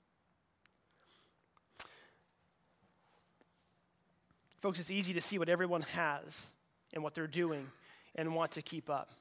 Folks, 4.61 4.81
it's 4.81 4.91
easy 4.91 5.13
to 5.15 5.21
see 5.21 5.39
what 5.39 5.49
everyone 5.49 5.83
has 5.83 6.53
and 6.93 7.03
what 7.03 7.15
they're 7.15 7.27
doing 7.27 7.67
and 8.15 8.35
want 8.35 8.53
to 8.53 8.63
keep 8.63 8.91
up. 8.91 9.13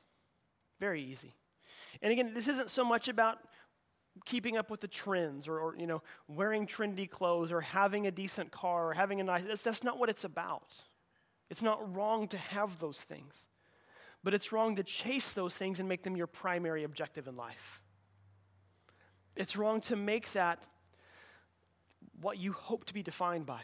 Very 0.80 1.04
easy. 1.04 1.34
And 2.02 2.12
again, 2.12 2.34
this 2.34 2.48
isn't 2.48 2.70
so 2.70 2.84
much 2.84 3.08
about 3.08 3.40
keeping 4.26 4.58
up 4.58 4.72
with 4.72 4.82
the 4.82 4.88
trends 4.88 5.48
or, 5.48 5.60
or, 5.60 5.76
you 5.78 5.86
know 5.86 6.02
wearing 6.28 6.66
trendy 6.66 7.08
clothes 7.08 7.52
or 7.52 7.62
having 7.62 8.08
a 8.08 8.12
decent 8.12 8.52
car 8.52 8.90
or 8.90 8.94
having 8.94 9.22
a 9.22 9.24
nice 9.24 9.44
that's, 9.48 9.62
that's 9.62 9.84
not 9.84 10.00
what 10.00 10.10
it's 10.10 10.24
about 10.24 10.84
it's 11.52 11.62
not 11.62 11.96
wrong 11.96 12.28
to 12.28 12.38
have 12.38 12.80
those 12.80 13.00
things 13.00 13.46
but 14.24 14.34
it's 14.34 14.52
wrong 14.52 14.76
to 14.76 14.84
chase 14.84 15.34
those 15.34 15.56
things 15.56 15.80
and 15.80 15.88
make 15.88 16.02
them 16.02 16.18
your 16.18 16.26
primary 16.26 16.84
objective 16.84 17.28
in 17.28 17.36
life 17.36 17.80
it's 19.36 19.56
wrong 19.56 19.80
to 19.82 19.96
make 19.96 20.32
that 20.32 20.64
what 22.20 22.40
you 22.40 22.54
hope 22.54 22.86
to 22.86 22.94
be 22.96 23.04
defined 23.04 23.46
by 23.46 23.62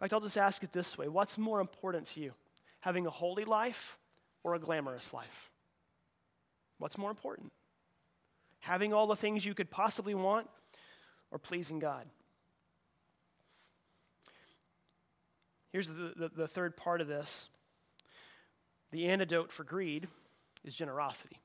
fact, 0.00 0.12
I'll 0.12 0.20
just 0.20 0.38
ask 0.38 0.62
it 0.62 0.72
this 0.72 0.96
way 0.96 1.08
What's 1.08 1.38
more 1.38 1.60
important 1.60 2.06
to 2.08 2.20
you, 2.20 2.32
having 2.80 3.06
a 3.06 3.10
holy 3.10 3.44
life 3.44 3.98
or 4.42 4.54
a 4.54 4.58
glamorous 4.58 5.12
life? 5.12 5.50
What's 6.78 6.96
more 6.96 7.10
important? 7.10 7.52
Having 8.60 8.92
all 8.92 9.06
the 9.06 9.16
things 9.16 9.44
you 9.44 9.54
could 9.54 9.70
possibly 9.70 10.14
want 10.14 10.48
or 11.30 11.38
pleasing 11.38 11.78
God? 11.78 12.06
Here's 15.72 15.88
the, 15.88 16.12
the, 16.16 16.30
the 16.34 16.48
third 16.48 16.76
part 16.76 17.00
of 17.00 17.06
this 17.06 17.48
the 18.90 19.08
antidote 19.08 19.52
for 19.52 19.62
greed 19.62 20.08
is 20.64 20.74
generosity. 20.74 21.38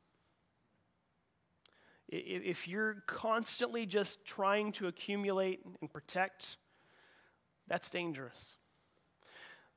If 2.07 2.67
you're 2.67 3.03
constantly 3.07 3.85
just 3.85 4.25
trying 4.25 4.71
to 4.73 4.87
accumulate 4.87 5.61
and 5.81 5.91
protect 5.91 6.57
that's 7.67 7.89
dangerous. 7.89 8.55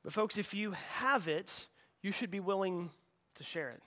But, 0.05 0.13
folks, 0.13 0.39
if 0.39 0.55
you 0.55 0.73
have 0.73 1.29
it, 1.29 1.67
you 2.03 2.13
should 2.13 2.31
be 2.31 2.41
willing 2.41 2.91
to 3.35 3.45
share 3.45 3.71
it. 3.71 3.83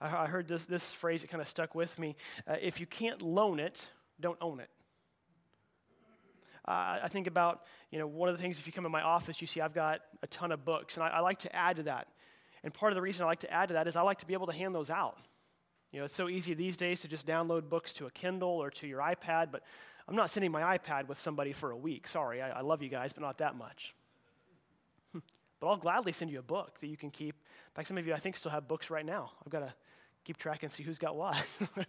I, 0.00 0.24
I 0.24 0.26
heard 0.26 0.48
this, 0.48 0.64
this 0.64 0.92
phrase, 0.92 1.22
it 1.22 1.28
kind 1.28 1.40
of 1.40 1.48
stuck 1.48 1.74
with 1.74 1.98
me. 1.98 2.16
Uh, 2.46 2.56
if 2.60 2.80
you 2.80 2.86
can't 2.86 3.22
loan 3.22 3.60
it, 3.60 3.86
don't 4.20 4.38
own 4.40 4.60
it. 4.60 4.70
Uh, 6.66 6.98
I 7.02 7.08
think 7.08 7.26
about, 7.26 7.62
you 7.90 7.98
know, 7.98 8.06
one 8.06 8.28
of 8.28 8.36
the 8.36 8.42
things, 8.42 8.58
if 8.58 8.66
you 8.66 8.72
come 8.72 8.86
in 8.86 8.92
my 8.92 9.02
office, 9.02 9.40
you 9.40 9.46
see 9.48 9.60
I've 9.60 9.74
got 9.74 10.00
a 10.22 10.26
ton 10.28 10.52
of 10.52 10.64
books, 10.64 10.96
and 10.96 11.04
I, 11.04 11.08
I 11.08 11.20
like 11.20 11.40
to 11.40 11.54
add 11.54 11.76
to 11.76 11.82
that. 11.84 12.06
And 12.62 12.72
part 12.72 12.92
of 12.92 12.94
the 12.94 13.02
reason 13.02 13.24
I 13.24 13.26
like 13.26 13.40
to 13.40 13.52
add 13.52 13.68
to 13.68 13.74
that 13.74 13.88
is 13.88 13.96
I 13.96 14.02
like 14.02 14.20
to 14.20 14.26
be 14.26 14.34
able 14.34 14.46
to 14.46 14.52
hand 14.52 14.74
those 14.74 14.88
out. 14.88 15.18
You 15.90 15.98
know, 15.98 16.04
it's 16.04 16.14
so 16.14 16.28
easy 16.28 16.54
these 16.54 16.76
days 16.76 17.00
to 17.00 17.08
just 17.08 17.26
download 17.26 17.68
books 17.68 17.92
to 17.94 18.06
a 18.06 18.10
Kindle 18.10 18.48
or 18.48 18.70
to 18.70 18.86
your 18.86 19.00
iPad, 19.00 19.48
but 19.50 19.62
I'm 20.08 20.16
not 20.16 20.30
sending 20.30 20.50
my 20.50 20.76
iPad 20.76 21.08
with 21.08 21.18
somebody 21.18 21.52
for 21.52 21.70
a 21.70 21.76
week. 21.76 22.06
Sorry, 22.06 22.42
I, 22.42 22.58
I 22.58 22.60
love 22.60 22.82
you 22.82 22.88
guys, 22.88 23.12
but 23.12 23.22
not 23.22 23.38
that 23.38 23.56
much. 23.56 23.94
but 25.12 25.66
I'll 25.66 25.76
gladly 25.76 26.12
send 26.12 26.30
you 26.30 26.38
a 26.38 26.42
book 26.42 26.78
that 26.80 26.88
you 26.88 26.96
can 26.96 27.10
keep. 27.10 27.34
In 27.34 27.74
fact, 27.74 27.88
some 27.88 27.98
of 27.98 28.06
you, 28.06 28.14
I 28.14 28.18
think, 28.18 28.36
still 28.36 28.50
have 28.50 28.68
books 28.68 28.90
right 28.90 29.06
now. 29.06 29.32
I've 29.44 29.52
got 29.52 29.60
to 29.60 29.72
keep 30.24 30.36
track 30.36 30.62
and 30.62 30.72
see 30.72 30.82
who's 30.82 30.98
got 30.98 31.16
what. 31.16 31.36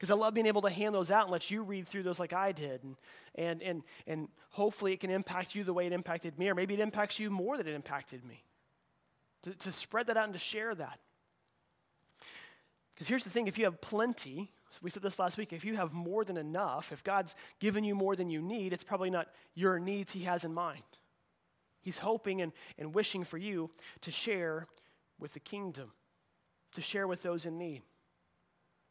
Because 0.00 0.10
I 0.10 0.14
love 0.14 0.32
being 0.32 0.46
able 0.46 0.62
to 0.62 0.70
hand 0.70 0.94
those 0.94 1.10
out 1.10 1.24
and 1.24 1.30
let 1.30 1.50
you 1.50 1.62
read 1.62 1.86
through 1.86 2.04
those 2.04 2.18
like 2.18 2.32
I 2.32 2.52
did. 2.52 2.82
And, 2.84 2.96
and, 3.34 3.62
and, 3.62 3.82
and 4.06 4.28
hopefully 4.48 4.94
it 4.94 5.00
can 5.00 5.10
impact 5.10 5.54
you 5.54 5.62
the 5.62 5.74
way 5.74 5.86
it 5.86 5.92
impacted 5.92 6.38
me, 6.38 6.48
or 6.48 6.54
maybe 6.54 6.72
it 6.72 6.80
impacts 6.80 7.18
you 7.18 7.28
more 7.28 7.58
than 7.58 7.68
it 7.68 7.74
impacted 7.74 8.24
me. 8.24 8.42
To, 9.42 9.54
to 9.56 9.70
spread 9.70 10.06
that 10.06 10.16
out 10.16 10.24
and 10.24 10.32
to 10.32 10.38
share 10.38 10.74
that. 10.74 11.00
Because 12.94 13.08
here's 13.08 13.24
the 13.24 13.30
thing 13.30 13.46
if 13.46 13.58
you 13.58 13.66
have 13.66 13.82
plenty, 13.82 14.50
we 14.82 14.90
said 14.90 15.02
this 15.02 15.18
last 15.18 15.36
week, 15.36 15.52
if 15.52 15.64
you 15.64 15.76
have 15.76 15.92
more 15.92 16.24
than 16.24 16.36
enough, 16.36 16.92
if 16.92 17.02
God's 17.02 17.34
given 17.58 17.84
you 17.84 17.94
more 17.94 18.16
than 18.16 18.30
you 18.30 18.40
need, 18.40 18.72
it's 18.72 18.84
probably 18.84 19.10
not 19.10 19.28
your 19.54 19.78
needs 19.78 20.12
He 20.12 20.24
has 20.24 20.44
in 20.44 20.54
mind. 20.54 20.82
He's 21.82 21.98
hoping 21.98 22.42
and, 22.42 22.52
and 22.78 22.94
wishing 22.94 23.24
for 23.24 23.38
you 23.38 23.70
to 24.02 24.10
share 24.10 24.66
with 25.18 25.32
the 25.32 25.40
kingdom, 25.40 25.92
to 26.74 26.80
share 26.80 27.06
with 27.06 27.22
those 27.22 27.46
in 27.46 27.58
need. 27.58 27.82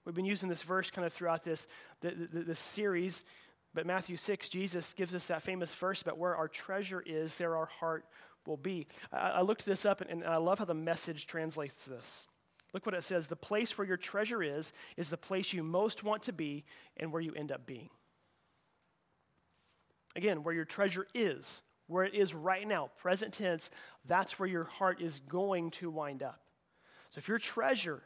We've 0.06 0.16
been 0.16 0.26
using 0.26 0.50
this 0.50 0.64
verse 0.64 0.90
kind 0.90 1.06
of 1.06 1.14
throughout 1.14 1.44
this, 1.44 1.68
this 2.02 2.60
series, 2.60 3.24
but 3.74 3.86
Matthew 3.86 4.18
6, 4.18 4.50
Jesus 4.50 4.94
gives 4.94 5.14
us 5.14 5.26
that 5.28 5.44
famous 5.44 5.74
verse 5.76 6.02
about 6.02 6.18
where 6.18 6.36
our 6.36 6.48
treasure 6.48 7.04
is, 7.06 7.36
there 7.36 7.56
our 7.56 7.68
heart 7.68 8.06
will 8.48 8.58
be. 8.58 8.88
I, 9.12 9.30
I 9.30 9.42
looked 9.42 9.66
this 9.66 9.86
up, 9.86 10.02
and, 10.02 10.10
and 10.10 10.26
I 10.26 10.38
love 10.38 10.60
how 10.60 10.66
the 10.66 10.74
message 10.74 11.28
translates 11.28 11.86
this. 11.86 12.28
Look 12.74 12.86
what 12.86 12.96
it 12.96 13.04
says 13.04 13.28
the 13.28 13.36
place 13.36 13.78
where 13.78 13.88
your 13.88 13.98
treasure 13.98 14.44
is, 14.44 14.74
is 14.98 15.10
the 15.10 15.18
place 15.18 15.54
you 15.54 15.64
most 15.64 16.04
want 16.04 16.24
to 16.24 16.34
be 16.34 16.66
and 16.98 17.12
where 17.12 17.22
you 17.22 17.34
end 17.34 17.52
up 17.52 17.66
being. 17.66 17.90
Again, 20.16 20.44
where 20.44 20.54
your 20.54 20.66
treasure 20.66 21.08
is, 21.14 21.64
where 21.88 22.04
it 22.04 22.14
is 22.14 22.34
right 22.34 22.68
now, 22.68 22.90
present 22.98 23.34
tense, 23.34 23.70
that's 24.06 24.40
where 24.40 24.50
your 24.50 24.66
heart 24.66 25.02
is 25.02 25.22
going 25.22 25.72
to 25.72 25.90
wind 25.90 26.22
up. 26.22 26.42
So 27.10 27.20
if 27.20 27.28
your 27.28 27.40
treasure 27.40 28.04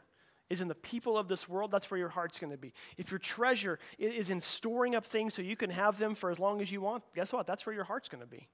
is 0.50 0.60
in 0.60 0.68
the 0.68 0.74
people 0.74 1.18
of 1.18 1.28
this 1.28 1.48
world, 1.48 1.70
that's 1.70 1.90
where 1.90 1.98
your 1.98 2.08
heart's 2.08 2.38
going 2.38 2.52
to 2.52 2.58
be. 2.58 2.72
If 2.96 3.10
your 3.10 3.18
treasure 3.18 3.78
is 3.98 4.30
in 4.30 4.40
storing 4.40 4.94
up 4.94 5.04
things 5.04 5.34
so 5.34 5.42
you 5.42 5.56
can 5.56 5.70
have 5.70 5.98
them 5.98 6.14
for 6.14 6.30
as 6.30 6.38
long 6.38 6.60
as 6.60 6.70
you 6.70 6.80
want, 6.80 7.02
guess 7.14 7.32
what? 7.32 7.46
That's 7.46 7.66
where 7.66 7.74
your 7.74 7.84
heart's 7.84 8.08
going 8.08 8.22
to 8.22 8.28
be. 8.28 8.48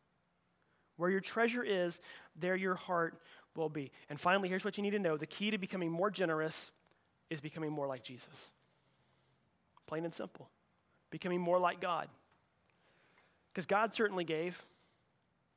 Where 0.96 1.10
your 1.10 1.20
treasure 1.20 1.62
is, 1.62 2.00
there 2.36 2.56
your 2.56 2.74
heart 2.74 3.20
will 3.56 3.68
be. 3.68 3.90
And 4.08 4.18
finally, 4.20 4.48
here's 4.48 4.64
what 4.64 4.76
you 4.76 4.82
need 4.82 4.90
to 4.90 4.98
know 4.98 5.16
the 5.16 5.26
key 5.26 5.50
to 5.50 5.58
becoming 5.58 5.90
more 5.90 6.10
generous 6.10 6.70
is 7.28 7.40
becoming 7.40 7.70
more 7.70 7.86
like 7.86 8.02
Jesus. 8.02 8.52
Plain 9.86 10.04
and 10.04 10.14
simple. 10.14 10.48
Becoming 11.10 11.40
more 11.40 11.58
like 11.58 11.80
God. 11.80 12.08
Because 13.52 13.66
God 13.66 13.92
certainly 13.92 14.24
gave. 14.24 14.64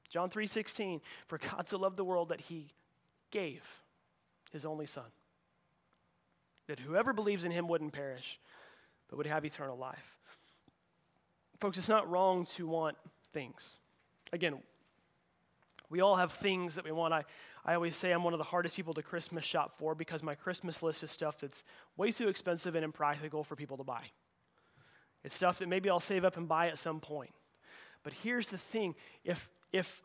John 0.09 0.29
3:16, 0.29 1.01
for 1.27 1.37
God 1.37 1.67
so 1.67 1.77
loved 1.77 1.97
the 1.97 2.03
world 2.03 2.29
that 2.29 2.41
he 2.41 2.67
gave 3.31 3.83
his 4.51 4.65
only 4.65 4.85
son. 4.85 5.11
That 6.67 6.79
whoever 6.79 7.13
believes 7.13 7.43
in 7.43 7.51
him 7.51 7.67
wouldn't 7.67 7.93
perish, 7.93 8.39
but 9.07 9.17
would 9.17 9.27
have 9.27 9.43
eternal 9.43 9.77
life. 9.77 10.17
Folks, 11.59 11.77
it's 11.77 11.89
not 11.89 12.09
wrong 12.09 12.45
to 12.45 12.67
want 12.67 12.97
things. 13.33 13.79
Again, 14.31 14.61
we 15.89 16.01
all 16.01 16.15
have 16.15 16.31
things 16.31 16.75
that 16.75 16.85
we 16.85 16.91
want. 16.91 17.13
I, 17.13 17.23
I 17.65 17.75
always 17.75 17.95
say 17.95 18.11
I'm 18.11 18.23
one 18.23 18.33
of 18.33 18.39
the 18.39 18.43
hardest 18.43 18.75
people 18.75 18.93
to 18.95 19.01
Christmas 19.01 19.45
shop 19.45 19.77
for 19.77 19.95
because 19.95 20.21
my 20.21 20.35
Christmas 20.35 20.83
list 20.83 21.01
is 21.03 21.11
stuff 21.11 21.39
that's 21.39 21.63
way 21.95 22.11
too 22.11 22.27
expensive 22.27 22.75
and 22.75 22.83
impractical 22.83 23.43
for 23.43 23.55
people 23.55 23.77
to 23.77 23.83
buy. 23.83 24.03
It's 25.23 25.35
stuff 25.35 25.59
that 25.59 25.69
maybe 25.69 25.89
I'll 25.89 26.01
save 26.01 26.25
up 26.25 26.35
and 26.35 26.47
buy 26.47 26.67
at 26.67 26.77
some 26.77 26.99
point. 26.99 27.31
But 28.03 28.13
here's 28.21 28.49
the 28.49 28.57
thing 28.57 28.95
if, 29.23 29.49
if 29.71 30.01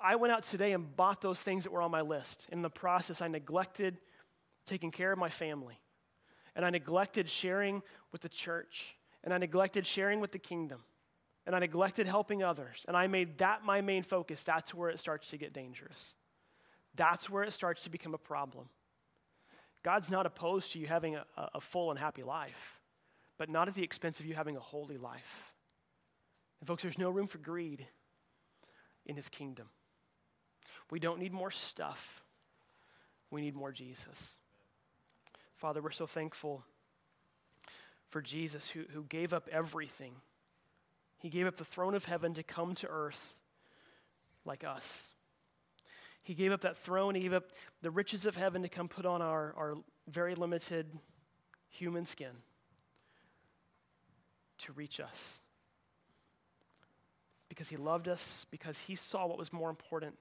I 0.00 0.16
went 0.16 0.32
out 0.32 0.44
today 0.44 0.72
and 0.72 0.96
bought 0.96 1.20
those 1.20 1.40
things 1.40 1.64
that 1.64 1.72
were 1.72 1.82
on 1.82 1.90
my 1.90 2.00
list, 2.00 2.48
in 2.50 2.62
the 2.62 2.70
process, 2.70 3.20
I 3.20 3.28
neglected 3.28 3.98
taking 4.66 4.90
care 4.90 5.12
of 5.12 5.18
my 5.18 5.28
family, 5.28 5.78
and 6.56 6.64
I 6.64 6.70
neglected 6.70 7.28
sharing 7.28 7.82
with 8.12 8.22
the 8.22 8.30
church, 8.30 8.96
and 9.22 9.34
I 9.34 9.38
neglected 9.38 9.86
sharing 9.86 10.20
with 10.20 10.32
the 10.32 10.38
kingdom, 10.38 10.80
and 11.46 11.54
I 11.54 11.58
neglected 11.58 12.06
helping 12.06 12.42
others, 12.42 12.86
and 12.88 12.96
I 12.96 13.06
made 13.06 13.36
that 13.38 13.62
my 13.62 13.82
main 13.82 14.02
focus, 14.02 14.42
that's 14.42 14.72
where 14.72 14.88
it 14.88 14.98
starts 14.98 15.28
to 15.30 15.36
get 15.36 15.52
dangerous. 15.52 16.14
That's 16.96 17.28
where 17.28 17.42
it 17.42 17.52
starts 17.52 17.84
to 17.84 17.90
become 17.90 18.14
a 18.14 18.18
problem. 18.18 18.68
God's 19.82 20.10
not 20.10 20.26
opposed 20.26 20.72
to 20.72 20.78
you 20.78 20.86
having 20.86 21.16
a, 21.16 21.24
a 21.36 21.60
full 21.60 21.90
and 21.90 21.98
happy 21.98 22.22
life, 22.22 22.80
but 23.36 23.50
not 23.50 23.68
at 23.68 23.74
the 23.74 23.82
expense 23.82 24.20
of 24.20 24.26
you 24.26 24.34
having 24.34 24.56
a 24.56 24.60
holy 24.60 24.96
life. 24.96 25.52
And, 26.60 26.66
folks, 26.66 26.82
there's 26.82 26.98
no 26.98 27.10
room 27.10 27.26
for 27.26 27.38
greed 27.38 27.86
in 29.04 29.16
his 29.16 29.28
kingdom. 29.28 29.68
We 30.90 31.00
don't 31.00 31.18
need 31.18 31.32
more 31.32 31.50
stuff, 31.50 32.22
we 33.30 33.42
need 33.42 33.54
more 33.54 33.72
Jesus. 33.72 34.34
Father, 35.56 35.82
we're 35.82 35.90
so 35.90 36.06
thankful 36.06 36.64
for 38.10 38.20
Jesus 38.20 38.68
who, 38.70 38.84
who 38.92 39.02
gave 39.04 39.32
up 39.32 39.48
everything. 39.50 40.14
He 41.18 41.30
gave 41.30 41.46
up 41.46 41.56
the 41.56 41.64
throne 41.64 41.94
of 41.94 42.04
heaven 42.04 42.34
to 42.34 42.42
come 42.42 42.74
to 42.76 42.86
earth 42.86 43.38
like 44.44 44.62
us. 44.62 45.08
He 46.24 46.32
gave 46.32 46.52
up 46.52 46.62
that 46.62 46.76
throne, 46.76 47.14
he 47.14 47.20
gave 47.20 47.34
up 47.34 47.44
the 47.82 47.90
riches 47.90 48.24
of 48.24 48.34
heaven 48.34 48.62
to 48.62 48.68
come 48.68 48.88
put 48.88 49.04
on 49.04 49.20
our, 49.20 49.54
our 49.56 49.74
very 50.08 50.34
limited 50.34 50.86
human 51.68 52.06
skin 52.06 52.30
to 54.58 54.72
reach 54.72 55.00
us. 55.00 55.38
Because 57.50 57.68
he 57.68 57.76
loved 57.76 58.08
us, 58.08 58.46
because 58.50 58.78
he 58.78 58.94
saw 58.94 59.26
what 59.26 59.38
was 59.38 59.52
more 59.52 59.68
important 59.68 60.16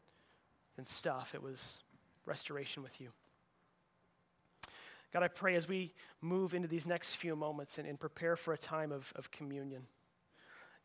than 0.76 0.86
stuff, 0.86 1.34
it 1.34 1.42
was 1.42 1.80
restoration 2.26 2.84
with 2.84 3.00
you. 3.00 3.10
God, 5.14 5.24
I 5.24 5.30
pray 5.30 5.56
as 5.56 5.68
we 5.68 5.94
move 6.22 6.54
into 6.54 6.68
these 6.68 6.86
next 6.86 7.16
few 7.16 7.36
moments 7.36 7.78
and, 7.78 7.88
and 7.88 7.98
prepare 7.98 8.36
for 8.36 8.54
a 8.54 8.58
time 8.58 8.92
of, 8.92 9.14
of 9.16 9.32
communion, 9.32 9.84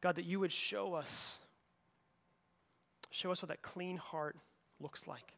God, 0.00 0.14
that 0.14 0.26
you 0.26 0.38
would 0.38 0.52
show 0.52 0.94
us, 0.94 1.38
show 3.10 3.32
us 3.32 3.42
what 3.42 3.48
that 3.48 3.62
clean 3.62 3.96
heart 3.96 4.36
looks 4.81 5.07
like. 5.07 5.35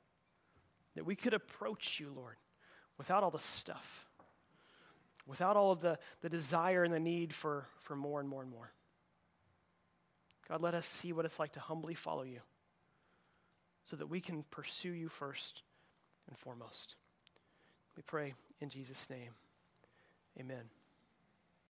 That 0.96 1.06
we 1.06 1.14
could 1.14 1.34
approach 1.34 2.00
you, 2.00 2.12
Lord, 2.14 2.36
without 2.98 3.22
all 3.22 3.30
the 3.30 3.38
stuff, 3.38 4.06
without 5.26 5.56
all 5.56 5.70
of 5.70 5.80
the, 5.80 5.98
the 6.20 6.28
desire 6.28 6.82
and 6.84 6.92
the 6.92 7.00
need 7.00 7.32
for, 7.32 7.66
for 7.78 7.94
more 7.94 8.20
and 8.20 8.28
more 8.28 8.42
and 8.42 8.50
more. 8.50 8.72
God, 10.48 10.60
let 10.62 10.74
us 10.74 10.86
see 10.86 11.12
what 11.12 11.24
it's 11.24 11.38
like 11.38 11.52
to 11.52 11.60
humbly 11.60 11.94
follow 11.94 12.24
you 12.24 12.40
so 13.84 13.96
that 13.96 14.08
we 14.08 14.20
can 14.20 14.44
pursue 14.50 14.90
you 14.90 15.08
first 15.08 15.62
and 16.28 16.36
foremost. 16.36 16.96
We 17.96 18.02
pray 18.02 18.34
in 18.60 18.68
Jesus' 18.68 19.08
name. 19.08 19.30
Amen. 20.38 20.79